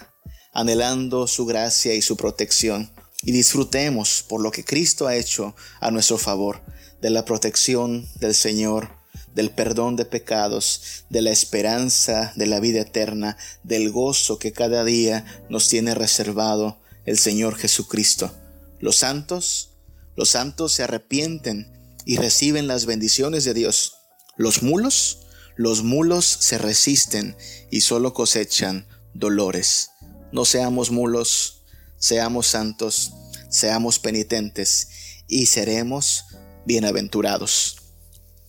anhelando 0.54 1.28
su 1.28 1.46
gracia 1.46 1.94
y 1.94 2.02
su 2.02 2.16
protección. 2.16 2.90
Y 3.22 3.34
disfrutemos 3.34 4.24
por 4.30 4.40
lo 4.40 4.50
que 4.50 4.64
Cristo 4.64 5.08
ha 5.08 5.18
hecho 5.18 5.58
a 5.82 5.92
nuestro 5.92 6.18
favor 6.18 6.62
de 7.02 7.10
la 7.10 7.26
protección 7.26 8.08
del 8.20 8.36
Señor, 8.36 8.90
del 9.34 9.50
perdón 9.50 9.96
de 9.96 10.06
pecados, 10.06 11.04
de 11.10 11.22
la 11.22 11.32
esperanza 11.32 12.34
de 12.36 12.48
la 12.48 12.60
vida 12.60 12.82
eterna, 12.82 13.38
del 13.64 13.92
gozo 13.92 14.38
que 14.40 14.52
cada 14.52 14.84
día 14.84 15.26
nos 15.50 15.68
tiene 15.68 15.96
reservado 15.96 16.80
el 17.06 17.18
Señor 17.18 17.56
Jesucristo. 17.56 18.34
Los 18.80 18.98
santos, 18.98 19.72
los 20.16 20.30
santos 20.30 20.74
se 20.74 20.84
arrepienten 20.84 21.72
y 22.06 22.18
reciben 22.18 22.68
las 22.68 22.86
bendiciones 22.86 23.44
de 23.44 23.54
Dios. 23.54 23.98
Los 24.36 24.64
mulos, 24.64 25.20
los 25.56 25.84
mulos 25.84 26.26
se 26.26 26.58
resisten 26.58 27.36
y 27.70 27.82
solo 27.82 28.14
cosechan 28.14 28.88
dolores. 29.14 29.92
No 30.32 30.46
seamos 30.46 30.92
mulos, 30.92 31.64
seamos 31.98 32.48
santos, 32.48 33.14
seamos 33.50 34.00
penitentes 34.00 34.88
y 35.28 35.46
seremos 35.46 36.26
bienaventurados. 36.66 37.78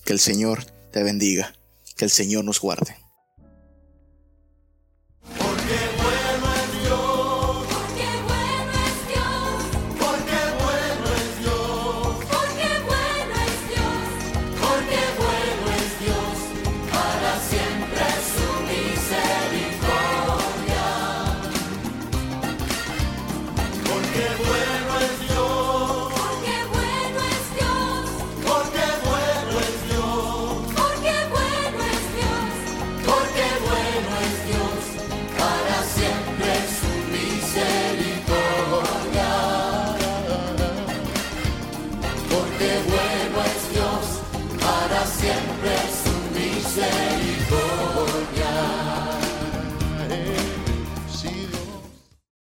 Que 0.04 0.12
el 0.12 0.18
Señor 0.18 0.64
te 0.92 1.02
bendiga, 1.02 1.54
que 1.96 2.04
el 2.04 2.10
Señor 2.10 2.44
nos 2.44 2.60
guarde. 2.60 3.01